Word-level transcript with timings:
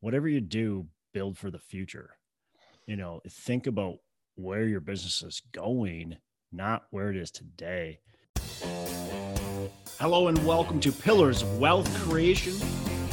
whatever 0.00 0.28
you 0.28 0.40
do, 0.40 0.86
build 1.12 1.36
for 1.36 1.50
the 1.50 1.58
future. 1.58 2.10
You 2.86 2.96
know, 2.96 3.20
think 3.28 3.66
about 3.66 3.98
where 4.34 4.64
your 4.64 4.80
business 4.80 5.22
is 5.22 5.42
going, 5.52 6.16
not 6.50 6.84
where 6.90 7.10
it 7.10 7.16
is 7.16 7.30
today. 7.30 8.00
Hello, 9.98 10.28
and 10.28 10.46
welcome 10.46 10.80
to 10.80 10.90
Pillars 10.90 11.42
of 11.42 11.58
Wealth 11.58 11.94
Creation, 12.02 12.54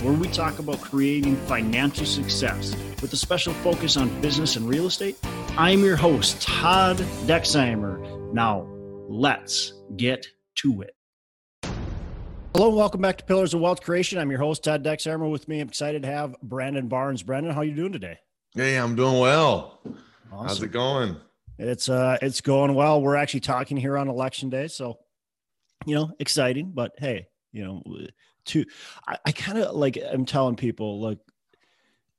where 0.02 0.14
we 0.14 0.30
talk 0.30 0.60
about 0.60 0.80
creating 0.80 1.36
financial 1.48 2.06
success 2.06 2.74
with 3.02 3.12
a 3.12 3.18
special 3.18 3.54
focus 3.56 3.98
on 3.98 4.22
business 4.22 4.56
and 4.56 4.68
real 4.68 4.86
estate. 4.86 5.18
I'm 5.58 5.84
your 5.84 5.98
host, 5.98 6.42
Todd 6.42 6.98
Dexheimer. 7.26 8.34
Now, 8.34 8.66
let's 9.10 9.74
get 9.98 10.26
to 10.56 10.82
it. 10.82 10.97
Hello, 12.58 12.70
and 12.70 12.76
welcome 12.76 13.02
back 13.02 13.20
to 13.20 13.24
Pillars 13.24 13.54
of 13.54 13.60
Wealth 13.60 13.84
Creation. 13.84 14.18
I'm 14.18 14.32
your 14.32 14.40
host, 14.40 14.64
Todd 14.64 14.84
Dexheimer. 14.84 15.30
With 15.30 15.48
me, 15.48 15.60
I'm 15.60 15.68
excited 15.68 16.02
to 16.02 16.08
have 16.08 16.36
Brandon 16.42 16.88
Barnes. 16.88 17.22
Brandon, 17.22 17.54
how 17.54 17.60
are 17.60 17.64
you 17.64 17.76
doing 17.76 17.92
today? 17.92 18.18
Hey, 18.56 18.78
I'm 18.78 18.96
doing 18.96 19.20
well. 19.20 19.80
Awesome. 20.32 20.48
How's 20.48 20.64
it 20.64 20.72
going? 20.72 21.18
It's 21.60 21.88
uh 21.88 22.18
it's 22.20 22.42
going 22.42 22.74
well. 22.74 23.00
We're 23.00 23.16
actually 23.16 23.42
talking 23.42 23.78
here 23.78 23.96
on 23.96 24.08
election 24.08 24.50
day, 24.50 24.70
so 24.70 24.98
you 25.86 25.94
know, 25.94 26.10
exciting, 26.20 26.72
but 26.74 26.94
hey, 26.98 27.28
you 27.52 27.64
know, 27.64 27.84
to 28.46 28.66
I, 29.08 29.20
I 29.24 29.32
kind 29.34 29.60
of 29.60 29.76
like 29.76 30.00
I'm 30.12 30.26
telling 30.26 30.56
people, 30.56 31.00
like, 31.00 31.20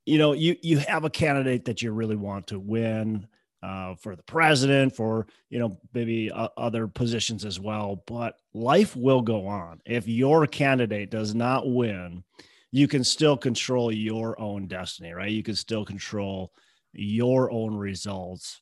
you 0.07 0.19
know, 0.19 0.35
you 0.35 0.55
you 0.63 0.79
have 0.79 1.03
a 1.03 1.11
candidate 1.11 1.65
that 1.65 1.83
you 1.83 1.91
really 1.91 2.15
want 2.15 2.47
to 2.47 2.61
win 2.61 3.27
uh, 3.63 3.95
for 3.97 4.15
the 4.15 4.23
president, 4.23 4.95
for 4.95 5.27
you 5.51 5.59
know 5.59 5.79
maybe 5.93 6.31
uh, 6.31 6.49
other 6.57 6.87
positions 6.87 7.45
as 7.45 7.59
well. 7.59 8.03
But 8.07 8.37
life 8.55 8.97
will 8.97 9.23
go 9.23 9.47
on. 9.47 9.81
If 9.85 10.07
your 10.07 10.47
candidate 10.47 11.11
does 11.11 11.35
not 11.35 11.69
win, 11.69 12.23
you 12.71 12.89
can 12.89 13.05
still 13.05 13.37
control 13.37 13.93
your 13.93 14.41
own 14.41 14.69
destiny, 14.69 15.13
right? 15.13 15.31
You 15.31 15.43
can 15.43 15.57
still 15.57 15.85
control 15.85 16.53
your 16.93 17.51
own 17.51 17.75
results, 17.77 18.61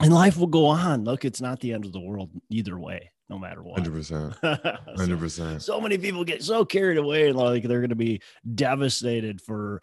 and 0.00 0.12
life 0.12 0.36
will 0.36 0.46
go 0.46 0.66
on. 0.66 1.04
Look, 1.04 1.24
it's 1.24 1.40
not 1.40 1.60
the 1.60 1.72
end 1.72 1.84
of 1.84 1.92
the 1.92 2.00
world 2.00 2.30
either 2.50 2.78
way. 2.78 3.12
No 3.30 3.38
matter 3.38 3.62
what, 3.62 3.78
hundred 3.78 3.92
percent, 3.92 4.34
hundred 4.96 5.18
percent. 5.18 5.62
So 5.62 5.80
many 5.82 5.98
people 5.98 6.24
get 6.24 6.42
so 6.42 6.64
carried 6.64 6.96
away, 6.96 7.30
like 7.30 7.62
they're 7.62 7.80
going 7.80 7.90
to 7.90 7.94
be 7.94 8.22
devastated 8.54 9.42
for 9.42 9.82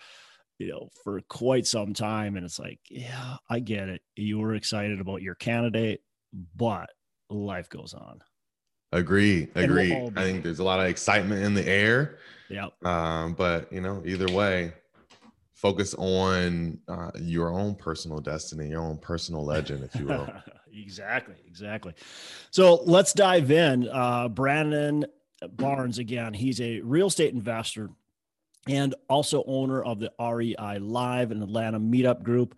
you 0.58 0.70
know, 0.70 0.90
for 1.04 1.20
quite 1.22 1.68
some 1.68 1.94
time. 1.94 2.38
And 2.38 2.46
it's 2.46 2.60
like, 2.60 2.80
yeah, 2.90 3.38
I 3.50 3.60
get 3.60 3.90
it. 3.90 4.02
You 4.16 4.40
were 4.40 4.56
excited 4.56 5.00
about 5.02 5.22
your 5.22 5.36
candidate, 5.36 6.02
but 6.56 6.90
life 7.30 7.70
goes 7.70 7.94
on. 7.94 8.22
Agree. 8.92 9.50
Agree. 9.56 9.92
We'll 9.92 10.12
I 10.16 10.24
think 10.24 10.44
there's 10.44 10.60
a 10.60 10.64
lot 10.64 10.80
of 10.80 10.86
excitement 10.88 11.44
in 11.44 11.54
the 11.54 11.68
air. 11.68 12.20
Yeah. 12.50 12.68
Um, 12.84 13.34
but 13.34 13.72
you 13.72 13.82
know, 13.82 14.02
either 14.06 14.32
way, 14.32 14.72
focus 15.54 15.94
on 15.96 16.80
uh, 16.88 17.12
your 17.16 17.50
own 17.50 17.76
personal 17.76 18.20
destiny, 18.20 18.70
your 18.70 18.82
own 18.82 18.98
personal 18.98 19.44
legend, 19.44 19.84
if 19.84 20.00
you 20.00 20.06
will. 20.06 20.30
exactly. 20.74 21.36
Exactly. 21.48 21.94
So 22.52 22.84
let's 22.86 23.14
dive 23.14 23.52
in. 23.52 23.90
Uh, 23.90 24.30
Brandon 24.30 25.06
Barnes, 25.54 25.98
again, 25.98 26.34
he's 26.34 26.62
a 26.62 26.80
real 26.82 27.08
estate 27.08 27.34
investor 27.34 27.90
and 28.68 28.96
also 29.10 29.44
owner 29.48 29.84
of 29.84 30.00
the 30.00 30.12
REI 30.20 30.80
Live 30.80 31.32
and 31.32 31.44
Atlanta 31.44 31.80
Meetup 31.80 32.24
Group. 32.24 32.56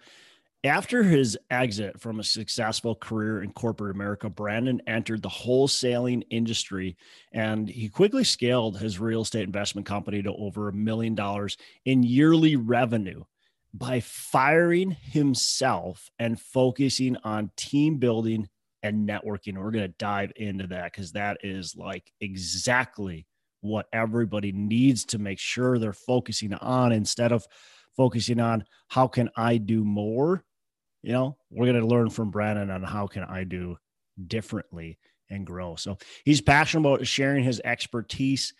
After 0.63 1.03
his 1.03 1.37
exit 1.51 1.99
from 1.99 2.19
a 2.19 2.23
successful 2.23 2.95
career 2.95 3.43
in 3.43 3.51
corporate 3.51 3.95
America, 3.95 4.29
Brandon 4.29 4.81
entered 4.87 5.21
the 5.21 5.29
wholesaling 5.29 6.23
industry 6.29 6.97
and 7.31 7.69
he 7.69 7.89
quickly 7.89 8.23
scaled 8.23 8.77
his 8.77 8.99
real 8.99 9.21
estate 9.21 9.43
investment 9.43 9.85
company 9.85 10.21
to 10.23 10.33
over 10.33 10.67
a 10.67 10.73
million 10.73 11.15
dollars 11.15 11.57
in 11.85 12.03
yearly 12.03 12.55
revenue 12.55 13.23
by 13.73 13.99
firing 13.99 14.91
himself 14.91 16.09
and 16.17 16.39
focusing 16.39 17.15
on 17.23 17.51
team 17.55 17.97
building 17.97 18.49
and 18.81 19.07
networking. 19.07 19.57
We're 19.57 19.71
going 19.71 19.89
to 19.89 19.95
dive 19.99 20.31
into 20.35 20.67
that 20.67 20.91
because 20.91 21.11
that 21.11 21.37
is 21.43 21.75
like 21.75 22.11
exactly 22.19 23.27
what 23.61 23.87
everybody 23.91 24.51
needs 24.51 25.05
to 25.05 25.17
make 25.17 25.39
sure 25.39 25.77
they're 25.77 25.93
focusing 25.93 26.53
on 26.53 26.91
instead 26.91 27.31
of 27.31 27.45
focusing 27.95 28.39
on 28.39 28.63
how 28.87 29.07
can 29.07 29.29
I 29.35 29.57
do 29.57 29.83
more. 29.83 30.43
You 31.01 31.13
know, 31.13 31.37
we're 31.49 31.71
going 31.71 31.81
to 31.81 31.87
learn 31.87 32.09
from 32.09 32.31
Brandon 32.31 32.69
on 32.69 32.83
how 32.83 33.07
can 33.07 33.23
I 33.23 33.43
do 33.43 33.77
differently 34.27 34.97
and 35.29 35.45
grow. 35.45 35.75
So 35.75 35.97
he's 36.23 36.41
passionate 36.41 36.87
about 36.87 37.07
sharing 37.07 37.43
his 37.43 37.61
expertise 37.63 38.53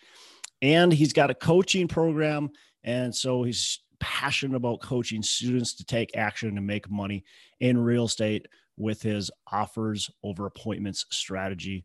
and 0.60 0.92
he's 0.92 1.12
got 1.12 1.30
a 1.30 1.34
coaching 1.34 1.88
program. 1.88 2.50
And 2.84 3.14
so 3.14 3.42
he's 3.42 3.80
passionate 4.00 4.56
about 4.56 4.80
coaching 4.80 5.22
students 5.22 5.74
to 5.74 5.84
take 5.84 6.16
action 6.16 6.54
to 6.54 6.60
make 6.60 6.90
money 6.90 7.24
in 7.60 7.78
real 7.78 8.04
estate 8.04 8.46
with 8.76 9.02
his 9.02 9.30
offers 9.50 10.10
over 10.22 10.46
appointments 10.46 11.06
strategy. 11.10 11.84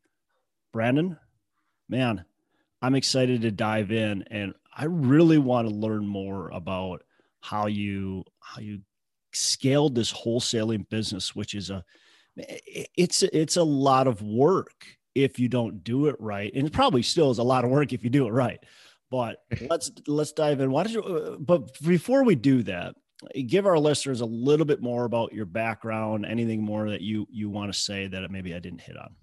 Brandon, 0.72 1.18
man, 1.90 2.26
I'm 2.84 2.96
excited 2.96 3.42
to 3.42 3.52
dive 3.52 3.92
in 3.92 4.26
and 4.30 4.54
I 4.76 4.86
really 4.86 5.38
want 5.38 5.68
to 5.68 5.74
learn 5.74 6.06
more 6.06 6.50
about 6.50 7.02
how 7.40 7.68
you 7.68 8.26
how 8.42 8.62
you 8.62 8.82
scaled 9.32 9.96
this 9.96 10.14
wholesaling 10.14 10.88
business 10.90 11.34
which 11.34 11.56
is 11.56 11.70
a 11.70 11.84
it's 12.36 13.24
it's 13.24 13.56
a 13.56 13.64
lot 13.64 14.08
of 14.08 14.22
work 14.22 14.86
if 15.16 15.40
you 15.40 15.48
don't 15.48 15.84
do 15.84 16.08
it 16.08 16.16
right 16.20 16.52
and 16.54 16.68
it 16.68 16.74
probably 16.74 17.02
still 17.02 17.32
is 17.32 17.38
a 17.38 17.44
lot 17.44 17.64
of 17.64 17.72
work 17.72 17.94
if 17.94 18.04
you 18.04 18.10
do 18.10 18.28
it 18.28 18.32
right 18.32 18.60
but 19.10 19.38
let's 19.70 19.92
let's 20.08 20.34
dive 20.34 20.60
in. 20.60 20.72
Why 20.72 20.84
don't 20.84 20.94
you 20.94 21.04
uh, 21.04 21.38
but 21.38 21.80
before 21.82 22.24
we 22.24 22.36
do 22.36 22.64
that 22.64 22.96
give 23.48 23.66
our 23.66 23.80
listeners 23.80 24.20
a 24.20 24.26
little 24.26 24.66
bit 24.66 24.82
more 24.82 25.06
about 25.06 25.32
your 25.32 25.46
background 25.46 26.26
anything 26.26 26.62
more 26.62 26.90
that 26.90 27.02
you 27.02 27.26
you 27.32 27.50
want 27.50 27.72
to 27.72 27.80
say 27.80 28.08
that 28.08 28.30
maybe 28.30 28.54
i 28.54 28.60
didn't 28.60 28.82
hit 28.82 28.98
on. 28.98 29.16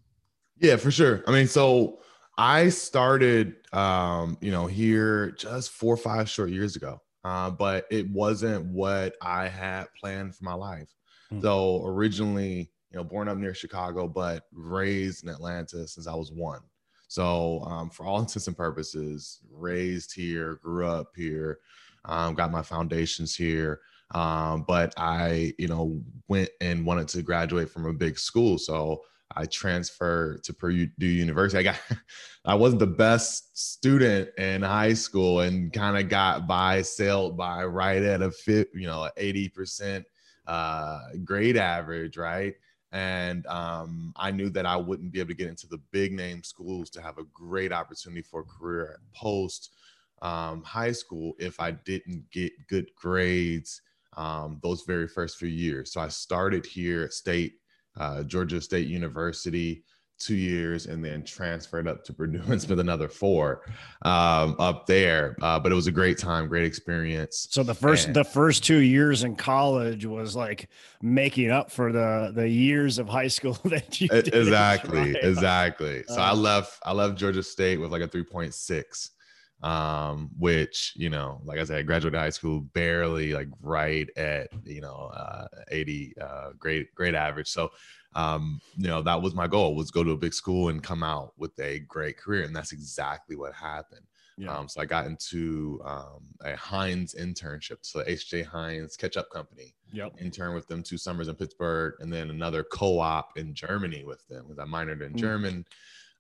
Yeah 0.59 0.77
for 0.77 0.91
sure. 0.91 1.23
I 1.27 1.33
mean 1.33 1.47
so 1.47 1.99
I 2.39 2.69
started, 2.71 3.57
um, 3.73 4.39
you 4.41 4.51
know, 4.51 4.67
here 4.67 5.33
just 5.33 5.71
four 5.71 5.95
or 5.95 5.99
five 5.99 6.29
short 6.29 6.51
years 6.51 6.77
ago, 6.77 7.01
uh, 7.25 7.51
but 7.51 7.87
it 7.91 8.09
wasn't 8.11 8.67
what 8.67 9.15
I 9.23 9.49
had 9.49 9.87
planned 9.99 10.35
for 10.35 10.45
my 10.45 10.55
life. 10.55 10.89
Mm-hmm. 11.33 11.43
So 11.43 11.85
originally, 11.85 12.71
you 12.91 12.97
know, 12.97 13.05
born 13.05 13.29
up 13.29 13.39
near 13.39 13.55
Chicago, 13.55 14.09
but 14.09 14.45
raised 14.53 15.23
in 15.25 15.29
Atlanta 15.31 15.87
since 15.87 16.07
I 16.07 16.15
was 16.15 16.33
one. 16.33 16.61
So 17.09 17.63
um, 17.65 17.91
for 17.91 18.07
all 18.07 18.19
intents 18.21 18.47
and 18.47 18.57
purposes, 18.57 19.41
raised 19.53 20.15
here, 20.15 20.59
grew 20.63 20.87
up 20.87 21.09
here, 21.17 21.59
um, 22.05 22.35
got 22.35 22.51
my 22.51 22.63
foundations 22.63 23.35
here. 23.35 23.81
Um, 24.13 24.65
but 24.67 24.93
I, 24.97 25.53
you 25.59 25.69
know, 25.69 26.01
went 26.29 26.51
and 26.61 26.85
wanted 26.85 27.07
to 27.09 27.23
graduate 27.23 27.71
from 27.71 27.87
a 27.87 27.93
big 27.93 28.19
school. 28.19 28.59
So 28.59 29.03
I 29.37 29.47
transferred 29.47 30.43
to 30.45 30.55
Purdue 30.55 30.89
University. 30.99 31.59
I 31.59 31.73
got, 31.73 31.81
I 32.45 32.55
wasn't 32.55 32.81
the 32.81 32.87
best 32.87 33.57
student 33.57 34.31
in 34.39 34.63
high 34.63 34.95
school 34.95 35.41
and 35.41 35.73
kind 35.73 35.97
of 35.97 36.09
got 36.09 36.47
by, 36.47 36.83
sailed 36.83 37.37
by 37.37 37.65
right 37.65 38.03
at 38.03 38.23
a 38.23 38.31
fit, 38.31 38.69
you 38.75 38.87
know, 38.87 39.09
80% 39.19 40.05
uh, 40.47 41.01
grade 41.25 41.57
average, 41.57 42.17
right? 42.17 42.55
And 42.93 43.47
um, 43.47 44.13
I 44.17 44.33
knew 44.33 44.51
that 44.51 44.67
I 44.67 44.77
wouldn't 44.77 45.13
be 45.13 45.21
able 45.21 45.29
to 45.29 45.35
get 45.35 45.49
into 45.49 45.69
the 45.69 45.81
big 45.93 46.13
name 46.13 46.43
schools 46.43 46.91
to 46.91 47.03
have 47.03 47.19
a 47.19 47.25
great 47.33 47.73
opportunity 47.73 48.23
for 48.23 48.41
a 48.41 48.45
career 48.45 48.99
post 49.15 49.75
um, 50.23 50.63
high 50.65 50.93
school 50.93 51.35
if 51.39 51.61
I 51.61 51.71
didn't 51.71 52.25
get 52.31 52.53
good 52.69 52.91
grades 52.97 53.81
um, 54.17 54.59
those 54.63 54.83
very 54.83 55.07
first 55.07 55.39
few 55.39 55.49
years. 55.49 55.93
So 55.93 56.01
I 56.01 56.09
started 56.09 56.67
here 56.67 57.05
at 57.05 57.13
State 57.13 57.60
uh, 57.97 58.23
Georgia 58.23 58.61
State 58.61 58.89
University 58.89 59.85
two 60.21 60.37
years 60.37 60.87
and 60.87 61.03
then 61.03 61.25
transferred 61.25 61.89
up 61.89 62.05
to 62.05 62.13
Purdue 62.13 62.43
and 62.49 62.61
spent 62.61 62.79
another 62.79 63.09
four 63.09 63.63
um, 64.03 64.55
up 64.59 64.87
there. 64.87 65.35
Uh, 65.41 65.59
but 65.59 65.73
it 65.73 65.75
was 65.75 65.87
a 65.87 65.93
great 65.93 66.19
time, 66.19 66.47
great 66.47 66.65
experience. 66.65 67.49
So 67.51 67.63
the 67.63 67.75
first 67.75 68.09
and, 68.09 68.15
the 68.15 68.25
first 68.25 68.63
two 68.63 68.79
years 68.79 69.25
in 69.25 69.35
college 69.35 70.05
was 70.07 70.37
like 70.37 70.69
making 71.03 71.51
up 71.51 71.73
for 71.73 71.91
the 71.91 72.33
the 72.35 72.49
years 72.49 72.99
of 72.99 73.09
high 73.09 73.29
school 73.29 73.55
that 73.65 74.01
you 74.01 74.09
did, 74.09 74.33
exactly 74.35 75.17
exactly. 75.23 76.05
So 76.07 76.21
uh, 76.21 76.25
I 76.25 76.33
left 76.33 76.79
I 76.85 76.93
left 76.93 77.19
Georgia 77.19 77.43
State 77.43 77.81
with 77.81 77.91
like 77.91 78.03
a 78.03 78.09
three 78.09 78.25
point 78.25 78.55
six 78.55 79.13
um, 79.63 80.31
which 80.39 80.93
you 80.97 81.11
know, 81.11 81.41
like 81.45 81.59
I 81.59 81.65
said, 81.65 81.79
I 81.79 81.83
graduated 81.83 82.19
high 82.19 82.31
school 82.31 82.61
barely, 82.61 83.33
like 83.33 83.49
right 83.61 84.09
at 84.17 84.49
you 84.65 84.81
know, 84.81 85.11
uh, 85.15 85.47
80 85.71 86.15
uh, 86.21 86.51
grade 86.59 86.87
grade 86.95 87.15
average. 87.15 87.49
So, 87.49 87.71
um, 88.15 88.61
you 88.77 88.89
know, 88.89 89.03
that 89.03 89.21
was 89.21 89.35
my 89.35 89.47
goal 89.47 89.75
was 89.75 89.91
go 89.91 90.03
to 90.03 90.13
a 90.13 90.17
big 90.17 90.35
school 90.35 90.69
and 90.69 90.83
come 90.83 91.03
out 91.03 91.33
with 91.37 91.59
a 91.61 91.81
great 91.81 92.19
career, 92.19 92.45
and 92.45 92.57
that's 92.57 92.73
exactly 92.73 93.37
what 93.37 93.53
happened. 93.53 94.07
Yeah. 94.41 94.57
Um, 94.57 94.69
so 94.69 94.81
I 94.81 94.87
got 94.87 95.07
into 95.07 95.81
um, 95.85 96.23
a 96.43 96.57
Heinz 96.57 97.15
internship, 97.15 97.79
so 97.83 98.03
HJ 98.03 98.47
Heinz 98.47 98.97
Ketchup 98.97 99.29
Company. 99.31 99.75
Yep. 99.93 100.15
Intern 100.19 100.55
with 100.55 100.67
them 100.67 100.83
two 100.83 100.97
summers 100.97 101.29
in 101.29 101.35
Pittsburgh, 101.35 101.95
and 102.01 102.11
then 102.11 102.31
another 102.31 102.65
co-op 102.65 103.37
in 103.37 103.55
Germany 103.55 104.05
with 104.05 104.27
them 104.29 104.47
because 104.49 104.59
I 104.59 104.65
minored 104.65 105.03
in 105.03 105.13
mm. 105.13 105.17
German. 105.17 105.67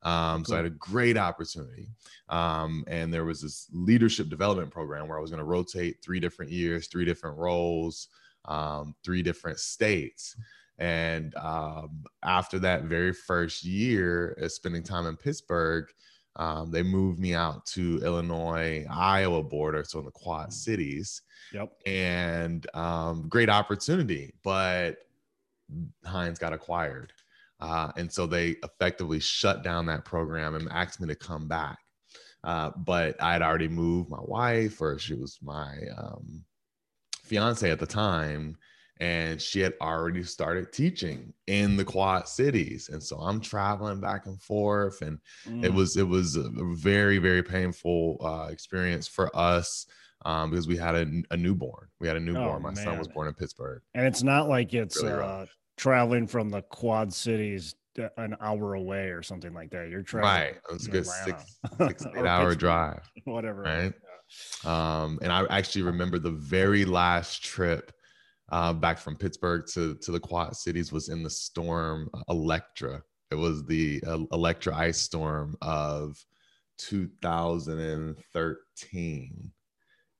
Um, 0.03 0.45
so 0.45 0.55
I 0.55 0.59
had 0.59 0.67
a 0.67 0.71
great 0.71 1.17
opportunity. 1.17 1.89
Um, 2.29 2.85
and 2.87 3.13
there 3.13 3.25
was 3.25 3.43
this 3.43 3.69
leadership 3.73 4.29
development 4.29 4.71
program 4.71 5.09
where 5.09 5.19
I 5.19 5.21
was 5.21 5.31
going 5.31 5.39
to 5.39 5.45
rotate 5.45 6.03
three 6.03 6.21
different 6.21 6.51
years, 6.51 6.89
three 6.89 7.05
different 7.05 7.37
roles, 7.37 8.09
um, 8.47 8.95
three 9.05 9.23
different 9.23 9.59
states. 9.59 10.37
And 10.79 11.35
um, 11.37 12.05
after 12.23 12.59
that 12.61 12.85
very 12.85 13.13
first 13.13 13.65
year, 13.65 14.37
uh, 14.43 14.49
spending 14.49 14.83
time 14.83 15.07
in 15.07 15.17
Pittsburgh, 15.17 15.87
um, 16.37 16.71
they 16.71 16.83
moved 16.83 17.19
me 17.19 17.35
out 17.35 17.67
to 17.67 18.01
Illinois, 18.03 18.87
Iowa 18.91 19.43
border, 19.43 19.85
so 19.85 19.99
in 19.99 20.07
the 20.07 20.11
Quad 20.11 20.49
mm. 20.49 20.53
Cities. 20.53 21.23
Yep. 21.53 21.73
And 21.85 22.67
um, 22.75 23.29
great 23.29 23.51
opportunity, 23.51 24.33
but 24.43 24.97
Heinz 26.05 26.39
got 26.39 26.53
acquired. 26.53 27.13
Uh, 27.61 27.93
and 27.97 28.11
so 28.11 28.27
they 28.27 28.57
effectively 28.65 29.21
shut 29.21 29.63
down 29.63 29.87
that 29.87 30.05
program 30.05 30.55
and 30.55 30.69
asked 30.71 31.01
me 31.01 31.09
to 31.09 31.15
come 31.15 31.47
back. 31.47 31.79
Uh, 32.43 32.71
but 32.77 33.21
I 33.23 33.33
had 33.33 33.43
already 33.43 33.69
moved 33.69 34.11
my 34.11 34.21
wife, 34.23 34.81
or 34.81 34.99
she 34.99 35.15
was 35.15 35.39
my 35.43 35.77
um, 35.97 36.43
fiance 37.25 37.71
at 37.71 37.79
the 37.79 37.87
time, 37.87 38.57
and 38.99 39.41
she 39.41 39.61
had 39.61 39.75
already 39.81 40.23
started 40.23 40.73
teaching 40.73 41.33
in 41.47 41.77
the 41.77 41.85
Quad 41.85 42.29
Cities. 42.29 42.89
And 42.91 43.03
so 43.03 43.17
I'm 43.17 43.41
traveling 43.41 44.01
back 44.01 44.27
and 44.27 44.41
forth, 44.41 45.03
and 45.03 45.19
mm. 45.47 45.65
it 45.65 45.73
was 45.73 45.97
it 45.97 46.09
was 46.09 46.37
a 46.37 46.51
very 46.75 47.19
very 47.19 47.43
painful 47.43 48.17
uh, 48.23 48.51
experience 48.51 49.07
for 49.07 49.35
us 49.37 49.87
um, 50.25 50.51
because 50.51 50.69
we 50.69 50.77
had 50.77 50.95
a, 50.95 51.07
a, 51.31 51.37
newborn. 51.37 51.89
We 51.99 52.09
had 52.09 52.17
a 52.17 52.21
newborn. 52.21 52.57
Oh, 52.57 52.61
my 52.61 52.73
man. 52.73 52.85
son 52.85 52.99
was 52.99 53.09
born 53.09 53.29
in 53.29 53.35
Pittsburgh, 53.35 53.83
and 53.95 54.07
it's 54.07 54.23
not 54.23 54.49
like 54.49 54.75
it's 54.75 55.03
really 55.03 55.23
uh, 55.23 55.47
traveling 55.81 56.27
from 56.27 56.51
the 56.51 56.63
Quad 56.63 57.13
Cities 57.13 57.77
an 58.19 58.37
hour 58.41 58.75
away 58.75 59.09
or 59.09 59.23
something 59.23 59.55
like 59.55 59.71
that. 59.71 59.89
You're 59.89 60.03
traveling 60.03 60.33
right. 60.33 60.57
It 60.57 60.73
was 60.73 60.87
a 60.87 60.91
good 60.91 61.07
six, 61.07 61.59
six 61.79 62.05
eight 62.17 62.27
hour 62.27 62.55
drive. 62.55 63.01
Whatever. 63.25 63.63
Right. 63.63 63.95
Yeah. 64.65 65.03
Um, 65.03 65.19
and 65.23 65.33
I 65.33 65.47
actually 65.51 65.83
remember 65.83 66.19
the 66.19 66.33
very 66.33 66.85
last 66.85 67.43
trip 67.43 67.93
uh, 68.53 68.75
back 68.75 68.99
from 68.99 69.17
Pittsburgh 69.17 69.65
to 69.73 69.95
to 69.97 70.13
the 70.13 70.21
Quad 70.21 70.55
Cities 70.55 70.93
was 70.93 71.09
in 71.09 71.23
the 71.23 71.31
storm 71.31 72.11
Electra. 72.29 73.03
It 73.31 73.37
was 73.37 73.65
the 73.65 74.05
uh, 74.07 74.19
Electra 74.33 74.77
ice 74.77 74.99
storm 74.99 75.57
of 75.63 76.23
2013 76.79 79.53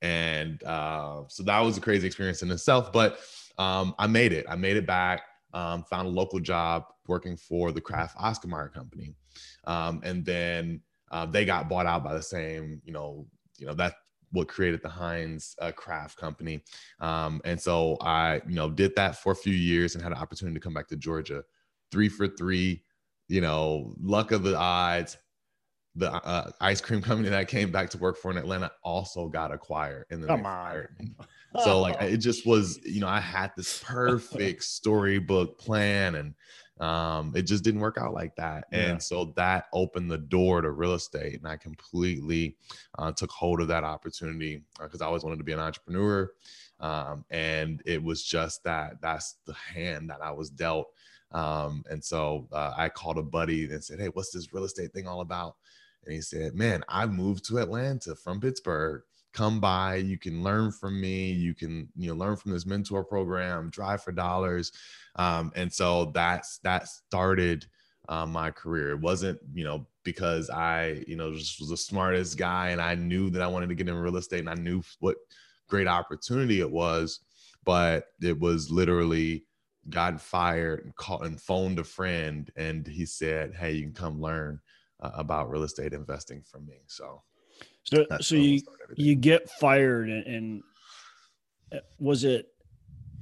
and 0.03 0.63
uh, 0.63 1.21
so 1.27 1.43
that 1.43 1.59
was 1.59 1.77
a 1.77 1.81
crazy 1.81 2.07
experience 2.07 2.41
in 2.41 2.49
itself 2.51 2.93
but 2.93 3.19
um, 3.57 3.93
i 3.97 4.07
made 4.07 4.31
it 4.31 4.45
i 4.47 4.55
made 4.55 4.77
it 4.77 4.85
back 4.85 5.23
um, 5.53 5.83
found 5.83 6.07
a 6.07 6.11
local 6.11 6.39
job 6.39 6.85
working 7.07 7.37
for 7.37 7.71
the 7.71 7.81
Kraft 7.81 8.15
Oscar 8.19 8.47
Mayer 8.47 8.69
company, 8.69 9.13
um, 9.65 10.01
and 10.03 10.25
then 10.25 10.81
uh, 11.11 11.25
they 11.25 11.45
got 11.45 11.69
bought 11.69 11.85
out 11.85 12.03
by 12.03 12.13
the 12.13 12.21
same, 12.21 12.81
you 12.85 12.93
know, 12.93 13.25
you 13.57 13.65
know 13.65 13.73
that 13.73 13.95
what 14.31 14.47
created 14.47 14.81
the 14.81 14.89
Heinz 14.89 15.55
uh, 15.59 15.71
Kraft 15.73 16.17
company, 16.17 16.63
um, 16.99 17.41
and 17.43 17.59
so 17.59 17.97
I, 18.01 18.41
you 18.47 18.55
know, 18.55 18.69
did 18.69 18.95
that 18.95 19.17
for 19.17 19.33
a 19.33 19.35
few 19.35 19.53
years 19.53 19.95
and 19.95 20.03
had 20.03 20.13
an 20.13 20.17
opportunity 20.17 20.55
to 20.55 20.63
come 20.63 20.73
back 20.73 20.87
to 20.89 20.95
Georgia, 20.95 21.43
three 21.91 22.09
for 22.09 22.27
three, 22.27 22.83
you 23.27 23.41
know, 23.41 23.93
luck 24.01 24.31
of 24.31 24.43
the 24.43 24.57
odds. 24.57 25.17
The 25.95 26.09
uh, 26.09 26.51
ice 26.61 26.79
cream 26.79 27.01
company 27.01 27.27
that 27.27 27.37
I 27.37 27.43
came 27.43 27.69
back 27.69 27.89
to 27.89 27.97
work 27.97 28.15
for 28.15 28.31
in 28.31 28.37
Atlanta 28.37 28.71
also 28.81 29.27
got 29.27 29.51
acquired, 29.51 30.05
and 30.09 30.21
then 30.23 30.29
Come 30.29 30.39
they 30.39 30.43
fired 30.43 30.95
me. 30.97 31.11
So 31.59 31.81
like 31.81 32.01
it 32.01 32.17
just 32.17 32.45
was, 32.45 32.79
you 32.85 33.01
know, 33.01 33.07
I 33.07 33.19
had 33.19 33.51
this 33.57 33.83
perfect 33.83 34.63
storybook 34.63 35.59
plan 35.59 36.15
and 36.15 36.33
um, 36.81 37.33
it 37.35 37.43
just 37.43 37.63
didn't 37.63 37.81
work 37.81 37.97
out 37.99 38.13
like 38.13 38.35
that. 38.37 38.65
Yeah. 38.71 38.79
And 38.79 39.03
so 39.03 39.33
that 39.35 39.65
opened 39.71 40.09
the 40.09 40.17
door 40.17 40.61
to 40.61 40.71
real 40.71 40.93
estate. 40.93 41.37
And 41.37 41.47
I 41.47 41.57
completely 41.57 42.57
uh, 42.97 43.11
took 43.11 43.29
hold 43.29 43.61
of 43.61 43.67
that 43.67 43.83
opportunity 43.83 44.63
because 44.79 45.01
uh, 45.01 45.03
I 45.03 45.07
always 45.07 45.23
wanted 45.23 45.37
to 45.37 45.43
be 45.43 45.51
an 45.51 45.59
entrepreneur. 45.59 46.31
Um, 46.79 47.23
and 47.29 47.81
it 47.85 48.01
was 48.01 48.23
just 48.23 48.63
that 48.63 48.93
that's 49.01 49.35
the 49.45 49.53
hand 49.53 50.09
that 50.09 50.21
I 50.23 50.31
was 50.31 50.49
dealt. 50.49 50.87
Um, 51.31 51.83
and 51.89 52.03
so 52.03 52.47
uh, 52.51 52.73
I 52.75 52.89
called 52.89 53.19
a 53.19 53.23
buddy 53.23 53.65
and 53.65 53.83
said, 53.83 53.99
Hey, 53.99 54.07
what's 54.07 54.31
this 54.31 54.51
real 54.53 54.63
estate 54.63 54.91
thing 54.91 55.07
all 55.07 55.21
about? 55.21 55.55
And 56.05 56.13
he 56.13 56.21
said, 56.21 56.55
Man, 56.55 56.83
I 56.89 57.05
moved 57.05 57.45
to 57.45 57.59
Atlanta 57.59 58.15
from 58.15 58.41
Pittsburgh 58.41 59.03
come 59.33 59.59
by 59.59 59.95
you 59.95 60.17
can 60.17 60.43
learn 60.43 60.71
from 60.71 60.99
me 60.99 61.31
you 61.31 61.53
can 61.53 61.87
you 61.95 62.09
know 62.09 62.15
learn 62.15 62.35
from 62.35 62.51
this 62.51 62.65
mentor 62.65 63.03
program 63.03 63.69
drive 63.69 64.03
for 64.03 64.11
dollars 64.11 64.71
um, 65.15 65.51
and 65.55 65.71
so 65.71 66.11
that's 66.13 66.59
that 66.59 66.87
started 66.87 67.65
uh, 68.09 68.25
my 68.25 68.49
career. 68.49 68.91
It 68.91 68.99
wasn't 68.99 69.39
you 69.53 69.63
know 69.63 69.85
because 70.03 70.49
i 70.49 71.03
you 71.07 71.15
know 71.15 71.31
just 71.33 71.59
was 71.59 71.69
the 71.69 71.77
smartest 71.77 72.35
guy 72.35 72.69
and 72.69 72.81
i 72.81 72.95
knew 72.95 73.29
that 73.29 73.43
i 73.43 73.47
wanted 73.47 73.69
to 73.69 73.75
get 73.75 73.87
in 73.87 73.93
real 73.93 74.17
estate 74.17 74.39
and 74.39 74.49
i 74.49 74.55
knew 74.55 74.81
what 74.99 75.15
great 75.69 75.87
opportunity 75.87 76.59
it 76.59 76.71
was 76.71 77.19
but 77.65 78.05
it 78.19 78.39
was 78.39 78.71
literally 78.71 79.45
got 79.91 80.19
fired 80.19 80.83
and 80.83 80.95
called 80.95 81.23
and 81.23 81.39
phoned 81.39 81.77
a 81.77 81.83
friend 81.83 82.51
and 82.55 82.87
he 82.87 83.05
said 83.05 83.53
hey 83.53 83.73
you 83.73 83.83
can 83.83 83.93
come 83.93 84.19
learn 84.19 84.59
uh, 85.01 85.11
about 85.15 85.49
real 85.49 85.63
estate 85.63 85.93
investing 85.93 86.41
from 86.41 86.65
me. 86.65 86.81
So 86.87 87.23
so, 87.83 88.05
so 88.19 88.35
you 88.35 88.61
you 88.95 89.15
get 89.15 89.49
fired, 89.49 90.09
and, 90.09 90.25
and 90.25 90.63
uh, 91.73 91.79
was 91.99 92.23
it 92.23 92.47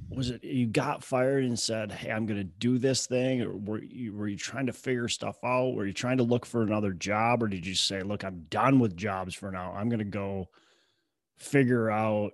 was 0.08 0.30
it 0.30 0.42
you 0.42 0.66
got 0.66 1.04
fired 1.04 1.44
and 1.44 1.58
said, 1.58 1.92
"Hey, 1.92 2.10
I'm 2.10 2.26
going 2.26 2.38
to 2.38 2.44
do 2.44 2.78
this 2.78 3.06
thing," 3.06 3.42
or 3.42 3.56
were 3.56 3.82
you 3.82 4.12
were 4.12 4.28
you 4.28 4.36
trying 4.36 4.66
to 4.66 4.72
figure 4.72 5.08
stuff 5.08 5.36
out? 5.44 5.74
Were 5.74 5.86
you 5.86 5.92
trying 5.92 6.18
to 6.18 6.24
look 6.24 6.44
for 6.44 6.62
another 6.62 6.92
job, 6.92 7.42
or 7.42 7.48
did 7.48 7.66
you 7.66 7.74
say, 7.74 8.02
"Look, 8.02 8.24
I'm 8.24 8.46
done 8.50 8.78
with 8.80 8.96
jobs 8.96 9.34
for 9.34 9.50
now. 9.50 9.72
I'm 9.72 9.88
going 9.88 10.00
to 10.00 10.04
go 10.04 10.48
figure 11.38 11.90
out 11.90 12.32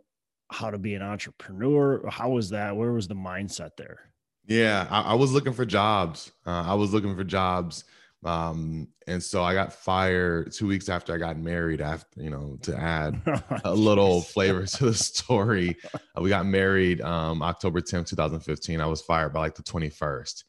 how 0.50 0.70
to 0.70 0.78
be 0.78 0.94
an 0.94 1.02
entrepreneur"? 1.02 2.08
How 2.08 2.30
was 2.30 2.50
that? 2.50 2.76
Where 2.76 2.92
was 2.92 3.08
the 3.08 3.14
mindset 3.14 3.76
there? 3.76 4.10
Yeah, 4.46 4.86
I, 4.90 5.02
I 5.02 5.14
was 5.14 5.32
looking 5.32 5.52
for 5.52 5.66
jobs. 5.66 6.32
Uh, 6.46 6.62
I 6.62 6.74
was 6.74 6.92
looking 6.92 7.16
for 7.16 7.24
jobs 7.24 7.84
um, 8.24 8.88
and 9.06 9.22
so 9.22 9.42
I 9.44 9.54
got 9.54 9.72
fired 9.72 10.52
two 10.52 10.66
weeks 10.66 10.88
after 10.88 11.14
I 11.14 11.18
got 11.18 11.38
married. 11.38 11.80
After 11.80 12.22
you 12.22 12.30
know, 12.30 12.58
to 12.62 12.76
add 12.76 13.20
a 13.64 13.74
little 13.74 14.22
flavor 14.22 14.66
to 14.66 14.86
the 14.86 14.94
story, 14.94 15.76
uh, 15.94 16.20
we 16.20 16.28
got 16.28 16.46
married 16.46 17.00
um, 17.02 17.42
October 17.42 17.80
10th, 17.80 18.08
2015. 18.08 18.80
I 18.80 18.86
was 18.86 19.02
fired 19.02 19.32
by 19.32 19.40
like 19.40 19.54
the 19.54 19.62
21st. 19.62 20.44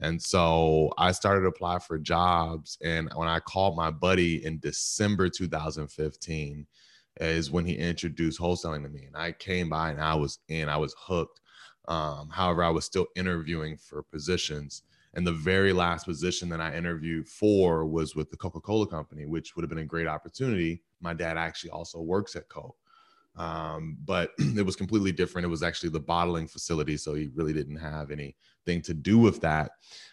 And 0.00 0.20
so 0.20 0.92
I 0.98 1.12
started 1.12 1.42
to 1.42 1.46
apply 1.46 1.78
for 1.78 1.96
jobs. 1.96 2.76
And 2.82 3.08
when 3.14 3.28
I 3.28 3.38
called 3.38 3.76
my 3.76 3.90
buddy 3.90 4.44
in 4.44 4.58
December 4.58 5.28
2015, 5.28 6.66
is 7.20 7.50
when 7.50 7.64
he 7.64 7.74
introduced 7.74 8.40
wholesaling 8.40 8.82
to 8.82 8.88
me. 8.88 9.04
And 9.04 9.16
I 9.16 9.32
came 9.32 9.68
by 9.68 9.90
and 9.90 10.00
I 10.00 10.14
was 10.14 10.38
in, 10.48 10.68
I 10.68 10.76
was 10.76 10.94
hooked. 10.98 11.40
Um, 11.88 12.30
however, 12.30 12.64
I 12.64 12.70
was 12.70 12.84
still 12.84 13.06
interviewing 13.16 13.76
for 13.76 14.02
positions. 14.02 14.82
And 15.14 15.26
the 15.26 15.32
very 15.32 15.72
last 15.72 16.06
position 16.06 16.48
that 16.48 16.60
I 16.60 16.74
interviewed 16.74 17.28
for 17.28 17.84
was 17.84 18.16
with 18.16 18.30
the 18.30 18.36
Coca 18.36 18.60
Cola 18.60 18.86
Company, 18.86 19.26
which 19.26 19.54
would 19.54 19.62
have 19.62 19.68
been 19.68 19.78
a 19.78 19.84
great 19.84 20.06
opportunity. 20.06 20.82
My 21.00 21.12
dad 21.12 21.36
actually 21.36 21.70
also 21.70 22.00
works 22.00 22.34
at 22.34 22.48
Coke. 22.48 22.76
Um, 23.36 23.98
but 24.04 24.32
it 24.38 24.64
was 24.64 24.76
completely 24.76 25.12
different. 25.12 25.44
It 25.44 25.48
was 25.50 25.62
actually 25.62 25.90
the 25.90 26.00
bottling 26.00 26.46
facility. 26.46 26.96
So 26.96 27.14
he 27.14 27.30
really 27.34 27.52
didn't 27.52 27.76
have 27.76 28.10
anything 28.10 28.82
to 28.82 28.94
do 28.94 29.18
with 29.18 29.40
that. 29.42 29.72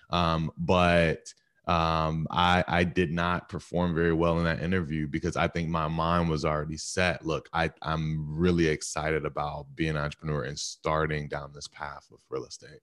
Um, 0.10 0.52
but 0.58 1.34
um, 1.70 2.26
I, 2.32 2.64
I 2.68 2.84
did 2.84 3.12
not 3.12 3.48
perform 3.48 3.94
very 3.94 4.14
well 4.14 4.40
in 4.40 4.46
that 4.46 4.64
interview 4.64 5.08
because 5.08 5.38
I 5.38 5.48
think 5.48 5.70
my 5.70 5.88
mind 5.88 6.28
was 6.28 6.44
already 6.44 6.78
set. 6.78 7.24
Look, 7.24 7.48
I, 7.54 7.70
I'm 7.84 8.26
really 8.36 8.68
excited 8.68 9.24
about 9.24 9.68
being 9.76 9.92
an 9.92 9.98
entrepreneur 9.98 10.44
and 10.44 10.58
starting 10.58 11.28
down 11.28 11.52
this 11.54 11.68
path 11.68 12.08
of 12.12 12.20
real 12.30 12.46
estate. 12.46 12.80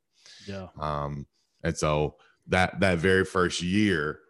Yeah. 0.46 0.68
Um, 0.78 1.26
and 1.66 1.76
so 1.76 2.14
that 2.46 2.78
that 2.78 2.98
very 2.98 3.24
first 3.24 3.60
year, 3.60 4.20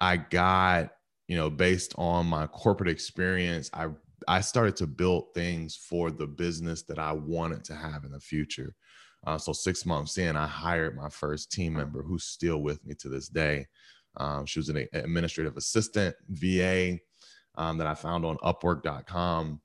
I 0.00 0.16
got, 0.16 0.90
you 1.28 1.36
know, 1.36 1.48
based 1.48 1.94
on 1.96 2.26
my 2.26 2.48
corporate 2.48 2.90
experience, 2.90 3.70
I 3.72 3.90
I 4.26 4.40
started 4.40 4.74
to 4.76 4.88
build 4.88 5.32
things 5.32 5.76
for 5.76 6.10
the 6.10 6.26
business 6.26 6.82
that 6.84 6.98
I 6.98 7.12
wanted 7.12 7.62
to 7.66 7.76
have 7.76 8.04
in 8.04 8.10
the 8.10 8.18
future. 8.18 8.74
Uh, 9.24 9.38
so 9.38 9.52
six 9.52 9.86
months 9.86 10.18
in, 10.18 10.36
I 10.36 10.48
hired 10.48 10.96
my 10.96 11.08
first 11.08 11.52
team 11.52 11.74
member 11.74 12.02
who's 12.02 12.24
still 12.24 12.58
with 12.58 12.84
me 12.84 12.94
to 12.96 13.08
this 13.08 13.28
day. 13.28 13.68
Um, 14.16 14.44
she 14.44 14.58
was 14.58 14.68
an 14.68 14.88
administrative 14.92 15.56
assistant, 15.56 16.16
VA, 16.30 16.98
um, 17.54 17.78
that 17.78 17.86
I 17.86 17.94
found 17.94 18.24
on 18.24 18.38
Upwork.com, 18.38 19.60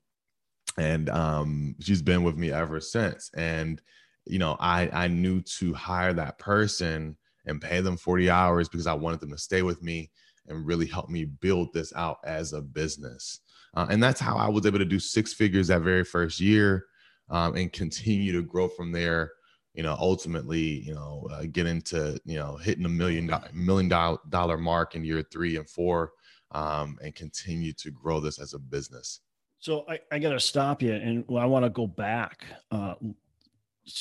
and 0.78 1.10
um, 1.10 1.74
she's 1.80 2.00
been 2.00 2.22
with 2.22 2.36
me 2.36 2.52
ever 2.52 2.78
since. 2.78 3.28
And 3.36 3.82
you 4.28 4.38
know, 4.38 4.56
I 4.60 4.88
I 4.92 5.08
knew 5.08 5.40
to 5.58 5.74
hire 5.74 6.12
that 6.14 6.38
person 6.38 7.16
and 7.46 7.60
pay 7.60 7.80
them 7.80 7.96
40 7.96 8.30
hours 8.30 8.68
because 8.68 8.86
I 8.86 8.94
wanted 8.94 9.20
them 9.20 9.30
to 9.30 9.38
stay 9.38 9.62
with 9.62 9.82
me 9.82 10.10
and 10.48 10.66
really 10.66 10.86
help 10.86 11.08
me 11.08 11.24
build 11.24 11.72
this 11.72 11.92
out 11.94 12.18
as 12.24 12.52
a 12.52 12.60
business. 12.60 13.40
Uh, 13.74 13.86
and 13.90 14.02
that's 14.02 14.20
how 14.20 14.36
I 14.36 14.48
was 14.48 14.66
able 14.66 14.78
to 14.78 14.84
do 14.84 14.98
six 14.98 15.32
figures 15.32 15.68
that 15.68 15.82
very 15.82 16.04
first 16.04 16.40
year 16.40 16.86
um, 17.30 17.54
and 17.56 17.72
continue 17.72 18.32
to 18.32 18.42
grow 18.42 18.68
from 18.68 18.92
there 18.92 19.32
you 19.78 19.84
know, 19.84 19.96
ultimately, 20.00 20.80
you 20.80 20.92
know, 20.92 21.28
uh, 21.32 21.44
get 21.52 21.64
into, 21.64 22.20
you 22.24 22.36
know, 22.36 22.56
hitting 22.56 22.84
a 22.84 22.88
million 22.88 23.32
million 23.52 23.88
dollar 23.88 24.58
mark 24.58 24.96
in 24.96 25.04
year 25.04 25.22
three 25.30 25.56
and 25.56 25.70
four, 25.70 26.10
um, 26.50 26.98
and 27.00 27.14
continue 27.14 27.72
to 27.74 27.92
grow 27.92 28.18
this 28.18 28.40
as 28.40 28.54
a 28.54 28.58
business. 28.58 29.20
So 29.60 29.84
I, 29.88 30.00
I 30.10 30.18
got 30.18 30.30
to 30.30 30.40
stop 30.40 30.82
you, 30.82 30.94
and 30.94 31.24
I 31.38 31.46
want 31.46 31.64
to 31.64 31.70
go 31.70 31.86
back 31.86 32.44
uh, 32.72 32.94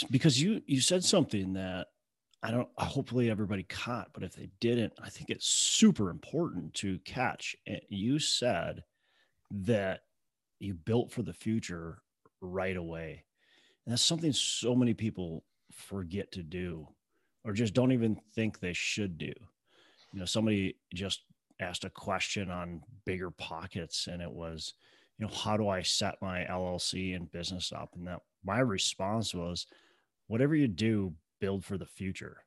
because 0.09 0.41
you 0.41 0.61
you 0.65 0.81
said 0.81 1.03
something 1.03 1.53
that 1.53 1.87
I 2.43 2.51
don't. 2.51 2.69
Hopefully, 2.77 3.29
everybody 3.29 3.63
caught, 3.63 4.09
but 4.13 4.23
if 4.23 4.33
they 4.35 4.49
didn't, 4.59 4.93
I 5.01 5.09
think 5.09 5.29
it's 5.29 5.47
super 5.47 6.09
important 6.09 6.73
to 6.75 6.99
catch. 6.99 7.55
You 7.89 8.19
said 8.19 8.83
that 9.51 10.01
you 10.59 10.73
built 10.73 11.11
for 11.11 11.23
the 11.23 11.33
future 11.33 12.01
right 12.41 12.77
away, 12.77 13.23
and 13.85 13.91
that's 13.91 14.05
something 14.05 14.33
so 14.33 14.75
many 14.75 14.93
people 14.93 15.43
forget 15.71 16.31
to 16.33 16.43
do, 16.43 16.87
or 17.43 17.53
just 17.53 17.73
don't 17.73 17.91
even 17.91 18.19
think 18.35 18.59
they 18.59 18.73
should 18.73 19.17
do. 19.17 19.33
You 20.13 20.19
know, 20.19 20.25
somebody 20.25 20.77
just 20.93 21.23
asked 21.59 21.85
a 21.85 21.89
question 21.89 22.51
on 22.51 22.81
BiggerPockets, 23.07 24.07
and 24.07 24.21
it 24.21 24.31
was, 24.31 24.73
you 25.17 25.25
know, 25.25 25.33
how 25.33 25.57
do 25.57 25.69
I 25.69 25.81
set 25.81 26.21
my 26.21 26.45
LLC 26.49 27.15
and 27.15 27.31
business 27.31 27.71
up? 27.71 27.93
And 27.95 28.07
that 28.07 28.21
my 28.47 28.59
response 28.59 29.35
was, 29.35 29.67
whatever 30.27 30.55
you 30.55 30.67
do, 30.67 31.13
build 31.39 31.65
for 31.65 31.77
the 31.77 31.85
future. 31.85 32.37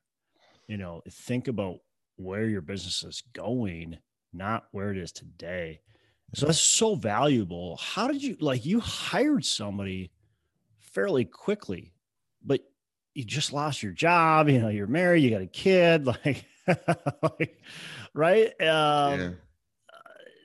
You 0.67 0.77
know, 0.77 1.01
think 1.09 1.47
about 1.47 1.79
where 2.15 2.45
your 2.45 2.61
business 2.61 3.03
is 3.03 3.23
going, 3.33 3.97
not 4.33 4.65
where 4.71 4.91
it 4.91 4.97
is 4.97 5.11
today. 5.11 5.79
So 6.33 6.45
that's 6.47 6.59
so 6.59 6.95
valuable. 6.95 7.77
How 7.77 8.07
did 8.07 8.23
you 8.23 8.37
like 8.39 8.65
you 8.65 8.79
hired 8.79 9.45
somebody 9.45 10.11
fairly 10.79 11.25
quickly, 11.25 11.93
but 12.43 12.61
you 13.13 13.25
just 13.25 13.51
lost 13.51 13.83
your 13.83 13.91
job, 13.91 14.49
you 14.49 14.59
know, 14.59 14.69
you're 14.69 14.87
married, 14.87 15.23
you 15.23 15.29
got 15.29 15.41
a 15.41 15.47
kid, 15.47 16.05
like, 16.25 16.45
like 17.21 17.61
right? 18.13 18.47
Um 18.61 19.19
yeah. 19.19 19.29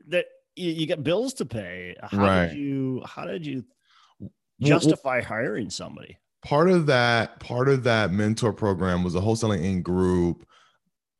that 0.08 0.26
you, 0.56 0.72
you, 0.72 0.86
got 0.88 1.04
bills 1.04 1.34
to 1.34 1.46
pay. 1.46 1.94
How 2.02 2.18
right. 2.18 2.48
did 2.48 2.56
you 2.56 3.02
how 3.06 3.24
did 3.24 3.46
you 3.46 3.64
justify 4.60 5.20
hiring 5.20 5.70
somebody? 5.70 6.18
part 6.46 6.70
of 6.70 6.86
that 6.86 7.40
part 7.40 7.68
of 7.68 7.82
that 7.82 8.12
mentor 8.12 8.52
program 8.52 9.02
was 9.02 9.16
a 9.16 9.20
wholesaling 9.20 9.64
in 9.64 9.82
group 9.82 10.46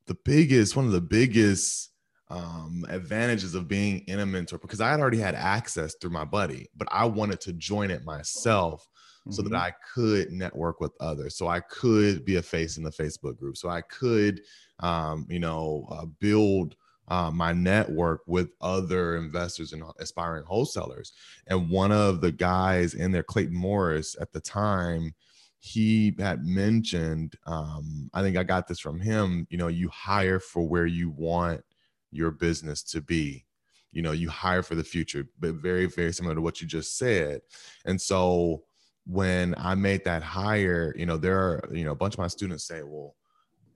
the 0.06 0.16
biggest 0.24 0.76
one 0.76 0.84
of 0.86 0.92
the 0.92 1.00
biggest 1.00 1.90
um, 2.28 2.84
advantages 2.88 3.54
of 3.54 3.66
being 3.66 4.04
in 4.06 4.20
a 4.20 4.26
mentor 4.26 4.58
because 4.58 4.80
i 4.80 4.88
had 4.88 5.00
already 5.00 5.18
had 5.18 5.34
access 5.34 5.96
through 6.00 6.10
my 6.10 6.24
buddy 6.24 6.68
but 6.76 6.86
i 6.92 7.04
wanted 7.04 7.40
to 7.40 7.52
join 7.54 7.90
it 7.90 8.04
myself 8.04 8.88
mm-hmm. 9.20 9.32
so 9.32 9.42
that 9.42 9.48
mm-hmm. 9.48 9.62
i 9.62 9.72
could 9.92 10.30
network 10.30 10.80
with 10.80 10.92
others 11.00 11.36
so 11.36 11.48
i 11.48 11.58
could 11.58 12.24
be 12.24 12.36
a 12.36 12.42
face 12.42 12.76
in 12.76 12.84
the 12.84 12.90
facebook 12.90 13.36
group 13.36 13.56
so 13.56 13.68
i 13.68 13.80
could 13.82 14.40
um, 14.80 15.26
you 15.28 15.40
know 15.40 15.88
uh, 15.90 16.04
build 16.20 16.76
uh, 17.08 17.30
my 17.30 17.52
network 17.52 18.22
with 18.26 18.50
other 18.60 19.16
investors 19.16 19.72
and 19.72 19.82
aspiring 19.98 20.44
wholesalers. 20.44 21.12
And 21.46 21.70
one 21.70 21.92
of 21.92 22.20
the 22.20 22.32
guys 22.32 22.94
in 22.94 23.12
there, 23.12 23.22
Clayton 23.22 23.54
Morris, 23.56 24.16
at 24.20 24.32
the 24.32 24.40
time, 24.40 25.14
he 25.58 26.14
had 26.18 26.44
mentioned, 26.44 27.34
um, 27.46 28.10
I 28.14 28.22
think 28.22 28.36
I 28.36 28.44
got 28.44 28.68
this 28.68 28.78
from 28.78 29.00
him, 29.00 29.46
you 29.50 29.58
know, 29.58 29.68
you 29.68 29.88
hire 29.88 30.38
for 30.38 30.68
where 30.68 30.86
you 30.86 31.10
want 31.10 31.62
your 32.10 32.30
business 32.30 32.82
to 32.84 33.00
be. 33.00 33.44
You 33.92 34.02
know, 34.02 34.12
you 34.12 34.28
hire 34.28 34.62
for 34.62 34.74
the 34.74 34.84
future, 34.84 35.26
but 35.40 35.54
very, 35.54 35.86
very 35.86 36.12
similar 36.12 36.34
to 36.34 36.42
what 36.42 36.60
you 36.60 36.66
just 36.66 36.98
said. 36.98 37.40
And 37.86 38.00
so 38.00 38.64
when 39.06 39.54
I 39.56 39.74
made 39.74 40.04
that 40.04 40.22
hire, 40.22 40.94
you 40.96 41.06
know, 41.06 41.16
there 41.16 41.38
are, 41.38 41.68
you 41.72 41.84
know, 41.84 41.92
a 41.92 41.96
bunch 41.96 42.14
of 42.14 42.18
my 42.18 42.26
students 42.26 42.64
say, 42.64 42.82
well, 42.82 43.14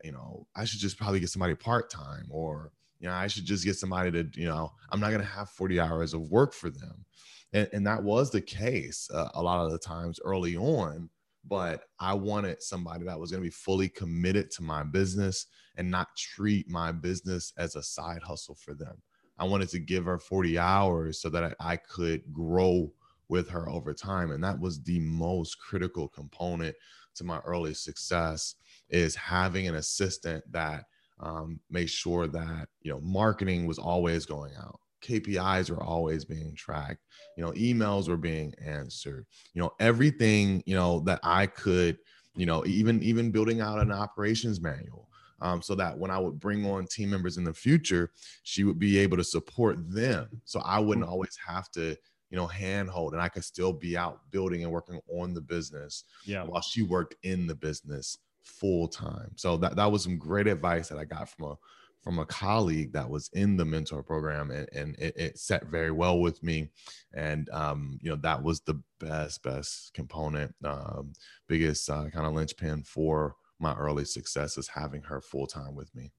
you 0.04 0.12
know, 0.12 0.46
I 0.54 0.64
should 0.66 0.80
just 0.80 0.98
probably 0.98 1.20
get 1.20 1.30
somebody 1.30 1.54
part 1.54 1.90
time 1.90 2.26
or, 2.28 2.72
you 3.00 3.08
know, 3.08 3.14
I 3.14 3.26
should 3.26 3.46
just 3.46 3.64
get 3.64 3.76
somebody 3.76 4.10
to, 4.10 4.28
you 4.38 4.46
know, 4.46 4.72
I'm 4.90 5.00
not 5.00 5.10
going 5.10 5.22
to 5.22 5.26
have 5.26 5.48
40 5.50 5.80
hours 5.80 6.14
of 6.14 6.30
work 6.30 6.52
for 6.52 6.70
them. 6.70 7.04
And, 7.52 7.68
and 7.72 7.86
that 7.86 8.02
was 8.02 8.30
the 8.30 8.40
case 8.40 9.08
uh, 9.12 9.28
a 9.34 9.42
lot 9.42 9.64
of 9.64 9.72
the 9.72 9.78
times 9.78 10.20
early 10.24 10.56
on. 10.56 11.08
But 11.48 11.84
I 11.98 12.12
wanted 12.12 12.62
somebody 12.62 13.04
that 13.06 13.18
was 13.18 13.30
going 13.30 13.42
to 13.42 13.46
be 13.46 13.50
fully 13.50 13.88
committed 13.88 14.50
to 14.52 14.62
my 14.62 14.82
business 14.82 15.46
and 15.76 15.90
not 15.90 16.14
treat 16.14 16.68
my 16.68 16.92
business 16.92 17.54
as 17.56 17.76
a 17.76 17.82
side 17.82 18.22
hustle 18.22 18.54
for 18.54 18.74
them. 18.74 19.00
I 19.38 19.44
wanted 19.44 19.70
to 19.70 19.78
give 19.78 20.04
her 20.04 20.18
40 20.18 20.58
hours 20.58 21.22
so 21.22 21.30
that 21.30 21.56
I, 21.58 21.72
I 21.72 21.76
could 21.76 22.30
grow 22.30 22.92
with 23.30 23.48
her 23.48 23.70
over 23.70 23.94
time. 23.94 24.32
And 24.32 24.44
that 24.44 24.60
was 24.60 24.82
the 24.82 25.00
most 25.00 25.58
critical 25.58 26.08
component 26.08 26.76
to 27.14 27.24
my 27.24 27.38
early 27.40 27.72
success 27.72 28.56
is 28.90 29.14
having 29.14 29.66
an 29.66 29.76
assistant 29.76 30.44
that 30.52 30.84
um, 31.20 31.60
made 31.70 31.90
sure 31.90 32.26
that 32.26 32.68
you 32.82 32.92
know 32.92 33.00
marketing 33.00 33.66
was 33.66 33.78
always 33.78 34.26
going 34.26 34.52
out. 34.58 34.78
Kpis 35.02 35.70
were 35.70 35.82
always 35.82 36.24
being 36.24 36.54
tracked. 36.54 37.04
You 37.36 37.44
know 37.44 37.52
emails 37.52 38.08
were 38.08 38.16
being 38.16 38.54
answered. 38.64 39.26
You 39.54 39.62
know 39.62 39.72
everything 39.80 40.62
you 40.66 40.74
know 40.74 41.00
that 41.00 41.20
i 41.22 41.46
could 41.46 41.98
you 42.36 42.46
know 42.46 42.64
even 42.66 43.02
even 43.02 43.30
building 43.30 43.60
out 43.60 43.80
an 43.80 43.92
operations 43.92 44.60
manual 44.60 45.08
um, 45.42 45.62
so 45.62 45.74
that 45.74 45.96
when 45.98 46.10
i 46.10 46.18
would 46.18 46.38
bring 46.38 46.64
on 46.66 46.86
team 46.86 47.10
members 47.10 47.36
in 47.36 47.44
the 47.44 47.52
future 47.52 48.12
she 48.42 48.64
would 48.64 48.78
be 48.78 48.98
able 48.98 49.16
to 49.16 49.24
support 49.24 49.76
them. 49.92 50.28
So 50.44 50.60
i 50.60 50.78
wouldn't 50.78 51.06
mm. 51.06 51.10
always 51.10 51.36
have 51.46 51.70
to 51.72 51.96
you 52.30 52.36
know 52.36 52.46
handhold 52.46 53.12
and 53.12 53.22
i 53.22 53.28
could 53.28 53.44
still 53.44 53.72
be 53.72 53.96
out 53.96 54.20
building 54.30 54.62
and 54.62 54.72
working 54.72 55.00
on 55.08 55.34
the 55.34 55.40
business 55.40 56.04
yeah. 56.24 56.44
while 56.44 56.62
she 56.62 56.82
worked 56.82 57.16
in 57.24 57.46
the 57.46 57.54
business 57.54 58.18
full 58.50 58.88
time. 58.88 59.32
So 59.36 59.56
that 59.58 59.76
that 59.76 59.90
was 59.90 60.02
some 60.02 60.18
great 60.18 60.46
advice 60.46 60.88
that 60.88 60.98
I 60.98 61.04
got 61.04 61.28
from 61.28 61.52
a 61.52 61.54
from 62.02 62.18
a 62.18 62.26
colleague 62.26 62.92
that 62.94 63.08
was 63.08 63.28
in 63.34 63.58
the 63.58 63.64
mentor 63.64 64.02
program 64.02 64.50
and, 64.50 64.66
and 64.72 64.96
it, 64.98 65.14
it 65.18 65.38
set 65.38 65.66
very 65.66 65.90
well 65.90 66.18
with 66.18 66.42
me. 66.42 66.70
And 67.14 67.48
um, 67.50 67.98
you 68.02 68.10
know 68.10 68.16
that 68.16 68.42
was 68.42 68.60
the 68.60 68.80
best 68.98 69.42
best 69.42 69.92
component 69.94 70.54
um, 70.64 71.12
biggest 71.48 71.88
uh, 71.88 72.08
kind 72.10 72.26
of 72.26 72.32
linchpin 72.32 72.84
for 72.84 73.36
my 73.58 73.74
early 73.74 74.04
success 74.04 74.56
is 74.56 74.68
having 74.68 75.02
her 75.02 75.20
full 75.20 75.46
time 75.46 75.74
with 75.74 75.94
me. 75.94 76.10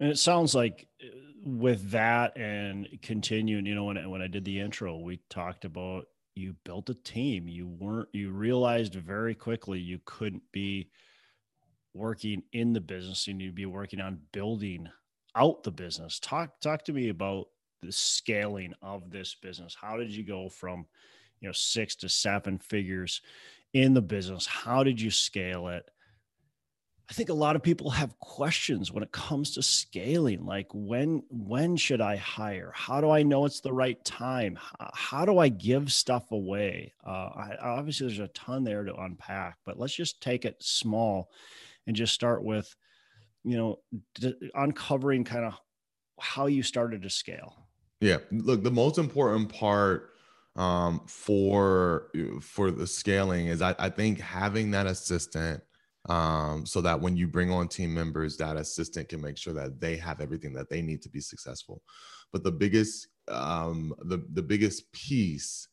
And 0.00 0.10
it 0.10 0.18
sounds 0.18 0.54
like 0.54 0.88
uh, 1.02 1.06
with 1.44 1.90
that 1.90 2.36
and 2.36 2.88
continuing 3.02 3.66
you 3.66 3.74
know 3.74 3.84
when, 3.84 4.10
when 4.10 4.22
i 4.22 4.28
did 4.28 4.44
the 4.44 4.60
intro 4.60 4.96
we 4.96 5.18
talked 5.28 5.64
about 5.64 6.06
you 6.34 6.54
built 6.64 6.90
a 6.90 6.94
team. 6.94 7.48
You 7.48 7.68
weren't 7.68 8.08
you 8.12 8.30
realized 8.30 8.94
very 8.94 9.34
quickly 9.34 9.78
you 9.78 10.00
couldn't 10.04 10.42
be 10.52 10.90
working 11.94 12.42
in 12.52 12.72
the 12.72 12.80
business 12.80 13.28
and 13.28 13.40
you'd 13.40 13.54
be 13.54 13.66
working 13.66 14.00
on 14.00 14.20
building 14.32 14.88
out 15.36 15.62
the 15.62 15.70
business. 15.70 16.18
Talk 16.18 16.60
talk 16.60 16.84
to 16.84 16.92
me 16.92 17.08
about 17.08 17.46
the 17.82 17.92
scaling 17.92 18.72
of 18.82 19.10
this 19.10 19.34
business. 19.34 19.76
How 19.80 19.96
did 19.96 20.10
you 20.10 20.24
go 20.24 20.48
from, 20.48 20.86
you 21.40 21.48
know, 21.48 21.52
6 21.52 21.96
to 21.96 22.08
7 22.08 22.58
figures 22.58 23.20
in 23.72 23.94
the 23.94 24.02
business? 24.02 24.46
How 24.46 24.84
did 24.84 25.00
you 25.00 25.10
scale 25.10 25.68
it? 25.68 25.84
I 27.10 27.14
think 27.14 27.28
a 27.28 27.34
lot 27.34 27.56
of 27.56 27.62
people 27.62 27.90
have 27.90 28.18
questions 28.20 28.90
when 28.90 29.02
it 29.02 29.12
comes 29.12 29.52
to 29.52 29.62
scaling 29.62 30.46
like 30.46 30.68
when 30.72 31.22
when 31.28 31.76
should 31.76 32.00
I 32.00 32.16
hire? 32.16 32.72
How 32.74 33.02
do 33.02 33.10
I 33.10 33.22
know 33.22 33.44
it's 33.44 33.60
the 33.60 33.72
right 33.72 34.02
time? 34.04 34.56
How, 34.58 34.90
how 34.94 35.24
do 35.26 35.38
I 35.38 35.48
give 35.48 35.92
stuff 35.92 36.30
away? 36.30 36.94
Uh, 37.04 37.10
I, 37.36 37.56
obviously 37.60 38.06
there's 38.06 38.18
a 38.20 38.28
ton 38.28 38.64
there 38.64 38.84
to 38.84 38.94
unpack, 38.94 39.58
but 39.66 39.78
let's 39.78 39.94
just 39.94 40.22
take 40.22 40.46
it 40.46 40.62
small 40.62 41.28
and 41.86 41.96
just 41.96 42.14
start 42.14 42.44
with, 42.44 42.74
you 43.44 43.56
know, 43.56 43.78
d- 44.14 44.50
uncovering 44.54 45.24
kind 45.24 45.44
of 45.44 45.54
how 46.20 46.46
you 46.46 46.62
started 46.62 47.02
to 47.02 47.10
scale. 47.10 47.68
Yeah. 48.00 48.18
Look, 48.30 48.62
the 48.62 48.70
most 48.70 48.98
important 48.98 49.52
part 49.52 50.10
um, 50.56 51.02
for 51.06 52.10
for 52.40 52.70
the 52.70 52.86
scaling 52.86 53.46
is 53.46 53.62
I, 53.62 53.74
I 53.78 53.88
think 53.88 54.20
having 54.20 54.70
that 54.72 54.86
assistant 54.86 55.62
um, 56.08 56.66
so 56.66 56.80
that 56.80 57.00
when 57.00 57.16
you 57.16 57.28
bring 57.28 57.50
on 57.50 57.68
team 57.68 57.94
members, 57.94 58.36
that 58.36 58.56
assistant 58.56 59.08
can 59.08 59.20
make 59.20 59.38
sure 59.38 59.54
that 59.54 59.80
they 59.80 59.96
have 59.96 60.20
everything 60.20 60.52
that 60.54 60.68
they 60.68 60.82
need 60.82 61.00
to 61.02 61.08
be 61.08 61.20
successful. 61.20 61.82
But 62.32 62.42
the 62.42 62.52
biggest 62.52 63.08
um, 63.28 63.94
the 64.04 64.24
the 64.32 64.42
biggest 64.42 64.90
piece 64.92 65.68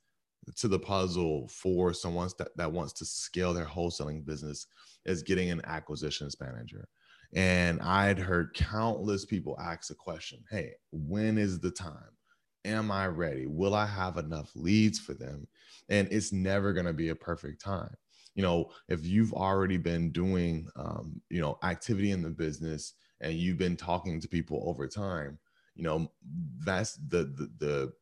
to 0.57 0.67
the 0.67 0.79
puzzle 0.79 1.47
for 1.47 1.93
someone 1.93 2.29
that, 2.37 2.55
that 2.55 2.71
wants 2.71 2.93
to 2.93 3.05
scale 3.05 3.53
their 3.53 3.65
wholesaling 3.65 4.25
business 4.25 4.67
is 5.05 5.23
getting 5.23 5.49
an 5.49 5.61
acquisitions 5.65 6.39
manager. 6.39 6.87
And 7.33 7.79
I'd 7.81 8.17
heard 8.17 8.53
countless 8.53 9.25
people 9.25 9.57
ask 9.59 9.87
the 9.87 9.95
question 9.95 10.43
Hey, 10.49 10.73
when 10.91 11.37
is 11.37 11.59
the 11.59 11.71
time? 11.71 12.11
Am 12.65 12.91
I 12.91 13.07
ready? 13.07 13.45
Will 13.45 13.73
I 13.73 13.85
have 13.85 14.17
enough 14.17 14.51
leads 14.55 14.99
for 14.99 15.13
them? 15.13 15.47
And 15.89 16.07
it's 16.11 16.33
never 16.33 16.73
going 16.73 16.85
to 16.85 16.93
be 16.93 17.09
a 17.09 17.15
perfect 17.15 17.61
time. 17.61 17.93
You 18.35 18.43
know, 18.43 18.71
if 18.87 19.05
you've 19.05 19.33
already 19.33 19.77
been 19.77 20.11
doing, 20.11 20.67
um, 20.75 21.21
you 21.29 21.41
know, 21.41 21.57
activity 21.63 22.11
in 22.11 22.21
the 22.21 22.29
business 22.29 22.93
and 23.21 23.33
you've 23.33 23.57
been 23.57 23.77
talking 23.77 24.19
to 24.19 24.27
people 24.27 24.63
over 24.65 24.87
time, 24.87 25.39
you 25.75 25.83
know, 25.83 26.11
that's 26.65 26.95
the, 27.07 27.23
the, 27.35 27.49
the 27.59 27.93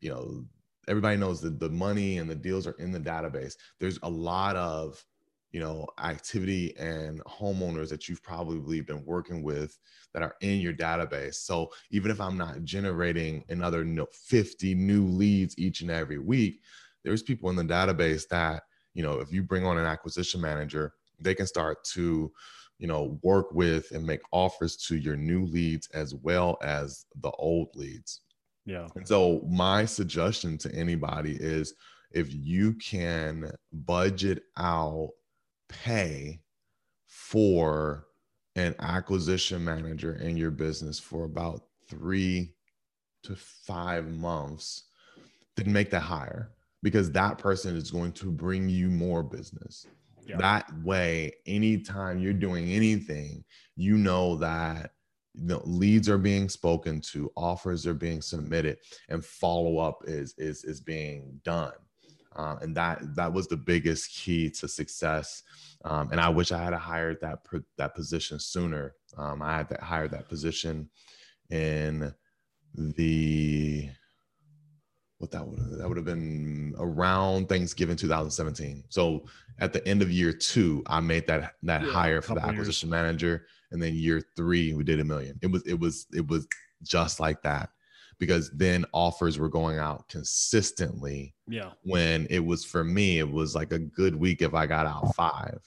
you 0.00 0.10
know, 0.10 0.44
everybody 0.88 1.16
knows 1.16 1.40
that 1.40 1.58
the 1.58 1.68
money 1.68 2.18
and 2.18 2.28
the 2.28 2.34
deals 2.34 2.66
are 2.66 2.76
in 2.78 2.92
the 2.92 3.00
database. 3.00 3.54
There's 3.80 3.98
a 4.02 4.10
lot 4.10 4.56
of 4.56 5.04
you 5.52 5.60
know 5.60 5.86
activity 6.02 6.76
and 6.76 7.24
homeowners 7.24 7.88
that 7.88 8.08
you've 8.08 8.22
probably 8.22 8.80
been 8.80 9.02
working 9.06 9.42
with 9.42 9.78
that 10.12 10.22
are 10.22 10.34
in 10.40 10.60
your 10.60 10.74
database 10.74 11.36
so 11.36 11.70
even 11.90 12.10
if 12.10 12.20
i'm 12.20 12.36
not 12.36 12.62
generating 12.64 13.44
another 13.48 13.86
50 14.12 14.74
new 14.74 15.06
leads 15.06 15.56
each 15.58 15.80
and 15.80 15.90
every 15.90 16.18
week 16.18 16.60
there's 17.04 17.22
people 17.22 17.48
in 17.48 17.56
the 17.56 17.62
database 17.62 18.28
that 18.28 18.64
you 18.92 19.02
know 19.02 19.20
if 19.20 19.32
you 19.32 19.42
bring 19.42 19.64
on 19.64 19.78
an 19.78 19.86
acquisition 19.86 20.40
manager 20.40 20.92
they 21.20 21.34
can 21.34 21.46
start 21.46 21.82
to 21.84 22.30
you 22.78 22.86
know 22.86 23.18
work 23.22 23.46
with 23.52 23.90
and 23.92 24.04
make 24.04 24.20
offers 24.32 24.76
to 24.76 24.96
your 24.96 25.16
new 25.16 25.46
leads 25.46 25.88
as 25.94 26.14
well 26.14 26.58
as 26.60 27.06
the 27.22 27.30
old 27.38 27.68
leads 27.74 28.20
yeah 28.66 28.86
and 28.94 29.08
so 29.08 29.42
my 29.48 29.84
suggestion 29.84 30.58
to 30.58 30.72
anybody 30.74 31.36
is 31.40 31.74
if 32.12 32.28
you 32.30 32.74
can 32.74 33.50
budget 33.72 34.42
out 34.58 35.10
pay 35.68 36.40
for 37.06 38.06
an 38.56 38.74
acquisition 38.78 39.64
manager 39.64 40.16
in 40.16 40.36
your 40.36 40.50
business 40.50 40.98
for 40.98 41.24
about 41.24 41.62
three 41.88 42.54
to 43.22 43.36
five 43.36 44.08
months, 44.08 44.84
then 45.56 45.72
make 45.72 45.90
that 45.90 46.00
hire 46.00 46.50
because 46.82 47.10
that 47.10 47.38
person 47.38 47.76
is 47.76 47.90
going 47.90 48.12
to 48.12 48.30
bring 48.30 48.68
you 48.68 48.88
more 48.88 49.22
business. 49.22 49.86
Yeah. 50.26 50.38
That 50.38 50.72
way, 50.82 51.32
anytime 51.46 52.18
you're 52.18 52.32
doing 52.32 52.70
anything, 52.70 53.44
you 53.76 53.96
know 53.96 54.36
that 54.36 54.92
you 55.36 55.46
know, 55.46 55.62
leads 55.64 56.08
are 56.08 56.18
being 56.18 56.48
spoken 56.48 57.00
to, 57.12 57.30
offers 57.36 57.86
are 57.86 57.94
being 57.94 58.22
submitted, 58.22 58.78
and 59.08 59.24
follow 59.24 59.78
up 59.78 60.02
is 60.06 60.34
is 60.38 60.64
is 60.64 60.80
being 60.80 61.40
done. 61.44 61.72
Um, 62.36 62.58
and 62.60 62.76
that 62.76 63.14
that 63.16 63.32
was 63.32 63.46
the 63.48 63.56
biggest 63.56 64.14
key 64.14 64.50
to 64.50 64.68
success. 64.68 65.42
Um, 65.84 66.10
and 66.10 66.20
I 66.20 66.28
wish 66.28 66.52
I 66.52 66.62
had 66.62 66.74
hired 66.74 67.20
that 67.20 67.40
that 67.76 67.94
position 67.94 68.38
sooner. 68.38 68.94
Um, 69.16 69.42
I 69.42 69.56
had 69.56 69.68
that 69.70 69.82
hired 69.82 70.10
that 70.12 70.28
position 70.28 70.90
in 71.50 72.12
the 72.74 73.88
what 75.18 75.30
that 75.30 75.46
would 75.46 75.78
that 75.78 75.88
would 75.88 75.96
have 75.96 76.06
been 76.06 76.74
around 76.78 77.48
Thanksgiving 77.48 77.96
2017. 77.96 78.84
So 78.88 79.24
at 79.58 79.72
the 79.72 79.86
end 79.88 80.02
of 80.02 80.10
year 80.10 80.32
two, 80.32 80.82
I 80.86 81.00
made 81.00 81.26
that 81.26 81.54
that 81.62 81.82
yeah, 81.82 81.90
hire 81.90 82.22
for 82.22 82.34
the 82.34 82.44
acquisition 82.44 82.88
years. 82.88 83.02
manager, 83.02 83.46
and 83.70 83.82
then 83.82 83.94
year 83.94 84.22
three 84.36 84.74
we 84.74 84.84
did 84.84 85.00
a 85.00 85.04
million. 85.04 85.38
It 85.42 85.50
was 85.50 85.62
it 85.66 85.78
was 85.78 86.06
it 86.12 86.26
was 86.26 86.46
just 86.82 87.18
like 87.20 87.42
that 87.42 87.70
because 88.18 88.50
then 88.50 88.84
offers 88.92 89.38
were 89.38 89.48
going 89.48 89.78
out 89.78 90.08
consistently. 90.08 91.34
Yeah. 91.48 91.70
When 91.82 92.26
it 92.30 92.44
was 92.44 92.64
for 92.64 92.84
me, 92.84 93.18
it 93.18 93.30
was 93.30 93.54
like 93.54 93.72
a 93.72 93.78
good 93.78 94.14
week 94.14 94.42
if 94.42 94.54
I 94.54 94.66
got 94.66 94.86
out 94.86 95.14
five. 95.14 95.60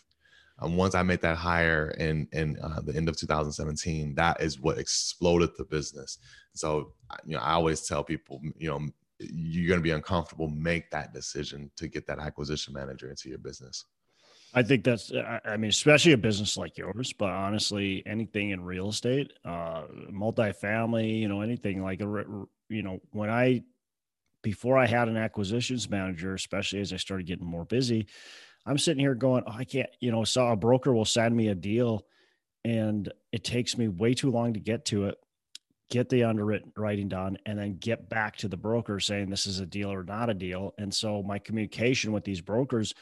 And 0.62 0.76
once 0.76 0.94
I 0.94 1.04
made 1.04 1.22
that 1.22 1.38
hire 1.38 1.92
in 1.98 2.28
in 2.34 2.60
uh, 2.60 2.82
the 2.82 2.96
end 2.96 3.10
of 3.10 3.18
2017, 3.18 4.14
that 4.16 4.42
is 4.42 4.60
what 4.60 4.78
exploded 4.78 5.52
the 5.58 5.66
business. 5.66 6.20
So 6.54 6.94
you 7.26 7.36
know, 7.36 7.42
I 7.42 7.54
always 7.54 7.88
tell 7.88 8.04
people, 8.04 8.42
you 8.58 8.70
know, 8.70 8.90
you're 9.20 9.68
going 9.68 9.80
to 9.80 9.84
be 9.84 9.92
uncomfortable. 9.92 10.50
Make 10.50 10.90
that 10.92 11.14
decision 11.14 11.70
to 11.76 11.88
get 11.88 12.08
that 12.08 12.20
acquisition 12.20 12.74
manager 12.74 13.10
into 13.10 13.30
your 13.30 13.40
business. 13.40 13.86
I 14.54 14.64
think 14.64 14.84
that's, 14.84 15.12
I 15.46 15.58
mean, 15.58 15.70
especially 15.70 16.14
a 16.14 16.18
business 16.18 16.58
like 16.58 16.78
yours, 16.78 17.14
but 17.14 17.30
honestly, 17.30 18.02
anything 18.08 18.50
in 18.50 18.64
real 18.64 18.90
estate, 18.90 19.32
uh, 19.46 19.84
multifamily, 20.12 21.20
you 21.20 21.28
know, 21.28 21.42
anything 21.42 21.84
like 21.84 22.02
a, 22.02 22.26
you 22.68 22.82
know, 22.82 23.00
when 23.12 23.30
I, 23.30 23.62
before 24.42 24.78
I 24.78 24.88
had 24.88 25.08
an 25.08 25.18
acquisitions 25.18 25.88
manager, 25.88 26.34
especially 26.34 26.80
as 26.80 26.94
I 26.94 26.98
started 26.98 27.28
getting 27.28 27.46
more 27.46 27.66
busy, 27.66 28.08
I'm 28.66 28.80
sitting 28.80 29.02
here 29.02 29.14
going, 29.14 29.44
oh, 29.46 29.54
I 29.54 29.66
can't, 29.66 29.90
you 30.00 30.12
know, 30.12 30.24
so 30.24 30.48
a 30.48 30.56
broker 30.56 30.94
will 30.94 31.06
send 31.06 31.36
me 31.36 31.50
a 31.50 31.56
deal 31.56 32.06
and 32.66 33.12
it 33.32 33.44
takes 33.44 33.78
me 33.78 33.88
way 33.88 34.16
too 34.16 34.32
long 34.32 34.54
to 34.54 34.60
get 34.60 34.86
to 34.86 35.06
it, 35.06 35.18
get 35.90 36.10
the 36.10 36.24
underwriting 36.24 37.08
done, 37.08 37.38
and 37.46 37.58
then 37.58 37.78
get 37.78 38.10
back 38.10 38.36
to 38.38 38.48
the 38.48 38.58
broker 38.58 39.00
saying 39.00 39.30
this 39.30 39.48
is 39.48 39.60
a 39.60 39.66
deal 39.66 39.92
or 39.92 40.04
not 40.04 40.30
a 40.30 40.34
deal. 40.34 40.74
And 40.78 40.94
so 40.94 41.24
my 41.24 41.40
communication 41.40 42.12
with 42.12 42.24
these 42.24 42.42
brokers, 42.42 42.94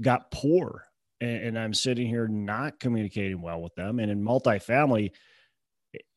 got 0.00 0.30
poor 0.30 0.84
and, 1.20 1.42
and 1.42 1.58
I'm 1.58 1.74
sitting 1.74 2.06
here 2.06 2.26
not 2.26 2.80
communicating 2.80 3.42
well 3.42 3.60
with 3.60 3.74
them. 3.74 3.98
And 3.98 4.10
in 4.10 4.22
multifamily, 4.22 5.12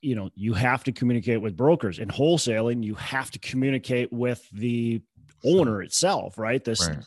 you 0.02 0.16
know, 0.16 0.30
you 0.36 0.54
have 0.54 0.84
to 0.86 0.92
communicate 0.92 1.42
with 1.42 1.58
brokers. 1.58 2.00
In 2.00 2.10
wholesaling, 2.10 2.84
you 2.84 2.96
have 2.96 3.32
to 3.32 3.40
communicate 3.40 4.12
with 4.14 4.48
the 4.52 5.02
owner 5.44 5.82
itself, 5.82 6.38
right? 6.38 6.64
This, 6.64 6.88
right. 6.88 7.04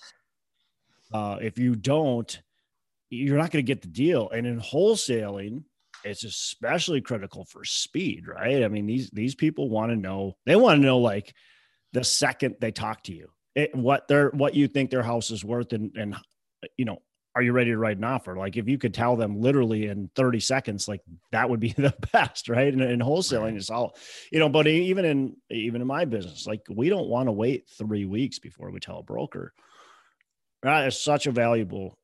Uh, 1.12 1.38
if 1.40 1.58
you 1.58 1.76
don't, 1.76 2.40
you're 3.08 3.38
not 3.38 3.52
going 3.52 3.64
to 3.64 3.66
get 3.66 3.82
the 3.82 3.88
deal. 3.88 4.28
And 4.30 4.46
in 4.46 4.60
wholesaling, 4.60 5.62
it's 6.06 6.24
especially 6.24 7.00
critical 7.00 7.44
for 7.44 7.64
speed, 7.64 8.26
right? 8.26 8.62
I 8.62 8.68
mean, 8.68 8.86
these 8.86 9.10
these 9.10 9.34
people 9.34 9.68
want 9.68 9.90
to 9.90 9.96
know. 9.96 10.36
They 10.46 10.56
want 10.56 10.80
to 10.80 10.86
know 10.86 10.98
like 10.98 11.34
the 11.92 12.04
second 12.04 12.56
they 12.60 12.72
talk 12.72 13.02
to 13.04 13.14
you, 13.14 13.28
it, 13.54 13.74
what 13.74 14.06
they're 14.08 14.30
what 14.30 14.54
you 14.54 14.68
think 14.68 14.90
their 14.90 15.02
house 15.02 15.30
is 15.30 15.44
worth, 15.44 15.72
and 15.72 15.96
and 15.96 16.16
you 16.76 16.84
know, 16.84 17.02
are 17.34 17.42
you 17.42 17.52
ready 17.52 17.70
to 17.70 17.78
write 17.78 17.98
an 17.98 18.04
offer? 18.04 18.36
Like 18.36 18.56
if 18.56 18.68
you 18.68 18.78
could 18.78 18.94
tell 18.94 19.16
them 19.16 19.40
literally 19.40 19.88
in 19.88 20.10
30 20.14 20.40
seconds, 20.40 20.88
like 20.88 21.02
that 21.32 21.50
would 21.50 21.60
be 21.60 21.72
the 21.76 21.94
best, 22.12 22.48
right? 22.48 22.72
And 22.72 22.82
in 22.82 23.00
wholesaling, 23.00 23.56
it's 23.56 23.70
all, 23.70 23.96
you 24.32 24.38
know, 24.38 24.48
but 24.48 24.66
even 24.66 25.04
in 25.04 25.36
even 25.50 25.80
in 25.80 25.86
my 25.86 26.04
business, 26.04 26.46
like 26.46 26.62
we 26.70 26.88
don't 26.88 27.08
want 27.08 27.28
to 27.28 27.32
wait 27.32 27.68
three 27.76 28.04
weeks 28.04 28.38
before 28.38 28.70
we 28.70 28.80
tell 28.80 29.00
a 29.00 29.02
broker. 29.02 29.52
That 30.62 30.86
is 30.86 31.00
such 31.00 31.26
a 31.26 31.32
valuable 31.32 31.98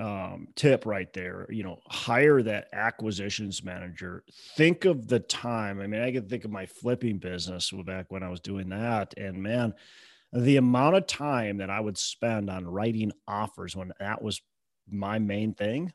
um, 0.00 0.48
tip 0.56 0.86
right 0.86 1.12
there. 1.12 1.46
You 1.50 1.62
know, 1.62 1.78
hire 1.88 2.42
that 2.42 2.68
acquisitions 2.72 3.62
manager. 3.62 4.24
Think 4.56 4.84
of 4.86 5.06
the 5.06 5.20
time. 5.20 5.80
I 5.80 5.86
mean, 5.86 6.00
I 6.00 6.10
can 6.10 6.28
think 6.28 6.44
of 6.44 6.50
my 6.50 6.66
flipping 6.66 7.18
business 7.18 7.70
back 7.86 8.06
when 8.08 8.22
I 8.22 8.30
was 8.30 8.40
doing 8.40 8.70
that, 8.70 9.14
and 9.16 9.42
man, 9.42 9.74
the 10.32 10.56
amount 10.56 10.96
of 10.96 11.06
time 11.06 11.58
that 11.58 11.70
I 11.70 11.80
would 11.80 11.98
spend 11.98 12.50
on 12.50 12.66
writing 12.66 13.12
offers 13.28 13.76
when 13.76 13.92
that 14.00 14.22
was 14.22 14.40
my 14.88 15.18
main 15.18 15.54
thing, 15.54 15.92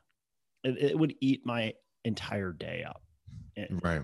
it, 0.62 0.92
it 0.92 0.98
would 0.98 1.14
eat 1.20 1.44
my 1.44 1.74
entire 2.04 2.52
day 2.52 2.84
up. 2.86 3.02
right. 3.82 4.02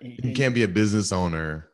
you 0.00 0.34
can't 0.34 0.54
be 0.54 0.64
a 0.64 0.68
business 0.68 1.12
owner 1.12 1.68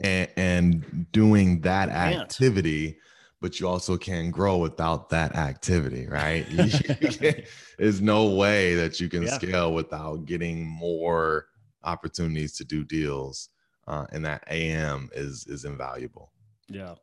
and, 0.00 0.28
and 0.36 1.06
doing 1.12 1.60
that 1.62 1.88
activity, 1.88 2.98
but 3.40 3.60
you 3.60 3.68
also 3.68 3.96
can't 3.96 4.32
grow 4.32 4.56
without 4.56 5.10
that 5.10 5.36
activity, 5.36 6.06
right? 6.06 6.46
There's 7.78 8.00
no 8.00 8.26
way 8.34 8.74
that 8.74 9.00
you 9.00 9.08
can 9.08 9.22
yeah. 9.22 9.34
scale 9.34 9.72
without 9.72 10.24
getting 10.26 10.66
more 10.66 11.46
opportunities 11.84 12.56
to 12.56 12.64
do 12.64 12.84
deals. 12.84 13.50
Uh, 13.86 14.06
and 14.12 14.22
that 14.24 14.44
AM 14.50 15.08
is 15.14 15.46
is 15.46 15.64
invaluable. 15.64 16.30
Yeah. 16.68 16.94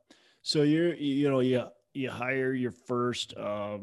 So 0.43 0.61
you're, 0.61 0.93
you 0.93 1.31
know, 1.31 1.39
you 1.39 1.65
you 1.93 2.11
hire 2.11 2.53
your 2.53 2.71
first 2.71 3.33
uh, 3.35 3.79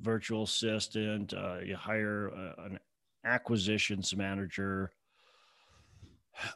virtual 0.00 0.42
assistant, 0.42 1.34
uh, 1.34 1.58
you 1.64 1.76
hire 1.76 2.32
uh, 2.34 2.64
an 2.64 2.80
acquisitions 3.24 4.16
manager. 4.16 4.90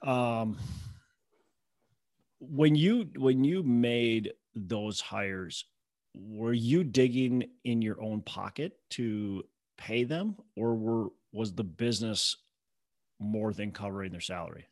Um, 0.02 0.56
when 2.40 2.74
you 2.74 3.08
when 3.16 3.44
you 3.44 3.62
made 3.62 4.32
those 4.56 5.00
hires, 5.00 5.66
were 6.14 6.54
you 6.54 6.82
digging 6.82 7.44
in 7.64 7.82
your 7.82 8.02
own 8.02 8.22
pocket 8.22 8.78
to 8.90 9.44
pay 9.76 10.04
them, 10.04 10.36
or 10.56 10.74
were 10.74 11.08
was 11.32 11.54
the 11.54 11.64
business 11.64 12.36
more 13.20 13.52
than 13.52 13.70
covering 13.70 14.10
their 14.10 14.20
salary? 14.20 14.66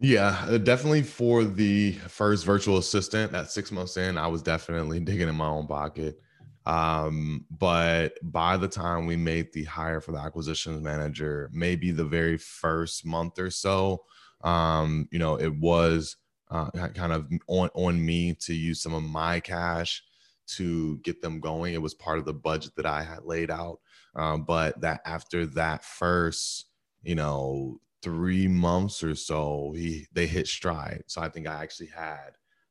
Yeah, 0.00 0.44
uh, 0.48 0.58
definitely 0.58 1.02
for 1.02 1.44
the 1.44 1.92
first 1.92 2.44
virtual 2.44 2.78
assistant 2.78 3.34
at 3.34 3.50
six 3.50 3.72
months 3.72 3.96
in, 3.96 4.16
I 4.16 4.28
was 4.28 4.42
definitely 4.42 5.00
digging 5.04 5.28
in 5.28 5.34
my 5.34 5.48
own 5.48 5.66
pocket. 5.66 6.20
Um, 6.66 7.46
but 7.50 8.18
by 8.22 8.56
the 8.58 8.68
time 8.68 9.06
we 9.06 9.16
made 9.16 9.52
the 9.52 9.64
hire 9.64 10.00
for 10.00 10.12
the 10.12 10.18
acquisitions 10.18 10.82
manager, 10.82 11.50
maybe 11.52 11.90
the 11.90 12.04
very 12.04 12.36
first 12.36 13.06
month 13.06 13.38
or 13.38 13.50
so, 13.50 14.04
um, 14.44 15.08
you 15.10 15.18
know, 15.18 15.36
it 15.36 15.54
was 15.54 16.16
uh, 16.50 16.70
kind 16.70 17.12
of 17.12 17.28
on, 17.46 17.68
on 17.74 18.04
me 18.04 18.34
to 18.34 18.54
use 18.54 18.82
some 18.82 18.94
of 18.94 19.02
my 19.02 19.40
cash 19.40 20.02
to 20.46 20.98
get 20.98 21.20
them 21.20 21.40
going. 21.40 21.74
It 21.74 21.82
was 21.82 21.94
part 21.94 22.18
of 22.18 22.24
the 22.24 22.32
budget 22.32 22.72
that 22.76 22.86
I 22.86 23.02
had 23.02 23.24
laid 23.24 23.50
out. 23.50 23.80
Um, 24.14 24.44
but 24.44 24.80
that 24.80 25.00
after 25.04 25.46
that 25.46 25.84
first, 25.84 26.66
you 27.02 27.14
know, 27.14 27.80
three 28.02 28.48
months 28.48 29.02
or 29.04 29.14
so, 29.14 29.72
he 29.76 30.06
they 30.12 30.26
hit 30.26 30.46
stride. 30.46 31.04
So 31.06 31.20
I 31.20 31.28
think 31.28 31.46
I 31.46 31.62
actually 31.62 31.88
had 31.88 32.30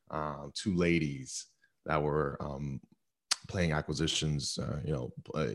um, 0.09 0.51
two 0.55 0.75
ladies 0.75 1.45
that 1.85 2.01
were 2.01 2.37
um, 2.41 2.81
playing 3.47 3.71
acquisitions, 3.71 4.57
uh, 4.57 4.79
you 4.83 4.91
know, 4.91 5.11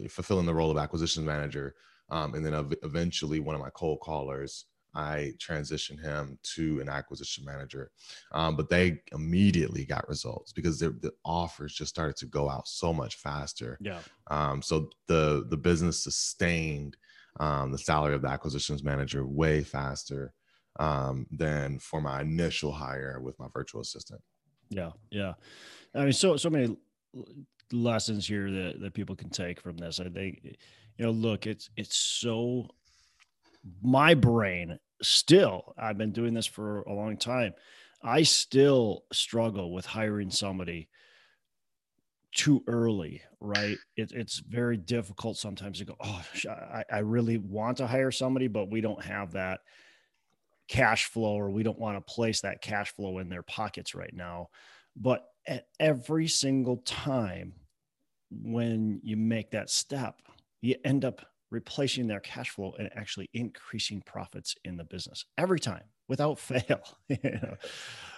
fulfilling 0.08 0.46
the 0.46 0.54
role 0.54 0.70
of 0.70 0.78
acquisitions 0.78 1.26
manager, 1.26 1.74
um, 2.10 2.34
and 2.34 2.44
then 2.44 2.54
ev- 2.54 2.74
eventually 2.82 3.40
one 3.40 3.54
of 3.54 3.60
my 3.60 3.70
cold 3.70 4.00
callers 4.00 4.66
I 4.94 5.32
transitioned 5.38 6.02
him 6.02 6.38
to 6.54 6.80
an 6.80 6.88
acquisition 6.88 7.44
manager. 7.44 7.90
Um, 8.32 8.56
but 8.56 8.68
they 8.68 9.00
immediately 9.12 9.84
got 9.84 10.08
results 10.08 10.52
because 10.52 10.78
the 10.78 11.12
offers 11.24 11.74
just 11.74 11.90
started 11.90 12.16
to 12.16 12.26
go 12.26 12.48
out 12.48 12.68
so 12.68 12.92
much 12.92 13.16
faster. 13.16 13.78
Yeah. 13.80 14.00
Um, 14.30 14.62
so 14.62 14.90
the 15.06 15.46
the 15.48 15.56
business 15.56 16.02
sustained 16.02 16.96
um, 17.40 17.72
the 17.72 17.78
salary 17.78 18.14
of 18.14 18.22
the 18.22 18.28
acquisitions 18.28 18.82
manager 18.84 19.26
way 19.26 19.62
faster 19.62 20.34
um, 20.78 21.26
than 21.30 21.78
for 21.78 22.00
my 22.00 22.20
initial 22.20 22.72
hire 22.72 23.20
with 23.20 23.38
my 23.38 23.46
virtual 23.52 23.80
assistant. 23.80 24.20
Yeah, 24.70 24.90
yeah. 25.10 25.34
I 25.94 26.04
mean, 26.04 26.12
so 26.12 26.36
so 26.36 26.50
many 26.50 26.76
lessons 27.72 28.26
here 28.26 28.50
that 28.50 28.80
that 28.80 28.94
people 28.94 29.16
can 29.16 29.30
take 29.30 29.60
from 29.60 29.76
this. 29.76 30.00
I 30.00 30.08
think, 30.08 30.40
you 30.98 31.04
know, 31.04 31.10
look, 31.10 31.46
it's 31.46 31.70
it's 31.76 31.96
so 31.96 32.68
my 33.82 34.14
brain 34.14 34.78
still. 35.02 35.74
I've 35.78 35.98
been 35.98 36.12
doing 36.12 36.34
this 36.34 36.46
for 36.46 36.82
a 36.82 36.92
long 36.92 37.16
time. 37.16 37.54
I 38.02 38.22
still 38.22 39.04
struggle 39.12 39.72
with 39.72 39.86
hiring 39.86 40.30
somebody 40.30 40.88
too 42.34 42.64
early, 42.66 43.22
right? 43.40 43.76
It, 43.96 44.12
it's 44.12 44.38
very 44.38 44.76
difficult 44.76 45.36
sometimes 45.36 45.78
to 45.78 45.84
go, 45.84 45.96
oh, 46.00 46.22
I, 46.48 46.84
I 46.90 46.98
really 47.00 47.38
want 47.38 47.76
to 47.78 47.86
hire 47.86 48.10
somebody, 48.10 48.48
but 48.48 48.70
we 48.70 48.80
don't 48.80 49.02
have 49.04 49.32
that 49.32 49.60
cash 50.68 51.06
flow 51.06 51.34
or 51.34 51.50
we 51.50 51.62
don't 51.62 51.78
want 51.78 51.98
to 51.98 52.12
place 52.12 52.40
that 52.40 52.62
cash 52.62 52.94
flow 52.94 53.18
in 53.18 53.28
their 53.28 53.42
pockets 53.42 53.94
right 53.94 54.14
now. 54.14 54.48
But 54.96 55.26
at 55.46 55.66
every 55.78 56.28
single 56.28 56.78
time 56.78 57.54
when 58.30 59.00
you 59.02 59.16
make 59.16 59.50
that 59.50 59.70
step, 59.70 60.22
you 60.60 60.76
end 60.84 61.04
up 61.04 61.26
replacing 61.52 62.06
their 62.06 62.20
cash 62.20 62.50
flow 62.50 62.74
and 62.78 62.90
actually 62.96 63.28
increasing 63.34 64.02
profits 64.02 64.56
in 64.64 64.76
the 64.76 64.84
business 64.84 65.24
every 65.36 65.60
time 65.60 65.84
without 66.08 66.38
fail. 66.38 66.80
you 67.08 67.18
know? 67.22 67.56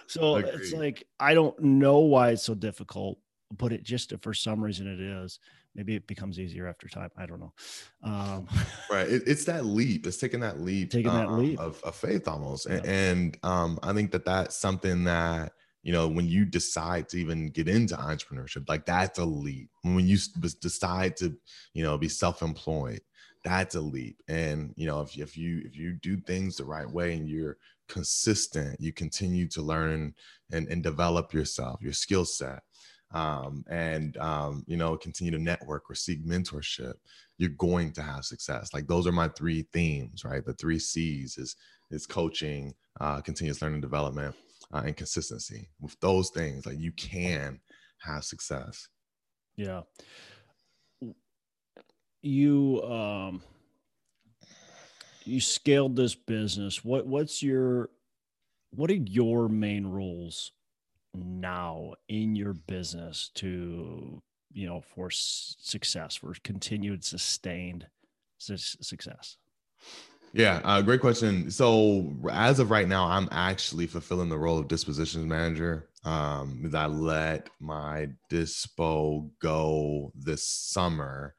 So 0.07 0.37
Agreed. 0.37 0.53
it's 0.55 0.73
like, 0.73 1.03
I 1.19 1.33
don't 1.33 1.59
know 1.59 1.99
why 1.99 2.29
it's 2.29 2.43
so 2.43 2.55
difficult, 2.55 3.19
but 3.55 3.71
it 3.71 3.83
just, 3.83 4.13
for 4.21 4.33
some 4.33 4.63
reason 4.63 4.87
it 4.87 4.99
is. 4.99 5.39
Maybe 5.75 5.93
it 5.93 6.07
becomes 6.07 6.39
easier 6.39 6.67
after 6.67 6.87
time. 6.87 7.09
I 7.17 7.25
don't 7.25 7.41
know. 7.41 7.53
Um, 8.01 8.47
right. 8.89 9.09
It, 9.09 9.23
it's 9.27 9.43
that 9.43 9.65
leap. 9.65 10.07
It's 10.07 10.15
taking 10.15 10.39
that 10.39 10.61
leap, 10.61 10.89
taking 10.89 11.11
um, 11.11 11.17
that 11.17 11.31
leap 11.33 11.59
of, 11.59 11.81
of 11.83 11.95
faith 11.95 12.29
almost. 12.29 12.65
Yeah. 12.69 12.75
And, 12.77 12.85
and 12.85 13.37
um, 13.43 13.79
I 13.83 13.91
think 13.91 14.11
that 14.11 14.23
that's 14.23 14.55
something 14.55 15.03
that, 15.03 15.51
you 15.83 15.91
know, 15.91 16.07
when 16.07 16.27
you 16.27 16.45
decide 16.45 17.09
to 17.09 17.17
even 17.17 17.49
get 17.49 17.67
into 17.67 17.95
entrepreneurship, 17.95 18.69
like 18.69 18.85
that's 18.85 19.19
a 19.19 19.25
leap. 19.25 19.69
When 19.81 20.07
you 20.07 20.17
decide 20.61 21.17
to, 21.17 21.35
you 21.73 21.83
know, 21.83 21.97
be 21.97 22.07
self-employed, 22.07 23.01
that's 23.45 23.75
a 23.75 23.79
leap. 23.81 24.21
And 24.27 24.73
you 24.75 24.87
know, 24.87 25.01
if, 25.01 25.17
if 25.17 25.37
you 25.37 25.61
if 25.63 25.77
you 25.77 25.93
do 25.93 26.17
things 26.17 26.57
the 26.57 26.65
right 26.65 26.89
way 26.89 27.13
and 27.13 27.29
you're 27.29 27.57
consistent, 27.87 28.81
you 28.81 28.91
continue 28.91 29.47
to 29.49 29.61
learn 29.61 30.15
and, 30.51 30.67
and 30.67 30.83
develop 30.83 31.33
yourself, 31.33 31.79
your 31.81 31.93
skill 31.93 32.25
set, 32.25 32.63
um, 33.13 33.63
and 33.69 34.17
um, 34.17 34.63
you 34.67 34.75
know, 34.75 34.97
continue 34.97 35.31
to 35.31 35.37
network 35.37 35.89
or 35.89 35.95
seek 35.95 36.25
mentorship, 36.25 36.95
you're 37.37 37.51
going 37.51 37.93
to 37.93 38.01
have 38.01 38.25
success. 38.25 38.73
Like 38.73 38.87
those 38.87 39.05
are 39.05 39.11
my 39.11 39.29
three 39.29 39.67
themes, 39.71 40.25
right? 40.25 40.43
The 40.43 40.53
three 40.53 40.79
C's 40.79 41.37
is 41.37 41.55
is 41.91 42.07
coaching, 42.07 42.73
uh, 42.99 43.21
continuous 43.21 43.61
learning 43.61 43.81
development, 43.81 44.35
uh, 44.73 44.81
and 44.85 44.97
consistency. 44.97 45.69
With 45.79 45.99
those 45.99 46.31
things, 46.31 46.65
like 46.65 46.79
you 46.79 46.91
can 46.93 47.59
have 47.99 48.23
success. 48.23 48.87
Yeah. 49.55 49.81
You 52.25 52.81
um 52.81 53.43
you 55.25 55.39
scaled 55.39 55.95
this 55.95 56.15
business. 56.15 56.83
What 56.83 57.05
what's 57.05 57.43
your 57.43 57.91
what 58.71 58.89
are 58.89 58.95
your 58.95 59.47
main 59.47 59.85
rules 59.85 60.51
now 61.13 61.93
in 62.07 62.35
your 62.35 62.53
business 62.53 63.29
to 63.35 64.23
you 64.51 64.67
know 64.67 64.81
for 64.81 65.11
success 65.11 66.15
for 66.15 66.33
continued 66.43 67.03
sustained 67.03 67.85
success? 68.39 69.37
Yeah, 70.33 70.61
uh, 70.63 70.81
great 70.81 71.01
question. 71.01 71.51
So 71.51 72.11
as 72.29 72.59
of 72.59 72.71
right 72.71 72.87
now, 72.87 73.05
I'm 73.05 73.29
actually 73.31 73.85
fulfilling 73.85 74.29
the 74.29 74.37
role 74.37 74.57
of 74.57 74.67
dispositions 74.67 75.27
manager. 75.27 75.89
Um, 76.03 76.69
I 76.75 76.87
let 76.87 77.49
my 77.59 78.09
dispo 78.31 79.29
go 79.39 80.11
this 80.15 80.43
summer. 80.43 81.35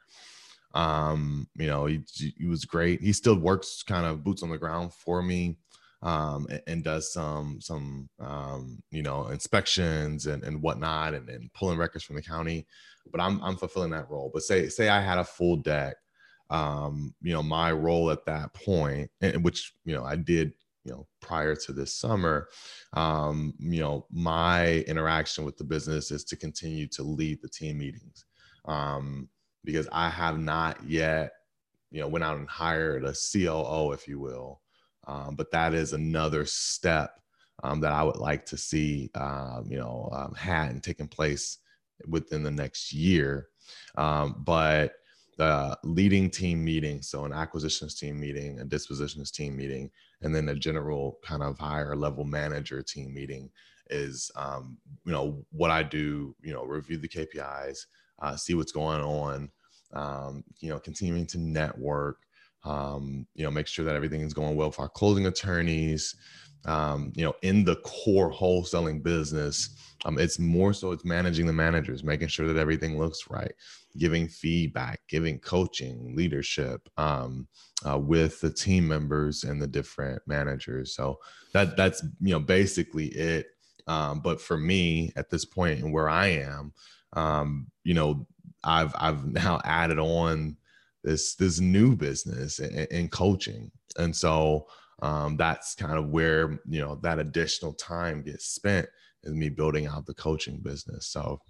Um, 0.76 1.48
you 1.56 1.66
know, 1.66 1.86
he, 1.86 2.02
he 2.36 2.46
was 2.46 2.64
great. 2.64 3.00
He 3.00 3.12
still 3.12 3.36
works 3.36 3.82
kind 3.82 4.06
of 4.06 4.22
boots 4.22 4.42
on 4.42 4.50
the 4.50 4.58
ground 4.58 4.92
for 4.92 5.22
me 5.22 5.56
um, 6.02 6.46
and, 6.50 6.62
and, 6.66 6.84
does 6.84 7.12
some 7.12 7.58
some 7.60 8.10
um, 8.20 8.82
you 8.90 9.02
know 9.02 9.28
inspections 9.28 10.26
and, 10.26 10.44
and 10.44 10.60
whatnot 10.60 11.14
and, 11.14 11.28
and 11.30 11.52
pulling 11.54 11.78
records 11.78 12.04
from 12.04 12.16
the 12.16 12.22
county. 12.22 12.66
But 13.10 13.20
I'm 13.20 13.42
I'm 13.42 13.56
fulfilling 13.56 13.90
that 13.90 14.10
role. 14.10 14.30
But 14.32 14.42
say 14.42 14.68
say 14.68 14.88
I 14.88 15.00
had 15.00 15.18
a 15.18 15.24
full 15.24 15.56
deck 15.56 15.96
um, 16.50 17.14
you 17.22 17.32
know, 17.32 17.42
my 17.42 17.72
role 17.72 18.10
at 18.10 18.24
that 18.26 18.52
point, 18.54 19.10
and 19.20 19.44
which, 19.44 19.74
you 19.84 19.94
know, 19.94 20.04
I 20.04 20.16
did, 20.16 20.52
you 20.84 20.92
know, 20.92 21.06
prior 21.20 21.56
to 21.56 21.72
this 21.72 21.94
summer, 21.94 22.48
um, 22.92 23.54
you 23.58 23.80
know, 23.80 24.06
my 24.10 24.84
interaction 24.86 25.44
with 25.44 25.56
the 25.56 25.64
business 25.64 26.10
is 26.10 26.24
to 26.24 26.36
continue 26.36 26.86
to 26.88 27.02
lead 27.02 27.40
the 27.42 27.48
team 27.48 27.78
meetings. 27.78 28.24
Um, 28.66 29.28
because 29.66 29.88
I 29.92 30.08
have 30.08 30.38
not 30.38 30.78
yet, 30.88 31.32
you 31.90 32.00
know, 32.00 32.08
went 32.08 32.24
out 32.24 32.38
and 32.38 32.48
hired 32.48 33.04
a 33.04 33.12
COO, 33.12 33.92
if 33.92 34.08
you 34.08 34.18
will. 34.18 34.62
Um, 35.06 35.34
but 35.34 35.50
that 35.50 35.74
is 35.74 35.92
another 35.92 36.46
step 36.46 37.20
um, 37.62 37.80
that 37.80 37.92
I 37.92 38.02
would 38.02 38.16
like 38.16 38.46
to 38.46 38.56
see, 38.56 39.10
uh, 39.14 39.60
you 39.66 39.76
know, 39.76 40.08
um, 40.12 40.34
had 40.34 40.70
and 40.70 40.82
taking 40.82 41.08
place 41.08 41.58
within 42.08 42.42
the 42.42 42.50
next 42.50 42.92
year. 42.92 43.48
Um, 43.96 44.42
but 44.44 44.94
the 45.36 45.78
leading 45.84 46.30
team 46.30 46.64
meeting, 46.64 47.02
so 47.02 47.24
an 47.24 47.32
acquisitions 47.32 47.94
team 47.94 48.18
meeting, 48.18 48.60
a 48.60 48.64
dispositions 48.64 49.30
team 49.30 49.56
meeting, 49.56 49.90
and 50.22 50.34
then 50.34 50.48
a 50.48 50.54
general 50.54 51.18
kind 51.22 51.42
of 51.42 51.58
higher 51.58 51.94
level 51.94 52.24
manager 52.24 52.82
team 52.82 53.12
meeting 53.12 53.50
is 53.90 54.30
um, 54.36 54.78
you 55.04 55.12
know 55.12 55.44
what 55.50 55.70
I 55.70 55.82
do. 55.82 56.34
You 56.42 56.52
know, 56.52 56.64
review 56.64 56.98
the 56.98 57.08
KPIs, 57.08 57.86
uh, 58.20 58.36
see 58.36 58.54
what's 58.54 58.72
going 58.72 59.02
on. 59.02 59.50
Um, 59.96 60.44
you 60.60 60.68
know, 60.68 60.78
continuing 60.78 61.26
to 61.28 61.38
network. 61.38 62.18
Um, 62.64 63.26
you 63.34 63.44
know, 63.44 63.50
make 63.50 63.66
sure 63.66 63.84
that 63.84 63.94
everything 63.94 64.20
is 64.20 64.34
going 64.34 64.56
well 64.56 64.70
for 64.70 64.82
our 64.82 64.88
closing 64.88 65.26
attorneys. 65.26 66.14
Um, 66.66 67.12
you 67.14 67.24
know, 67.24 67.34
in 67.42 67.64
the 67.64 67.76
core 67.76 68.32
wholesaling 68.32 69.02
business, 69.02 69.70
um, 70.04 70.18
it's 70.18 70.38
more 70.38 70.72
so 70.72 70.92
it's 70.92 71.04
managing 71.04 71.46
the 71.46 71.52
managers, 71.52 72.04
making 72.04 72.28
sure 72.28 72.46
that 72.46 72.60
everything 72.60 72.98
looks 72.98 73.30
right, 73.30 73.52
giving 73.96 74.28
feedback, 74.28 75.00
giving 75.08 75.38
coaching, 75.38 76.14
leadership 76.14 76.88
um, 76.96 77.46
uh, 77.88 77.98
with 77.98 78.40
the 78.40 78.52
team 78.52 78.86
members 78.86 79.44
and 79.44 79.62
the 79.62 79.66
different 79.66 80.20
managers. 80.26 80.94
So 80.94 81.18
that 81.52 81.76
that's 81.76 82.02
you 82.20 82.32
know 82.32 82.40
basically 82.40 83.06
it. 83.06 83.46
Um, 83.86 84.20
but 84.20 84.40
for 84.40 84.56
me 84.56 85.12
at 85.16 85.30
this 85.30 85.44
point 85.44 85.80
and 85.80 85.92
where 85.92 86.08
I 86.08 86.26
am, 86.26 86.72
um, 87.12 87.68
you 87.84 87.94
know, 87.94 88.26
I've 88.66 88.94
I've 88.98 89.24
now 89.24 89.60
added 89.64 89.98
on 89.98 90.56
this 91.04 91.36
this 91.36 91.60
new 91.60 91.96
business 91.96 92.58
in 92.58 93.08
coaching, 93.08 93.70
and 93.98 94.14
so 94.14 94.66
um, 95.02 95.36
that's 95.36 95.74
kind 95.74 95.98
of 95.98 96.08
where 96.08 96.60
you 96.68 96.80
know 96.80 96.96
that 97.02 97.18
additional 97.18 97.72
time 97.74 98.22
gets 98.22 98.46
spent 98.46 98.88
is 99.22 99.32
me 99.34 99.48
building 99.48 99.86
out 99.86 100.04
the 100.04 100.14
coaching 100.14 100.58
business. 100.58 101.06
So 101.06 101.40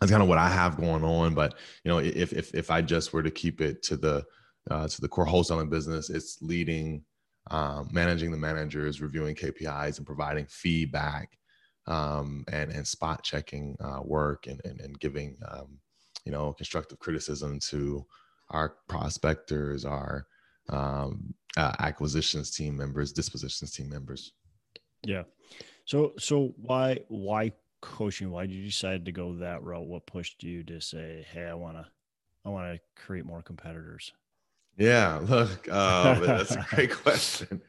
that's 0.00 0.10
kind 0.10 0.22
of 0.22 0.28
what 0.28 0.38
I 0.38 0.48
have 0.48 0.76
going 0.76 1.04
on. 1.04 1.34
But 1.34 1.54
you 1.84 1.90
know, 1.90 1.98
if 1.98 2.32
if 2.32 2.54
if 2.54 2.70
I 2.70 2.82
just 2.82 3.12
were 3.12 3.22
to 3.22 3.30
keep 3.30 3.60
it 3.60 3.82
to 3.84 3.96
the 3.96 4.24
uh, 4.70 4.88
to 4.88 5.00
the 5.00 5.08
core 5.08 5.26
wholesaling 5.26 5.70
business, 5.70 6.10
it's 6.10 6.38
leading, 6.42 7.04
um, 7.50 7.88
managing 7.92 8.30
the 8.30 8.36
managers, 8.36 9.00
reviewing 9.00 9.36
KPIs, 9.36 9.98
and 9.98 10.06
providing 10.06 10.46
feedback 10.46 11.38
um, 11.86 12.44
and 12.50 12.72
and 12.72 12.86
spot 12.86 13.22
checking 13.22 13.76
uh, 13.80 14.00
work 14.02 14.46
and, 14.46 14.60
and 14.64 14.80
and 14.80 14.98
giving 14.98 15.36
um, 15.48 15.78
you 16.24 16.32
know 16.32 16.52
constructive 16.52 16.98
criticism 16.98 17.58
to 17.60 18.04
our 18.50 18.76
prospectors, 18.88 19.84
our 19.84 20.26
um, 20.68 21.34
uh, 21.56 21.72
acquisitions 21.78 22.50
team 22.50 22.76
members, 22.76 23.12
dispositions 23.12 23.72
team 23.72 23.88
members. 23.88 24.32
Yeah. 25.02 25.24
So 25.84 26.12
so 26.18 26.54
why 26.56 27.00
why 27.08 27.52
coaching? 27.80 28.30
Why 28.30 28.46
did 28.46 28.54
you 28.54 28.66
decide 28.66 29.04
to 29.04 29.12
go 29.12 29.34
that 29.36 29.62
route? 29.62 29.86
What 29.86 30.06
pushed 30.06 30.42
you 30.42 30.62
to 30.64 30.80
say, 30.80 31.26
"Hey, 31.30 31.44
I 31.44 31.54
want 31.54 31.76
to 31.76 31.86
I 32.44 32.48
want 32.48 32.74
to 32.74 32.80
create 33.02 33.26
more 33.26 33.42
competitors"? 33.42 34.12
Yeah, 34.76 35.20
look, 35.22 35.68
uh, 35.70 36.18
that's 36.20 36.56
a 36.56 36.66
great 36.74 36.92
question. 36.92 37.62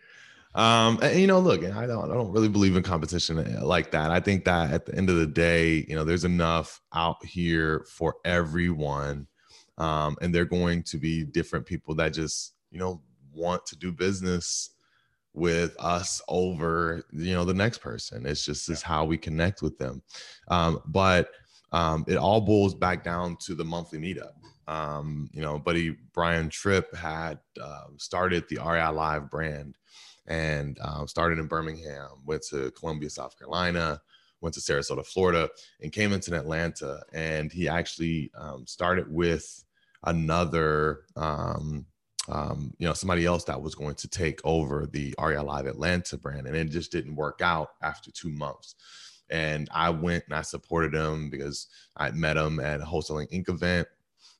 Um, 0.55 0.99
and, 1.01 1.19
you 1.19 1.27
know, 1.27 1.39
look, 1.39 1.63
I 1.63 1.85
don't, 1.85 2.09
I 2.09 2.13
don't 2.13 2.31
really 2.31 2.47
believe 2.47 2.77
in 2.77 2.83
competition 2.83 3.39
uh, 3.39 3.65
like 3.65 3.91
that. 3.91 4.09
I 4.09 4.21
think 4.21 4.45
that 4.45 4.71
at 4.71 4.85
the 4.85 4.95
end 4.95 5.09
of 5.09 5.17
the 5.17 5.27
day, 5.27 5.85
you 5.87 5.95
know, 5.95 6.05
there's 6.05 6.23
enough 6.23 6.81
out 6.93 7.23
here 7.25 7.85
for 7.89 8.15
everyone, 8.23 9.27
um, 9.77 10.15
and 10.21 10.33
they're 10.33 10.45
going 10.45 10.81
to 10.83 10.97
be 10.97 11.25
different 11.25 11.65
people 11.65 11.93
that 11.95 12.13
just, 12.13 12.53
you 12.71 12.79
know, 12.79 13.01
want 13.33 13.65
to 13.65 13.75
do 13.75 13.91
business 13.91 14.71
with 15.35 15.75
us 15.79 16.21
over 16.29 17.05
you 17.11 17.33
know 17.33 17.43
the 17.43 17.53
next 17.53 17.79
person. 17.79 18.25
It's 18.25 18.45
just 18.45 18.69
is 18.69 18.81
how 18.81 19.03
we 19.05 19.17
connect 19.17 19.61
with 19.61 19.77
them. 19.77 20.01
Um, 20.47 20.79
but 20.87 21.29
um, 21.71 22.05
it 22.07 22.15
all 22.15 22.41
boils 22.41 22.73
back 22.73 23.03
down 23.03 23.35
to 23.41 23.53
the 23.53 23.65
monthly 23.65 23.99
meetup. 23.99 24.31
Um, 24.67 25.29
you 25.31 25.41
know 25.41 25.59
buddy 25.59 25.95
brian 26.11 26.49
tripp 26.49 26.95
had 26.95 27.37
uh, 27.61 27.83
started 27.97 28.45
the 28.49 28.57
rei 28.57 28.87
live 28.87 29.29
brand 29.29 29.75
and 30.27 30.77
uh, 30.81 31.05
started 31.05 31.39
in 31.39 31.47
birmingham 31.47 32.09
went 32.25 32.41
to 32.41 32.71
columbia 32.71 33.09
south 33.09 33.37
carolina 33.37 34.01
went 34.41 34.53
to 34.53 34.61
sarasota 34.61 35.05
florida 35.05 35.49
and 35.81 35.91
came 35.91 36.13
into 36.13 36.35
atlanta 36.35 37.01
and 37.13 37.51
he 37.51 37.67
actually 37.67 38.31
um, 38.37 38.65
started 38.65 39.11
with 39.11 39.63
another 40.03 41.01
um, 41.15 41.85
um, 42.27 42.73
you 42.79 42.87
know, 42.87 42.93
somebody 42.93 43.25
else 43.25 43.43
that 43.45 43.61
was 43.61 43.75
going 43.75 43.95
to 43.95 44.07
take 44.07 44.39
over 44.43 44.87
the 44.87 45.13
REI 45.21 45.39
Live 45.39 45.67
Atlanta 45.67 46.17
brand, 46.17 46.47
and 46.47 46.55
it 46.55 46.69
just 46.69 46.91
didn't 46.91 47.15
work 47.15 47.41
out 47.41 47.71
after 47.81 48.11
two 48.11 48.29
months. 48.29 48.75
And 49.29 49.67
I 49.71 49.89
went 49.89 50.23
and 50.25 50.35
I 50.35 50.41
supported 50.41 50.93
him 50.93 51.29
because 51.29 51.67
I 51.97 52.11
met 52.11 52.37
him 52.37 52.59
at 52.59 52.81
a 52.81 52.85
Wholesaling 52.85 53.31
Inc. 53.31 53.49
event. 53.49 53.87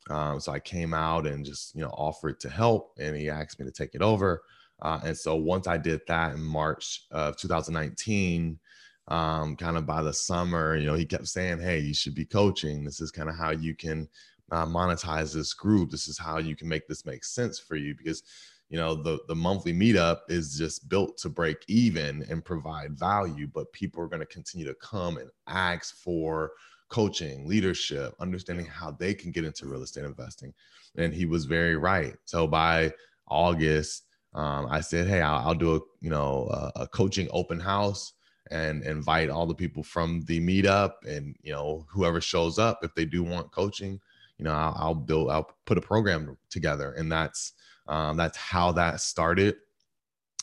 Um, 0.09 0.39
so 0.39 0.51
I 0.51 0.59
came 0.59 0.93
out 0.93 1.25
and 1.25 1.43
just 1.43 1.75
you 1.75 1.81
know 1.81 1.89
offered 1.89 2.39
to 2.41 2.49
help, 2.49 2.93
and 2.99 3.15
he 3.15 3.29
asked 3.29 3.59
me 3.59 3.65
to 3.65 3.71
take 3.71 3.95
it 3.95 4.01
over. 4.01 4.43
Uh, 4.85 4.99
and 5.03 5.17
so 5.17 5.35
once 5.35 5.67
I 5.67 5.77
did 5.77 6.01
that 6.07 6.35
in 6.35 6.41
March 6.43 7.07
of 7.09 7.37
2019, 7.37 8.59
um, 9.07 9.55
kind 9.55 9.77
of 9.77 9.87
by 9.87 10.03
the 10.03 10.13
summer, 10.13 10.75
you 10.75 10.85
know, 10.85 10.93
he 10.93 11.05
kept 11.05 11.27
saying, 11.27 11.59
"Hey, 11.59 11.79
you 11.79 11.93
should 11.95 12.13
be 12.13 12.25
coaching. 12.25 12.83
This 12.83 13.01
is 13.01 13.09
kind 13.09 13.27
of 13.27 13.35
how 13.35 13.49
you 13.49 13.75
can 13.75 14.07
uh, 14.51 14.65
monetize 14.67 15.33
this 15.33 15.55
group. 15.55 15.89
This 15.89 16.07
is 16.07 16.19
how 16.19 16.37
you 16.37 16.55
can 16.55 16.67
make 16.67 16.87
this 16.87 17.03
make 17.03 17.23
sense 17.23 17.57
for 17.57 17.75
you 17.75 17.95
because 17.97 18.21
you 18.69 18.77
know 18.77 18.93
the 18.93 19.17
the 19.27 19.33
monthly 19.35 19.73
meetup 19.73 20.19
is 20.29 20.55
just 20.55 20.87
built 20.87 21.17
to 21.17 21.29
break 21.29 21.57
even 21.67 22.23
and 22.29 22.45
provide 22.45 22.97
value 22.97 23.47
but 23.53 23.71
people 23.73 24.01
are 24.01 24.07
going 24.07 24.19
to 24.19 24.25
continue 24.25 24.65
to 24.65 24.75
come 24.75 25.17
and 25.17 25.29
ask 25.47 25.95
for 25.95 26.51
coaching 26.89 27.47
leadership 27.47 28.15
understanding 28.19 28.65
how 28.65 28.91
they 28.91 29.13
can 29.13 29.31
get 29.31 29.45
into 29.45 29.67
real 29.67 29.83
estate 29.83 30.03
investing 30.03 30.51
and 30.97 31.13
he 31.13 31.25
was 31.25 31.45
very 31.45 31.75
right 31.75 32.15
so 32.25 32.47
by 32.47 32.91
august 33.27 34.05
um, 34.35 34.67
i 34.69 34.79
said 34.79 35.07
hey 35.07 35.21
I'll, 35.21 35.47
I'll, 35.47 35.55
do 35.55 35.75
a 35.75 35.79
you 36.01 36.09
know 36.11 36.47
a, 36.51 36.81
a 36.81 36.87
coaching 36.87 37.27
open 37.31 37.59
house 37.59 38.13
and 38.51 38.83
invite 38.83 39.31
all 39.31 39.47
the 39.47 39.55
people 39.55 39.81
from 39.81 40.21
the 40.25 40.39
meetup 40.39 40.93
and 41.07 41.35
you 41.41 41.51
know 41.51 41.85
whoever 41.89 42.21
shows 42.21 42.59
up 42.59 42.83
if 42.83 42.93
they 42.93 43.05
do 43.05 43.23
want 43.23 43.51
coaching 43.51 43.99
you 44.37 44.45
know 44.45 44.51
I'll, 44.51 44.75
I'll 44.77 44.95
build 44.95 45.31
I'll 45.31 45.49
put 45.65 45.77
a 45.77 45.81
program 45.81 46.37
together. 46.49 46.93
And 46.93 47.11
that's 47.11 47.53
um, 47.87 48.17
that's 48.17 48.37
how 48.37 48.71
that 48.73 49.01
started. 49.01 49.55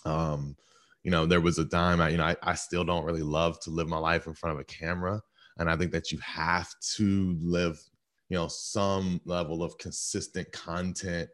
Um, 0.04 0.56
you 1.02 1.10
know 1.10 1.26
there 1.26 1.40
was 1.40 1.58
a 1.58 1.64
time 1.64 2.00
I 2.00 2.10
you 2.10 2.16
know 2.16 2.24
I, 2.24 2.36
I 2.42 2.54
still 2.54 2.84
don't 2.84 3.04
really 3.04 3.22
love 3.22 3.60
to 3.60 3.70
live 3.70 3.88
my 3.88 3.98
life 3.98 4.26
in 4.26 4.34
front 4.34 4.54
of 4.54 4.60
a 4.60 4.64
camera. 4.64 5.20
And 5.58 5.68
I 5.68 5.76
think 5.76 5.92
that 5.92 6.10
you 6.10 6.18
have 6.18 6.68
to 6.96 7.36
live 7.40 7.82
you 8.28 8.36
know 8.36 8.48
some 8.48 9.20
level 9.24 9.62
of 9.62 9.78
consistent 9.78 10.50
content 10.52 11.28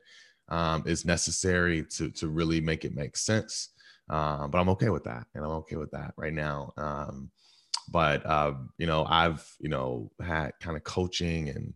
um, 0.48 0.82
is 0.86 1.04
necessary 1.04 1.84
to 1.84 2.10
to 2.10 2.28
really 2.28 2.60
make 2.60 2.84
it 2.84 2.94
make 2.94 3.16
sense. 3.16 3.70
Um, 4.10 4.50
but 4.50 4.58
I'm 4.58 4.70
okay 4.70 4.88
with 4.88 5.04
that 5.04 5.26
and 5.34 5.44
I'm 5.44 5.50
okay 5.50 5.76
with 5.76 5.90
that 5.90 6.14
right 6.16 6.32
now. 6.32 6.72
Um, 6.78 7.30
but 7.90 8.24
uh, 8.26 8.54
you 8.78 8.86
know 8.86 9.04
I've 9.08 9.46
you 9.60 9.68
know 9.68 10.10
had 10.20 10.52
kind 10.60 10.76
of 10.76 10.84
coaching 10.84 11.48
and 11.48 11.74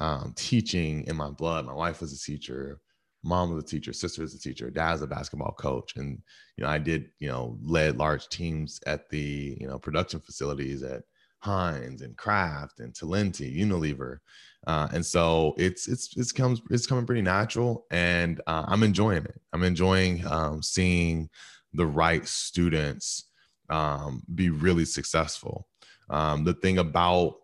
um, 0.00 0.32
teaching 0.36 1.04
in 1.06 1.16
my 1.16 1.30
blood. 1.30 1.66
My 1.66 1.74
wife 1.74 2.00
was 2.00 2.12
a 2.12 2.18
teacher, 2.18 2.80
mom 3.24 3.54
was 3.54 3.64
a 3.64 3.66
teacher, 3.66 3.92
sister 3.92 4.22
was 4.22 4.34
a 4.34 4.38
teacher, 4.38 4.70
dad's 4.70 5.02
a 5.02 5.06
basketball 5.06 5.52
coach, 5.52 5.96
and 5.96 6.18
you 6.56 6.64
know 6.64 6.70
I 6.70 6.78
did 6.78 7.10
you 7.18 7.28
know 7.28 7.58
led 7.62 7.98
large 7.98 8.28
teams 8.28 8.80
at 8.86 9.08
the 9.10 9.56
you 9.60 9.66
know 9.66 9.78
production 9.78 10.20
facilities 10.20 10.82
at 10.82 11.02
Heinz 11.40 12.02
and 12.02 12.16
Kraft 12.16 12.80
and 12.80 12.92
Talenti, 12.92 13.56
Unilever, 13.56 14.18
uh, 14.66 14.88
and 14.92 15.04
so 15.04 15.54
it's 15.56 15.88
it's 15.88 16.16
it's 16.16 16.32
comes 16.32 16.60
it's 16.70 16.86
coming 16.86 17.06
pretty 17.06 17.22
natural, 17.22 17.86
and 17.90 18.40
uh, 18.46 18.64
I'm 18.68 18.82
enjoying 18.82 19.24
it. 19.24 19.40
I'm 19.52 19.62
enjoying 19.62 20.26
um, 20.26 20.62
seeing 20.62 21.30
the 21.72 21.86
right 21.86 22.26
students 22.26 23.30
um, 23.70 24.22
be 24.34 24.50
really 24.50 24.84
successful. 24.84 25.66
Um, 26.10 26.44
the 26.44 26.54
thing 26.54 26.78
about 26.78 27.36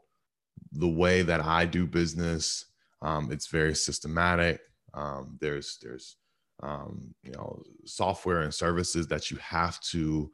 the 0.73 0.89
way 0.89 1.23
that 1.23 1.41
I 1.41 1.65
do 1.65 1.87
business, 1.87 2.67
um, 3.01 3.33
it's 3.33 3.47
very 3.47 3.75
systematic. 3.75 4.61
Um, 4.93 5.39
there's 5.41 5.79
there's 5.81 6.17
um, 6.63 7.15
you 7.23 7.33
know 7.33 7.63
software 7.87 8.43
and 8.43 8.53
services 8.53 9.07
that 9.07 9.31
you 9.31 9.39
have 9.39 9.81
to 9.81 10.31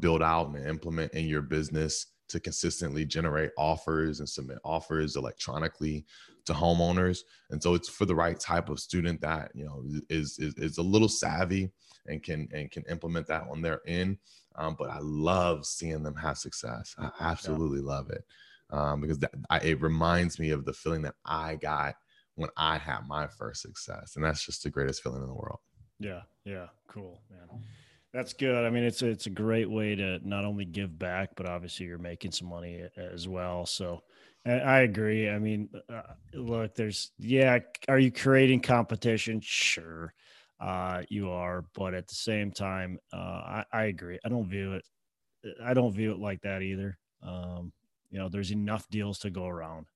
build 0.00 0.20
out 0.20 0.48
and 0.48 0.66
implement 0.66 1.14
in 1.14 1.26
your 1.26 1.42
business 1.42 2.06
to 2.34 2.40
consistently 2.40 3.04
generate 3.04 3.52
offers 3.56 4.18
and 4.18 4.28
submit 4.28 4.58
offers 4.64 5.14
electronically 5.14 6.04
to 6.44 6.52
homeowners. 6.52 7.20
And 7.50 7.62
so 7.62 7.74
it's 7.74 7.88
for 7.88 8.06
the 8.06 8.14
right 8.16 8.38
type 8.40 8.68
of 8.68 8.80
student 8.80 9.20
that 9.20 9.52
you 9.54 9.64
know 9.64 9.84
is 10.10 10.36
is, 10.40 10.54
is 10.56 10.78
a 10.78 10.82
little 10.82 11.08
savvy 11.08 11.70
and 12.08 12.20
can 12.24 12.48
and 12.52 12.68
can 12.72 12.82
implement 12.90 13.28
that 13.28 13.44
on 13.48 13.62
their 13.62 13.82
end. 13.86 14.18
Um, 14.56 14.74
but 14.76 14.90
I 14.90 14.98
love 15.00 15.64
seeing 15.64 16.02
them 16.02 16.16
have 16.16 16.36
success. 16.36 16.96
I 16.98 17.10
absolutely 17.20 17.78
yeah. 17.78 17.96
love 17.96 18.10
it 18.10 18.24
um, 18.70 19.00
because 19.00 19.20
that, 19.20 19.30
I, 19.48 19.60
it 19.60 19.80
reminds 19.80 20.40
me 20.40 20.50
of 20.50 20.64
the 20.64 20.72
feeling 20.72 21.02
that 21.02 21.14
I 21.24 21.54
got 21.54 21.94
when 22.34 22.50
I 22.56 22.78
had 22.78 23.06
my 23.06 23.28
first 23.28 23.62
success, 23.62 24.16
and 24.16 24.24
that's 24.24 24.44
just 24.44 24.64
the 24.64 24.70
greatest 24.70 25.04
feeling 25.04 25.22
in 25.22 25.28
the 25.28 25.34
world. 25.34 25.60
Yeah, 26.00 26.22
yeah, 26.44 26.66
cool, 26.88 27.22
man. 27.30 27.62
That's 28.14 28.32
good. 28.32 28.64
I 28.64 28.70
mean, 28.70 28.84
it's 28.84 29.02
a, 29.02 29.08
it's 29.08 29.26
a 29.26 29.30
great 29.30 29.70
way 29.70 29.96
to 29.96 30.20
not 30.26 30.46
only 30.46 30.64
give 30.64 30.98
back, 30.98 31.30
but 31.36 31.46
obviously 31.46 31.86
you're 31.86 31.98
making 31.98 32.32
some 32.32 32.48
money 32.48 32.84
as 32.96 33.28
well. 33.28 33.66
So, 33.66 34.04
I 34.46 34.80
agree. 34.80 35.30
I 35.30 35.38
mean, 35.38 35.70
uh, 35.88 36.02
look, 36.34 36.74
there's 36.74 37.12
yeah. 37.18 37.60
Are 37.88 37.98
you 37.98 38.12
creating 38.12 38.60
competition? 38.60 39.40
Sure, 39.40 40.12
uh, 40.60 41.02
you 41.08 41.30
are. 41.30 41.64
But 41.74 41.94
at 41.94 42.08
the 42.08 42.14
same 42.14 42.52
time, 42.52 42.98
uh, 43.12 43.16
I, 43.16 43.64
I 43.72 43.84
agree. 43.84 44.18
I 44.24 44.28
don't 44.28 44.46
view 44.48 44.74
it. 44.74 44.84
I 45.62 45.74
don't 45.74 45.94
view 45.94 46.12
it 46.12 46.20
like 46.20 46.42
that 46.42 46.62
either. 46.62 46.98
Um, 47.22 47.72
you 48.10 48.18
know, 48.20 48.28
there's 48.30 48.52
enough 48.52 48.88
deals 48.90 49.18
to 49.20 49.30
go 49.30 49.46
around, 49.48 49.86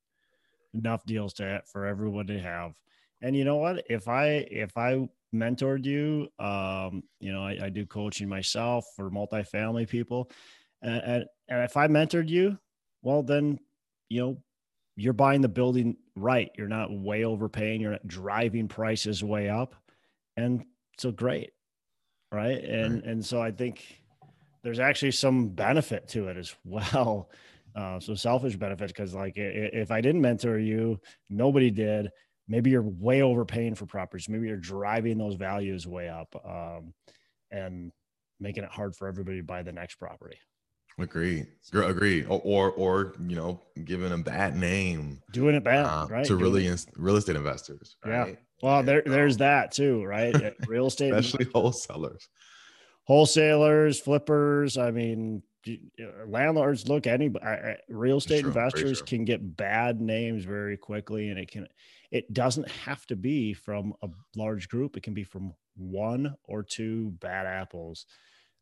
enough 0.74 1.04
deals 1.07 1.35
to 1.35 1.62
for 1.72 1.87
everyone 1.87 2.26
to 2.28 2.38
have. 2.40 2.74
And 3.22 3.37
you 3.37 3.44
know 3.44 3.57
what? 3.57 3.85
If 3.90 4.09
I 4.09 4.26
if 4.50 4.76
I 4.76 5.09
mentored 5.34 5.84
you, 5.84 6.28
um, 6.38 7.02
you 7.20 7.32
know, 7.32 7.42
I, 7.42 7.58
I 7.64 7.68
do 7.68 7.86
coaching 7.86 8.28
myself 8.28 8.86
for 8.96 9.10
multifamily 9.10 9.88
people, 9.88 10.30
and, 10.82 11.02
and 11.02 11.24
and 11.48 11.62
if 11.64 11.76
I 11.76 11.88
mentored 11.88 12.28
you, 12.28 12.58
well, 13.02 13.22
then 13.22 13.58
you 14.08 14.20
know 14.20 14.42
you're 14.96 15.12
buying 15.12 15.40
the 15.40 15.48
building 15.48 15.96
right. 16.16 16.50
You're 16.56 16.68
not 16.68 16.92
way 16.92 17.24
overpaying. 17.24 17.80
You're 17.80 17.92
not 17.92 18.06
driving 18.06 18.68
prices 18.68 19.22
way 19.22 19.48
up, 19.48 19.74
and 20.36 20.64
so 20.98 21.12
great, 21.12 21.50
right? 22.32 22.62
And 22.62 23.02
and 23.04 23.24
so 23.24 23.40
I 23.40 23.50
think 23.50 24.02
there's 24.62 24.80
actually 24.80 25.12
some 25.12 25.48
benefit 25.48 26.08
to 26.08 26.28
it 26.28 26.36
as 26.36 26.54
well. 26.64 27.30
Uh, 27.76 28.00
so 28.00 28.14
selfish 28.14 28.56
benefits 28.56 28.92
because 28.92 29.14
like 29.14 29.34
if 29.36 29.90
I 29.90 30.00
didn't 30.00 30.20
mentor 30.20 30.58
you, 30.58 31.00
nobody 31.30 31.70
did. 31.70 32.10
Maybe 32.48 32.70
you're 32.70 32.82
way 32.82 33.22
overpaying 33.22 33.74
for 33.74 33.87
properties. 33.87 34.28
Maybe 34.28 34.48
you're 34.48 34.56
driving 34.56 35.18
those 35.18 35.34
values 35.34 35.87
way 35.87 36.08
up, 36.08 36.34
um, 36.44 36.94
and 37.50 37.92
making 38.40 38.64
it 38.64 38.70
hard 38.70 38.96
for 38.96 39.06
everybody 39.08 39.38
to 39.38 39.42
buy 39.42 39.62
the 39.62 39.72
next 39.72 39.96
property. 39.96 40.38
Agree, 40.98 41.46
agree, 41.72 42.24
or, 42.24 42.40
or, 42.42 42.72
or 42.72 43.14
you 43.24 43.37
know, 43.37 43.61
giving 43.84 44.11
a 44.11 44.18
bad 44.18 44.56
name, 44.56 45.20
doing 45.32 45.54
it 45.54 45.62
bad, 45.62 45.87
uh, 45.87 46.06
right? 46.11 46.24
To 46.26 46.34
really 46.34 46.66
in, 46.66 46.76
real 46.96 47.14
estate 47.14 47.37
investors, 47.37 47.96
right? 48.04 48.30
Yeah. 48.30 48.34
Well, 48.62 48.82
there, 48.82 49.02
there's 49.06 49.37
that 49.37 49.70
too, 49.70 50.02
right? 50.04 50.34
Real 50.66 50.88
estate, 50.88 51.12
especially 51.12 51.46
wholesalers, 51.54 52.28
wholesalers, 53.04 54.00
flippers. 54.00 54.76
I 54.76 54.90
mean, 54.90 55.44
landlords 56.26 56.88
look 56.88 57.06
any 57.06 57.30
real 57.88 58.18
estate 58.18 58.40
true, 58.40 58.48
investors 58.48 59.02
can 59.02 59.24
get 59.24 59.56
bad 59.56 60.00
names 60.00 60.44
very 60.44 60.76
quickly 60.76 61.28
and 61.28 61.38
it 61.38 61.50
can 61.50 61.68
it 62.10 62.32
doesn't 62.32 62.68
have 62.68 63.06
to 63.06 63.16
be 63.16 63.52
from 63.52 63.92
a 64.02 64.08
large 64.36 64.68
group. 64.68 64.96
It 64.96 65.02
can 65.02 65.14
be 65.14 65.24
from 65.24 65.52
one 65.76 66.34
or 66.44 66.62
two 66.62 67.10
bad 67.20 67.46
apples 67.46 68.06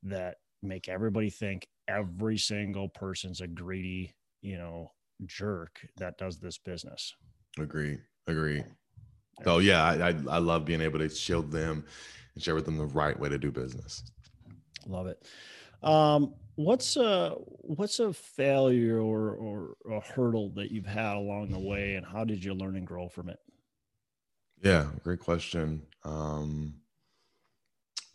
that 0.02 0.36
make 0.62 0.88
everybody 0.88 1.30
think 1.30 1.68
every 1.88 2.36
single 2.36 2.88
person's 2.88 3.40
a 3.40 3.46
greedy 3.46 4.14
you 4.42 4.56
know 4.58 4.90
jerk 5.24 5.80
that 5.96 6.18
does 6.18 6.38
this 6.38 6.58
business. 6.58 7.14
Agree. 7.58 7.98
Agree. 8.26 8.62
So 9.44 9.58
yeah 9.58 9.82
I, 9.84 10.08
I 10.08 10.14
i 10.30 10.38
love 10.38 10.64
being 10.64 10.80
able 10.80 10.98
to 10.98 11.08
shield 11.08 11.50
them 11.50 11.84
and 12.34 12.42
share 12.42 12.54
with 12.54 12.64
them 12.64 12.78
the 12.78 12.86
right 12.86 13.18
way 13.18 13.28
to 13.28 13.38
do 13.38 13.50
business. 13.50 14.02
Love 14.86 15.06
it 15.06 15.26
um 15.86 16.34
what's 16.56 16.96
a 16.96 17.34
what's 17.60 18.00
a 18.00 18.12
failure 18.12 19.00
or 19.00 19.34
or 19.34 19.76
a 19.92 20.00
hurdle 20.00 20.50
that 20.50 20.70
you've 20.70 20.86
had 20.86 21.16
along 21.16 21.50
the 21.50 21.58
way 21.58 21.94
and 21.94 22.04
how 22.04 22.24
did 22.24 22.44
you 22.44 22.54
learn 22.54 22.76
and 22.76 22.86
grow 22.86 23.08
from 23.08 23.28
it 23.28 23.38
yeah 24.62 24.86
great 25.02 25.20
question 25.20 25.82
um 26.04 26.74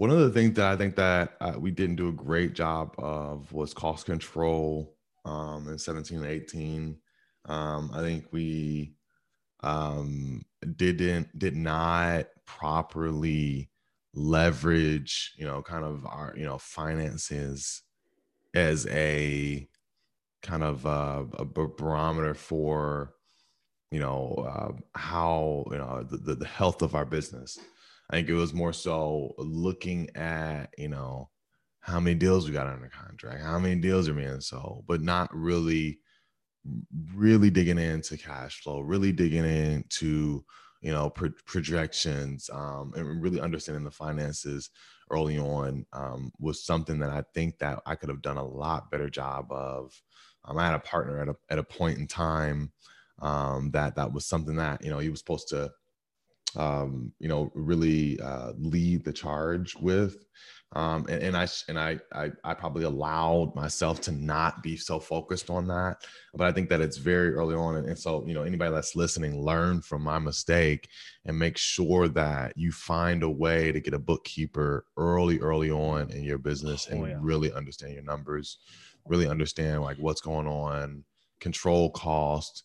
one 0.01 0.09
of 0.09 0.17
the 0.17 0.31
things 0.31 0.55
that 0.55 0.65
I 0.65 0.75
think 0.75 0.95
that 0.95 1.33
uh, 1.39 1.53
we 1.59 1.69
didn't 1.69 1.97
do 1.97 2.07
a 2.07 2.11
great 2.11 2.55
job 2.55 2.95
of 2.97 3.53
was 3.53 3.71
cost 3.71 4.07
control 4.07 4.95
um, 5.25 5.67
in 5.67 5.77
17 5.77 6.17
and 6.17 6.25
18. 6.25 6.97
Um, 7.45 7.91
I 7.93 7.99
think 7.99 8.25
we 8.31 8.95
um, 9.61 10.43
didn't 10.75 11.37
did 11.37 11.55
not 11.55 12.25
properly 12.47 13.69
leverage, 14.13 15.33
you 15.37 15.45
know, 15.45 15.61
kind 15.61 15.85
of 15.85 16.05
our 16.05 16.33
you 16.37 16.45
know 16.45 16.57
finances 16.57 17.83
as 18.53 18.87
a 18.87 19.67
kind 20.41 20.63
of 20.63 20.85
uh, 20.85 21.23
a 21.33 21.45
barometer 21.45 22.33
for 22.33 23.13
you 23.91 23.99
know 23.99 24.33
uh, 24.47 24.99
how 24.99 25.65
you 25.71 25.77
know 25.77 26.03
the, 26.03 26.35
the 26.35 26.45
health 26.45 26.81
of 26.81 26.95
our 26.95 27.05
business. 27.05 27.57
I 28.11 28.15
think 28.15 28.27
it 28.27 28.33
was 28.33 28.53
more 28.53 28.73
so 28.73 29.33
looking 29.37 30.09
at, 30.17 30.73
you 30.77 30.89
know, 30.89 31.29
how 31.79 32.01
many 32.01 32.13
deals 32.13 32.45
we 32.45 32.51
got 32.51 32.67
under 32.67 32.89
contract, 32.89 33.41
how 33.41 33.57
many 33.57 33.79
deals 33.79 34.09
are 34.09 34.13
being 34.13 34.41
sold, 34.41 34.83
but 34.85 35.01
not 35.01 35.33
really, 35.33 35.99
really 37.15 37.49
digging 37.49 37.77
into 37.77 38.17
cash 38.17 38.61
flow, 38.61 38.81
really 38.81 39.13
digging 39.13 39.45
into, 39.45 40.43
you 40.81 40.91
know, 40.91 41.09
pro- 41.09 41.33
projections, 41.45 42.49
um, 42.51 42.93
and 42.95 43.21
really 43.21 43.39
understanding 43.39 43.83
the 43.83 43.91
finances 43.91 44.69
early 45.09 45.37
on 45.37 45.85
um, 45.93 46.31
was 46.39 46.63
something 46.63 46.99
that 46.99 47.09
I 47.11 47.23
think 47.33 47.59
that 47.59 47.79
I 47.85 47.95
could 47.95 48.09
have 48.09 48.21
done 48.21 48.37
a 48.37 48.47
lot 48.47 48.91
better 48.91 49.09
job 49.09 49.51
of. 49.51 50.01
Um, 50.43 50.57
I 50.57 50.65
had 50.65 50.73
a 50.75 50.79
partner 50.79 51.21
at 51.21 51.27
a 51.27 51.35
at 51.49 51.59
a 51.59 51.63
point 51.63 51.99
in 51.99 52.07
time 52.07 52.71
um, 53.21 53.71
that 53.71 53.95
that 53.95 54.11
was 54.11 54.25
something 54.25 54.55
that 54.55 54.83
you 54.83 54.89
know 54.89 54.99
he 54.99 55.09
was 55.09 55.19
supposed 55.19 55.49
to 55.49 55.71
um, 56.55 57.11
you 57.19 57.27
know, 57.27 57.51
really 57.53 58.19
uh, 58.19 58.53
lead 58.57 59.03
the 59.03 59.13
charge 59.13 59.75
with. 59.75 60.25
Um, 60.73 61.05
and, 61.09 61.21
and 61.21 61.37
I 61.37 61.47
and 61.67 61.77
I, 61.77 61.99
I 62.13 62.31
I 62.45 62.53
probably 62.53 62.85
allowed 62.85 63.53
myself 63.55 63.99
to 64.01 64.11
not 64.13 64.63
be 64.63 64.77
so 64.77 65.01
focused 65.01 65.49
on 65.49 65.67
that, 65.67 65.97
but 66.33 66.47
I 66.47 66.53
think 66.53 66.69
that 66.69 66.79
it's 66.79 66.95
very 66.95 67.33
early 67.33 67.55
on, 67.55 67.75
and, 67.75 67.89
and 67.89 67.99
so 67.99 68.25
you 68.25 68.33
know 68.33 68.43
anybody 68.43 68.73
that's 68.73 68.95
listening, 68.95 69.43
learn 69.43 69.81
from 69.81 70.01
my 70.01 70.17
mistake 70.17 70.87
and 71.25 71.37
make 71.37 71.57
sure 71.57 72.07
that 72.07 72.53
you 72.55 72.71
find 72.71 73.21
a 73.23 73.29
way 73.29 73.73
to 73.73 73.81
get 73.81 73.93
a 73.93 73.99
bookkeeper 73.99 74.85
early, 74.95 75.39
early 75.39 75.71
on 75.71 76.09
in 76.11 76.23
your 76.23 76.37
business 76.37 76.87
and 76.87 77.03
oh, 77.03 77.05
yeah. 77.05 77.17
really 77.19 77.51
understand 77.51 77.93
your 77.93 78.03
numbers, 78.03 78.59
really 79.05 79.27
understand 79.27 79.81
like 79.81 79.97
what's 79.97 80.21
going 80.21 80.47
on, 80.47 81.03
control 81.41 81.89
cost, 81.91 82.63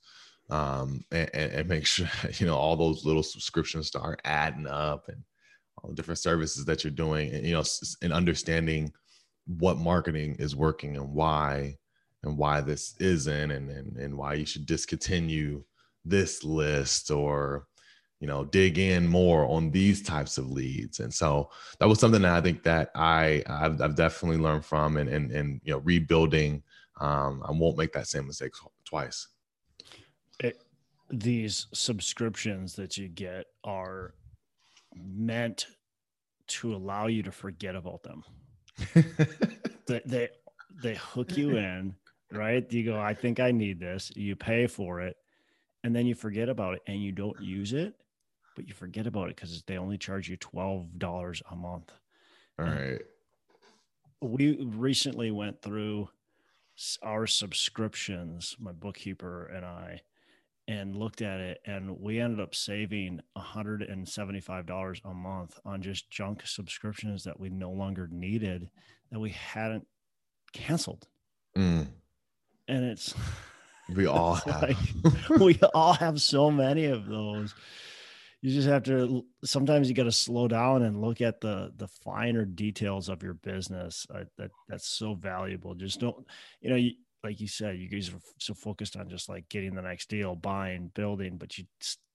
um, 0.51 1.05
and, 1.11 1.31
and, 1.35 1.69
make 1.69 1.87
sure 1.87 2.09
you 2.39 2.47
know 2.47 2.57
all 2.57 2.77
those 2.77 3.05
little 3.05 3.23
subscriptions 3.23 3.89
start 3.89 4.21
adding 4.25 4.67
up 4.67 5.09
and 5.09 5.23
all 5.79 5.91
the 5.91 5.97
different 5.97 6.19
services 6.19 6.65
that 6.65 6.85
you're 6.85 6.91
doing 6.91 7.33
and 7.33 7.45
you 7.47 7.53
know 7.53 7.65
and 8.03 8.13
understanding 8.13 8.93
what 9.47 9.79
marketing 9.79 10.37
is 10.39 10.57
working 10.57 10.97
and 10.97 11.13
why 11.13 11.77
and 12.23 12.37
why 12.37 12.61
this 12.61 12.95
isn't 13.01 13.51
and 13.51 13.71
and, 13.71 13.97
and 13.97 14.17
why 14.17 14.35
you 14.35 14.47
should 14.47 14.67
discontinue 14.67 15.63
this 16.05 16.45
list 16.45 17.11
or 17.11 17.67
you 18.21 18.27
know 18.27 18.45
dig 18.45 18.79
in 18.79 19.07
more 19.07 19.47
on 19.47 19.71
these 19.71 20.03
types 20.03 20.39
of 20.39 20.51
leads. 20.51 21.01
And 21.01 21.13
so 21.13 21.51
that 21.79 21.89
was 21.89 21.99
something 21.99 22.23
that 22.23 22.33
i 22.33 22.41
think 22.41 22.63
that 22.63 22.91
i 22.95 23.43
i've, 23.49 23.81
I've 23.81 23.97
definitely 23.97 24.39
learned 24.39 24.65
from 24.65 24.97
and 24.97 25.09
and, 25.09 25.31
and 25.33 25.61
you 25.65 25.73
know 25.73 25.79
rebuilding 25.81 26.63
um, 27.01 27.43
i 27.47 27.51
won't 27.51 27.77
make 27.77 27.93
that 27.93 28.07
same 28.07 28.27
mistake 28.27 28.53
twice 28.85 29.29
these 31.11 31.66
subscriptions 31.73 32.75
that 32.77 32.97
you 32.97 33.09
get 33.09 33.47
are 33.64 34.14
meant 34.95 35.66
to 36.49 36.75
allow 36.75 37.07
you 37.07 37.23
to 37.23 37.33
forget 37.33 37.75
about 37.75 38.03
them. 38.03 38.25
they, 39.87 40.01
they 40.05 40.29
they 40.83 40.95
hook 40.95 41.37
you 41.37 41.57
in, 41.57 41.95
right? 42.31 42.71
You 42.71 42.85
go, 42.85 43.01
I 43.01 43.14
think 43.14 43.40
I 43.40 43.51
need 43.51 43.81
this. 43.81 44.12
You 44.14 44.37
pay 44.37 44.66
for 44.66 45.01
it, 45.01 45.16
and 45.83 45.95
then 45.95 46.07
you 46.07 46.14
forget 46.14 46.49
about 46.49 46.75
it, 46.75 46.83
and 46.87 47.03
you 47.03 47.12
don't 47.12 47.40
use 47.40 47.73
it, 47.73 47.95
but 48.55 48.69
you 48.69 48.75
forget 48.75 49.07
about 49.07 49.31
it 49.31 49.37
because 49.37 49.62
they 49.62 49.79
only 49.79 49.99
charge 49.99 50.29
you 50.29 50.37
twelve 50.37 50.99
dollars 50.99 51.42
a 51.51 51.57
month. 51.57 51.92
All 52.59 52.66
right. 52.66 53.01
We 54.21 54.57
recently 54.62 55.31
went 55.31 55.62
through 55.62 56.09
our 57.03 57.27
subscriptions, 57.27 58.57
my 58.59 58.73
bookkeeper 58.73 59.47
and 59.47 59.64
I, 59.64 60.01
and 60.68 60.96
looked 60.96 61.22
at 61.22 61.40
it 61.40 61.61
and 61.64 62.00
we 62.00 62.18
ended 62.20 62.40
up 62.40 62.55
saving 62.55 63.20
$175 63.37 65.00
a 65.05 65.14
month 65.14 65.59
on 65.64 65.81
just 65.81 66.11
junk 66.11 66.42
subscriptions 66.44 67.24
that 67.24 67.38
we 67.38 67.48
no 67.48 67.70
longer 67.70 68.09
needed 68.11 68.68
that 69.11 69.20
we 69.20 69.31
hadn't 69.31 69.87
canceled. 70.52 71.07
Mm. 71.57 71.87
and 72.68 72.85
it's 72.85 73.14
we 73.94 74.07
all 74.07 74.35
have. 74.35 74.62
like, 74.62 74.76
we 75.40 75.59
all 75.74 75.94
have 75.94 76.20
so 76.20 76.50
many 76.50 76.87
of 76.87 77.07
those. 77.07 77.55
You 78.42 78.52
just 78.52 78.68
have 78.68 78.83
to 78.85 79.24
sometimes 79.44 79.88
you 79.88 79.94
got 79.94 80.05
to 80.05 80.12
slow 80.12 80.46
down 80.46 80.83
and 80.83 81.00
look 81.00 81.20
at 81.20 81.40
the 81.40 81.72
the 81.76 81.88
finer 81.88 82.44
details 82.44 83.09
of 83.09 83.22
your 83.22 83.35
business. 83.35 84.07
Uh, 84.12 84.24
that 84.37 84.50
that's 84.68 84.87
so 84.87 85.14
valuable. 85.14 85.74
Just 85.74 86.00
don't 86.00 86.26
you 86.61 86.70
know 86.70 86.76
you, 86.76 86.92
like 87.27 87.41
you 87.41 87.49
said, 87.49 87.77
you 87.77 87.89
guys 87.89 88.09
are 88.09 88.21
so 88.39 88.55
focused 88.55 88.97
on 88.97 89.09
just 89.09 89.29
like 89.29 89.49
getting 89.49 89.75
the 89.75 89.83
next 89.83 90.09
deal, 90.09 90.37
buying, 90.37 90.93
building, 90.95 91.37
but 91.39 91.59
you 91.59 91.65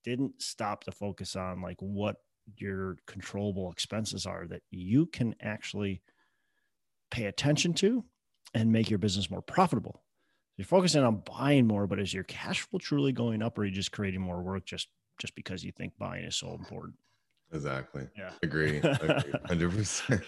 didn't 0.05 0.41
stop 0.41 0.85
to 0.85 0.91
focus 0.91 1.35
on 1.35 1.61
like 1.61 1.75
what 1.79 2.15
your 2.55 2.95
controllable 3.07 3.71
expenses 3.71 4.25
are 4.25 4.47
that 4.47 4.61
you 4.71 5.05
can 5.05 5.35
actually 5.41 6.01
pay 7.11 7.25
attention 7.25 7.73
to 7.73 8.05
and 8.53 8.71
make 8.71 8.89
your 8.89 8.99
business 8.99 9.29
more 9.29 9.41
profitable. 9.41 10.01
You're 10.55 10.65
focusing 10.65 11.03
on 11.03 11.23
buying 11.25 11.67
more, 11.67 11.87
but 11.87 11.99
is 11.99 12.13
your 12.13 12.23
cash 12.23 12.61
flow 12.61 12.79
truly 12.79 13.11
going 13.11 13.41
up 13.41 13.57
or 13.57 13.61
are 13.61 13.65
you 13.65 13.71
just 13.71 13.91
creating 13.91 14.21
more 14.21 14.41
work 14.41 14.65
just 14.65 14.87
just 15.19 15.35
because 15.35 15.61
you 15.63 15.73
think 15.73 15.91
buying 15.99 16.23
is 16.23 16.37
so 16.37 16.53
important? 16.53 16.95
Exactly. 17.53 18.07
Yeah. 18.17 18.31
Agree. 18.43 18.79
Hundred 19.45 19.71
percent. 19.71 20.23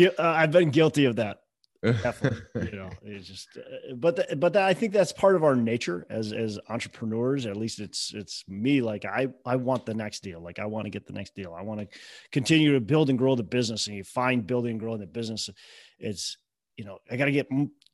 Uh, 0.00 0.10
I've 0.18 0.50
been 0.50 0.70
guilty 0.70 1.04
of 1.04 1.16
that 1.16 1.40
definitely 1.82 2.40
you 2.70 2.76
know 2.76 2.90
it's 3.02 3.26
just 3.26 3.48
uh, 3.56 3.94
but 3.96 4.16
the, 4.16 4.36
but 4.36 4.52
the, 4.52 4.62
i 4.62 4.74
think 4.74 4.92
that's 4.92 5.12
part 5.12 5.36
of 5.36 5.44
our 5.44 5.54
nature 5.54 6.06
as 6.10 6.32
as 6.32 6.58
entrepreneurs 6.68 7.46
at 7.46 7.56
least 7.56 7.80
it's 7.80 8.12
it's 8.14 8.44
me 8.48 8.80
like 8.80 9.04
i 9.04 9.28
i 9.44 9.56
want 9.56 9.84
the 9.86 9.94
next 9.94 10.22
deal 10.22 10.40
like 10.40 10.58
i 10.58 10.66
want 10.66 10.84
to 10.84 10.90
get 10.90 11.06
the 11.06 11.12
next 11.12 11.34
deal 11.34 11.54
i 11.58 11.62
want 11.62 11.80
to 11.80 11.98
continue 12.32 12.72
to 12.72 12.80
build 12.80 13.10
and 13.10 13.18
grow 13.18 13.34
the 13.34 13.42
business 13.42 13.86
and 13.86 13.96
you 13.96 14.04
find 14.04 14.46
building 14.46 14.72
and 14.72 14.80
growing 14.80 15.00
the 15.00 15.06
business 15.06 15.50
it's 15.98 16.36
you 16.76 16.84
know 16.84 16.98
i 17.10 17.16
got 17.16 17.26
to 17.26 17.32
get 17.32 17.48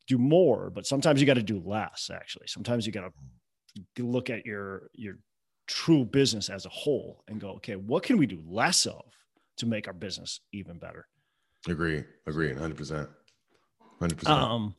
do 0.07 0.19
more 0.19 0.71
but 0.71 0.87
sometimes 0.87 1.21
you 1.21 1.27
got 1.27 1.35
to 1.35 1.43
do 1.43 1.63
less 1.65 2.11
actually 2.13 2.47
sometimes 2.47 2.87
you 2.87 2.93
got 2.93 3.11
to 3.97 4.05
look 4.05 4.31
at 4.31 4.45
your 4.45 4.91
your 4.95 5.15
true 5.67 6.05
business 6.05 6.51
as 6.51 6.67
a 6.67 6.69
whole 6.69 7.23
and 7.29 7.41
go 7.41 7.51
okay 7.51 7.77
what 7.77 8.03
can 8.03 8.19
we 8.19 8.27
do 8.27 8.43
less 8.47 8.85
of 8.87 9.03
to 9.57 9.67
make 9.67 9.87
our 9.87 9.95
business 9.95 10.41
even 10.53 10.79
better? 10.79 11.07
Agree 11.69 12.03
agree 12.27 12.53
100% 12.53 13.09
100%. 14.03 14.29
Um, 14.29 14.75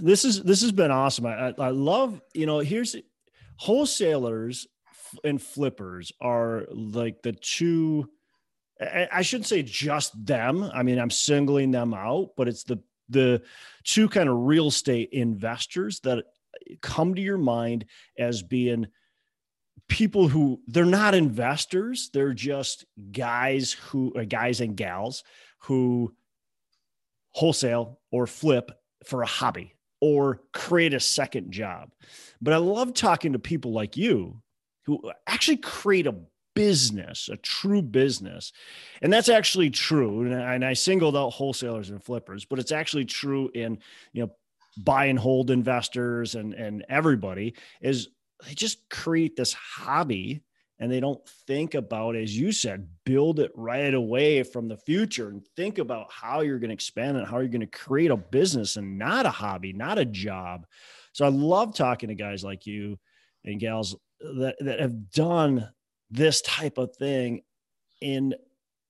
this 0.00 0.24
is 0.24 0.42
this 0.42 0.62
has 0.62 0.72
been 0.72 0.90
awesome. 0.90 1.26
I, 1.26 1.54
I 1.58 1.70
love 1.70 2.20
you 2.34 2.46
know 2.46 2.58
here's 2.58 2.96
wholesalers 3.56 4.66
and 5.24 5.40
flippers 5.40 6.12
are 6.20 6.64
like 6.70 7.22
the 7.22 7.32
two. 7.32 8.08
I 8.80 9.22
shouldn't 9.22 9.46
say 9.46 9.62
just 9.62 10.12
them. 10.26 10.68
I 10.74 10.82
mean, 10.82 10.98
I'm 10.98 11.10
singling 11.10 11.70
them 11.70 11.94
out, 11.94 12.30
but 12.36 12.48
it's 12.48 12.64
the 12.64 12.82
the 13.08 13.42
two 13.84 14.08
kind 14.08 14.28
of 14.28 14.36
real 14.36 14.68
estate 14.68 15.10
investors 15.12 16.00
that 16.00 16.24
come 16.80 17.14
to 17.14 17.22
your 17.22 17.38
mind 17.38 17.84
as 18.18 18.42
being 18.42 18.88
people 19.88 20.28
who 20.28 20.60
they're 20.68 20.84
not 20.84 21.14
investors 21.14 22.08
they're 22.14 22.32
just 22.32 22.86
guys 23.10 23.72
who 23.72 24.12
uh, 24.14 24.24
guys 24.24 24.60
and 24.60 24.76
gals 24.76 25.24
who 25.58 26.14
wholesale 27.32 28.00
or 28.10 28.26
flip 28.26 28.70
for 29.04 29.22
a 29.22 29.26
hobby 29.26 29.74
or 30.00 30.42
create 30.52 30.94
a 30.94 31.00
second 31.00 31.52
job. 31.52 31.90
But 32.40 32.54
I 32.54 32.58
love 32.58 32.94
talking 32.94 33.32
to 33.32 33.38
people 33.38 33.72
like 33.72 33.96
you 33.96 34.42
who 34.84 35.00
actually 35.26 35.58
create 35.58 36.06
a 36.06 36.16
business, 36.54 37.28
a 37.32 37.36
true 37.36 37.82
business. 37.82 38.52
And 39.00 39.12
that's 39.12 39.28
actually 39.28 39.70
true. 39.70 40.32
And 40.32 40.64
I 40.64 40.74
singled 40.74 41.16
out 41.16 41.30
wholesalers 41.30 41.90
and 41.90 42.02
flippers, 42.02 42.44
but 42.44 42.58
it's 42.58 42.72
actually 42.72 43.04
true 43.04 43.50
in, 43.54 43.78
you 44.12 44.24
know, 44.24 44.32
buy 44.78 45.06
and 45.06 45.18
hold 45.18 45.50
investors 45.50 46.34
and 46.34 46.54
and 46.54 46.84
everybody 46.88 47.54
is 47.82 48.08
they 48.46 48.54
just 48.54 48.88
create 48.88 49.36
this 49.36 49.52
hobby 49.52 50.42
and 50.82 50.90
they 50.90 50.98
don't 50.98 51.24
think 51.46 51.74
about, 51.74 52.16
as 52.16 52.36
you 52.36 52.50
said, 52.50 52.88
build 53.04 53.38
it 53.38 53.52
right 53.54 53.94
away 53.94 54.42
from 54.42 54.66
the 54.66 54.76
future 54.76 55.28
and 55.28 55.46
think 55.54 55.78
about 55.78 56.10
how 56.10 56.40
you're 56.40 56.58
going 56.58 56.70
to 56.70 56.74
expand 56.74 57.16
and 57.16 57.24
how 57.24 57.38
you're 57.38 57.46
going 57.46 57.60
to 57.60 57.68
create 57.68 58.10
a 58.10 58.16
business 58.16 58.74
and 58.74 58.98
not 58.98 59.24
a 59.24 59.30
hobby, 59.30 59.72
not 59.72 60.00
a 60.00 60.04
job. 60.04 60.66
So 61.12 61.24
I 61.24 61.28
love 61.28 61.76
talking 61.76 62.08
to 62.08 62.16
guys 62.16 62.42
like 62.42 62.66
you 62.66 62.98
and 63.44 63.60
gals 63.60 63.94
that, 64.18 64.56
that 64.58 64.80
have 64.80 65.12
done 65.12 65.68
this 66.10 66.42
type 66.42 66.78
of 66.78 66.96
thing 66.96 67.42
in 68.00 68.34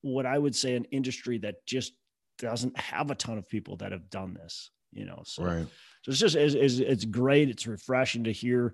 what 0.00 0.24
I 0.24 0.38
would 0.38 0.56
say 0.56 0.74
an 0.76 0.86
industry 0.92 1.36
that 1.40 1.56
just 1.66 1.92
doesn't 2.38 2.74
have 2.80 3.10
a 3.10 3.14
ton 3.14 3.36
of 3.36 3.46
people 3.46 3.76
that 3.76 3.92
have 3.92 4.08
done 4.08 4.32
this, 4.32 4.70
you 4.94 5.04
know. 5.04 5.24
So, 5.26 5.44
right. 5.44 5.66
so 6.04 6.10
it's 6.10 6.20
just 6.20 6.36
it's, 6.36 6.54
it's, 6.54 6.78
it's 6.78 7.04
great. 7.04 7.50
It's 7.50 7.66
refreshing 7.66 8.24
to 8.24 8.32
hear 8.32 8.72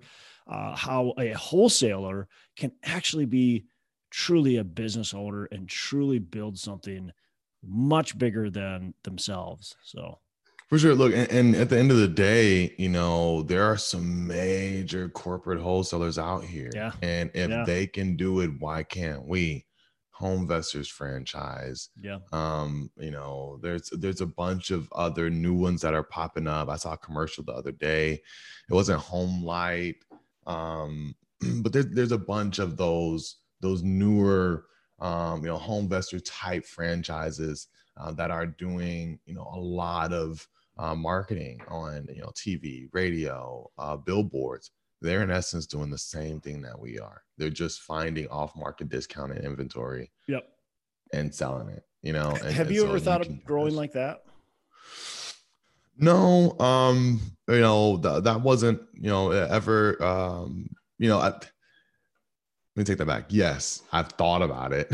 uh, 0.49 0.75
how 0.75 1.13
a 1.17 1.31
wholesaler 1.31 2.27
can 2.55 2.71
actually 2.83 3.25
be 3.25 3.65
truly 4.09 4.57
a 4.57 4.63
business 4.63 5.13
owner 5.13 5.45
and 5.51 5.69
truly 5.69 6.19
build 6.19 6.57
something 6.57 7.11
much 7.63 8.17
bigger 8.17 8.49
than 8.49 8.93
themselves. 9.03 9.75
So 9.83 10.19
for 10.69 10.77
sure. 10.77 10.93
Look, 10.93 11.13
and, 11.13 11.29
and, 11.31 11.55
at 11.55 11.69
the 11.69 11.79
end 11.79 11.89
of 11.89 11.97
the 11.97 12.07
day, 12.07 12.75
you 12.77 12.89
know, 12.89 13.41
there 13.41 13.63
are 13.63 13.77
some 13.77 14.27
major 14.27 15.09
corporate 15.09 15.59
wholesalers 15.59 16.19
out 16.19 16.43
here. 16.43 16.69
Yeah. 16.73 16.91
And 17.01 17.31
if 17.33 17.49
yeah. 17.49 17.63
they 17.65 17.87
can 17.87 18.15
do 18.15 18.41
it, 18.41 18.51
why 18.59 18.83
can't 18.83 19.25
we? 19.25 19.65
Home 20.11 20.47
Homevestors 20.47 20.89
franchise. 20.91 21.89
Yeah. 21.99 22.17
Um, 22.33 22.91
you 22.97 23.09
know, 23.09 23.57
there's 23.63 23.89
there's 23.93 24.19
a 24.19 24.25
bunch 24.25 24.69
of 24.69 24.91
other 24.91 25.29
new 25.29 25.53
ones 25.53 25.81
that 25.81 25.93
are 25.93 26.03
popping 26.03 26.45
up. 26.45 26.67
I 26.67 26.75
saw 26.75 26.93
a 26.93 26.97
commercial 26.97 27.45
the 27.45 27.53
other 27.53 27.71
day. 27.71 28.21
It 28.69 28.73
wasn't 28.73 29.01
HomeLight. 29.01 29.95
Um, 30.47 31.15
but 31.61 31.73
there's 31.73 31.87
there's 31.87 32.11
a 32.11 32.17
bunch 32.17 32.59
of 32.59 32.77
those 32.77 33.37
those 33.61 33.83
newer 33.83 34.65
um, 35.01 35.43
you 35.43 35.49
know, 35.49 35.57
Homevestor 35.57 36.21
type 36.25 36.65
franchises 36.65 37.67
uh, 37.97 38.11
that 38.13 38.31
are 38.31 38.45
doing, 38.45 39.19
you 39.25 39.33
know, 39.33 39.49
a 39.53 39.59
lot 39.59 40.13
of 40.13 40.45
uh, 40.77 40.95
marketing 40.95 41.61
on, 41.67 42.07
you 42.13 42.21
know, 42.21 42.31
TV, 42.35 42.87
radio, 42.93 43.69
uh, 43.77 43.97
billboards. 43.97 44.71
They're 45.01 45.23
in 45.23 45.31
essence 45.31 45.65
doing 45.65 45.89
the 45.89 45.97
same 45.97 46.41
thing 46.41 46.61
that 46.63 46.77
we 46.77 46.99
are. 46.99 47.23
They're 47.37 47.49
just 47.49 47.81
finding 47.81 48.27
off-market 48.27 48.89
discounted 48.89 49.43
inventory. 49.45 50.11
Yep. 50.27 50.45
And 51.13 51.33
selling 51.33 51.69
it, 51.69 51.83
you 52.03 52.13
know. 52.13 52.29
And, 52.29 52.53
Have 52.53 52.67
and 52.67 52.75
you 52.75 52.81
so 52.81 52.89
ever 52.89 52.99
thought 52.99 53.21
of 53.21 53.43
growing 53.43 53.75
like 53.75 53.93
that? 53.93 54.23
No, 55.99 56.57
um, 56.59 57.19
you 57.47 57.59
know, 57.59 57.97
th- 58.01 58.23
that 58.23 58.41
wasn't, 58.41 58.81
you 58.93 59.09
know, 59.09 59.31
ever, 59.31 60.01
um, 60.03 60.69
you 60.97 61.09
know, 61.09 61.19
I, 61.19 61.33
let 62.75 62.81
me 62.81 62.83
take 62.85 62.97
that 62.99 63.05
back. 63.07 63.25
Yes, 63.29 63.81
I've 63.91 64.09
thought 64.09 64.41
about 64.41 64.71
it, 64.73 64.89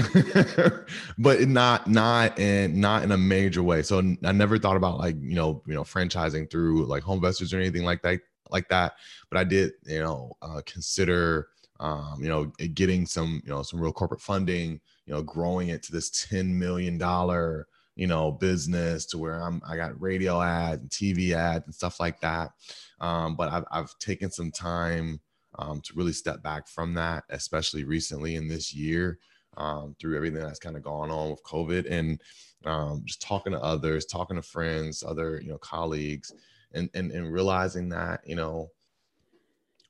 but 1.17 1.41
not 1.47 1.87
not 1.87 2.39
in 2.39 2.79
not 2.79 3.03
in 3.03 3.11
a 3.11 3.17
major 3.17 3.61
way. 3.61 3.83
So 3.83 3.99
I 4.23 4.31
never 4.31 4.57
thought 4.57 4.77
about 4.77 4.97
like 4.97 5.15
you 5.21 5.35
know 5.35 5.61
you 5.67 5.73
know 5.75 5.83
franchising 5.83 6.49
through 6.49 6.85
like 6.85 7.03
Homevestors 7.03 7.53
or 7.53 7.57
anything 7.57 7.83
like 7.83 8.01
that 8.01 8.21
like 8.49 8.69
that. 8.69 8.93
But 9.29 9.39
I 9.39 9.43
did 9.43 9.73
you 9.85 9.99
know 9.99 10.31
uh, 10.41 10.61
consider 10.65 11.49
um, 11.79 12.17
you 12.21 12.29
know 12.29 12.45
getting 12.73 13.05
some 13.05 13.41
you 13.45 13.51
know 13.51 13.61
some 13.61 13.79
real 13.79 13.93
corporate 13.93 14.21
funding. 14.21 14.79
You 15.05 15.13
know, 15.13 15.21
growing 15.21 15.69
it 15.69 15.83
to 15.83 15.91
this 15.91 16.09
ten 16.09 16.57
million 16.57 16.97
dollar 16.97 17.67
you 17.95 18.07
know 18.07 18.31
business 18.31 19.05
to 19.07 19.17
where 19.17 19.41
I'm 19.41 19.61
I 19.67 19.75
got 19.75 19.99
radio 19.99 20.41
ads 20.41 20.81
and 20.81 20.89
TV 20.89 21.31
ads 21.31 21.65
and 21.65 21.75
stuff 21.75 21.99
like 21.99 22.19
that. 22.21 22.51
Um, 22.99 23.35
but 23.35 23.51
I've 23.51 23.65
I've 23.71 23.99
taken 23.99 24.31
some 24.31 24.51
time 24.51 25.19
um, 25.57 25.81
to 25.81 25.93
really 25.95 26.13
step 26.13 26.43
back 26.43 26.67
from 26.67 26.93
that, 26.95 27.23
especially 27.29 27.83
recently 27.83 28.35
in 28.35 28.47
this 28.47 28.73
year 28.73 29.19
um, 29.57 29.95
through 29.99 30.15
everything 30.15 30.41
that's 30.41 30.59
kind 30.59 30.75
of 30.75 30.83
gone 30.83 31.11
on 31.11 31.31
with 31.31 31.43
COVID 31.43 31.89
and 31.89 32.21
um, 32.65 33.03
just 33.05 33.21
talking 33.21 33.53
to 33.53 33.61
others, 33.61 34.05
talking 34.05 34.35
to 34.35 34.41
friends, 34.41 35.03
other 35.03 35.39
you 35.41 35.49
know 35.49 35.57
colleagues, 35.57 36.33
and 36.73 36.89
and 36.93 37.11
and 37.11 37.31
realizing 37.31 37.89
that 37.89 38.21
you 38.25 38.35
know 38.35 38.69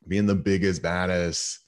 being 0.07 0.25
the 0.25 0.35
biggest, 0.35 0.81
baddest, 0.81 1.59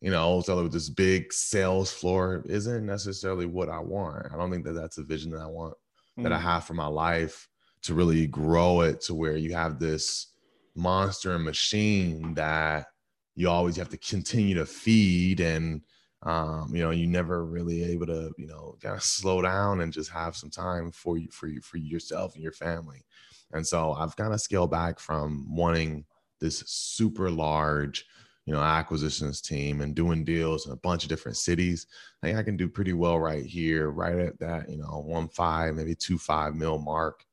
you 0.00 0.10
know, 0.10 0.36
with 0.46 0.72
this 0.72 0.88
big 0.88 1.32
sales 1.32 1.92
floor 1.92 2.44
isn't 2.48 2.86
necessarily 2.86 3.46
what 3.46 3.68
I 3.68 3.80
want. 3.80 4.26
I 4.32 4.36
don't 4.36 4.50
think 4.50 4.64
that 4.64 4.72
that's 4.72 4.98
a 4.98 5.02
vision 5.02 5.30
that 5.32 5.40
I 5.40 5.46
want 5.46 5.74
that 6.22 6.32
I 6.32 6.38
mm. 6.38 6.42
have 6.42 6.64
for 6.64 6.74
my 6.74 6.86
life 6.86 7.48
to 7.82 7.94
really 7.94 8.26
grow 8.26 8.82
it 8.82 9.00
to 9.02 9.14
where 9.14 9.36
you 9.36 9.54
have 9.54 9.78
this 9.78 10.28
monster 10.74 11.38
machine 11.38 12.34
that 12.34 12.86
you 13.34 13.48
always 13.48 13.76
have 13.76 13.88
to 13.88 13.96
continue 13.96 14.54
to 14.54 14.66
feed 14.66 15.40
and 15.40 15.82
um, 16.22 16.74
you 16.74 16.82
know, 16.82 16.90
you 16.90 17.06
never 17.06 17.44
really 17.46 17.82
able 17.82 18.06
to, 18.06 18.30
you 18.36 18.46
know, 18.46 18.76
kind 18.82 18.94
of 18.94 19.02
slow 19.02 19.40
down 19.40 19.80
and 19.80 19.92
just 19.92 20.10
have 20.10 20.36
some 20.36 20.50
time 20.50 20.92
for 20.92 21.16
you, 21.16 21.28
for 21.30 21.46
you, 21.46 21.60
for 21.62 21.78
yourself 21.78 22.34
and 22.34 22.42
your 22.42 22.52
family. 22.52 23.04
And 23.52 23.66
so 23.66 23.92
I've 23.92 24.16
kind 24.16 24.34
of 24.34 24.40
scaled 24.40 24.70
back 24.70 24.98
from 24.98 25.46
wanting 25.48 26.04
this 26.40 26.62
super 26.66 27.30
large, 27.30 28.04
you 28.46 28.54
know, 28.54 28.60
acquisitions 28.60 29.40
team 29.40 29.80
and 29.80 29.94
doing 29.94 30.24
deals 30.24 30.66
in 30.66 30.72
a 30.72 30.76
bunch 30.76 31.02
of 31.02 31.08
different 31.08 31.36
cities. 31.36 31.86
I 32.22 32.26
think 32.26 32.38
I 32.38 32.42
can 32.42 32.56
do 32.56 32.68
pretty 32.68 32.92
well 32.92 33.18
right 33.18 33.44
here, 33.44 33.90
right 33.90 34.18
at 34.18 34.38
that, 34.40 34.68
you 34.68 34.78
know, 34.78 35.02
one 35.04 35.28
five, 35.28 35.74
maybe 35.74 35.94
two 35.94 36.18
five 36.18 36.54
mil 36.54 36.78
mark, 36.78 37.24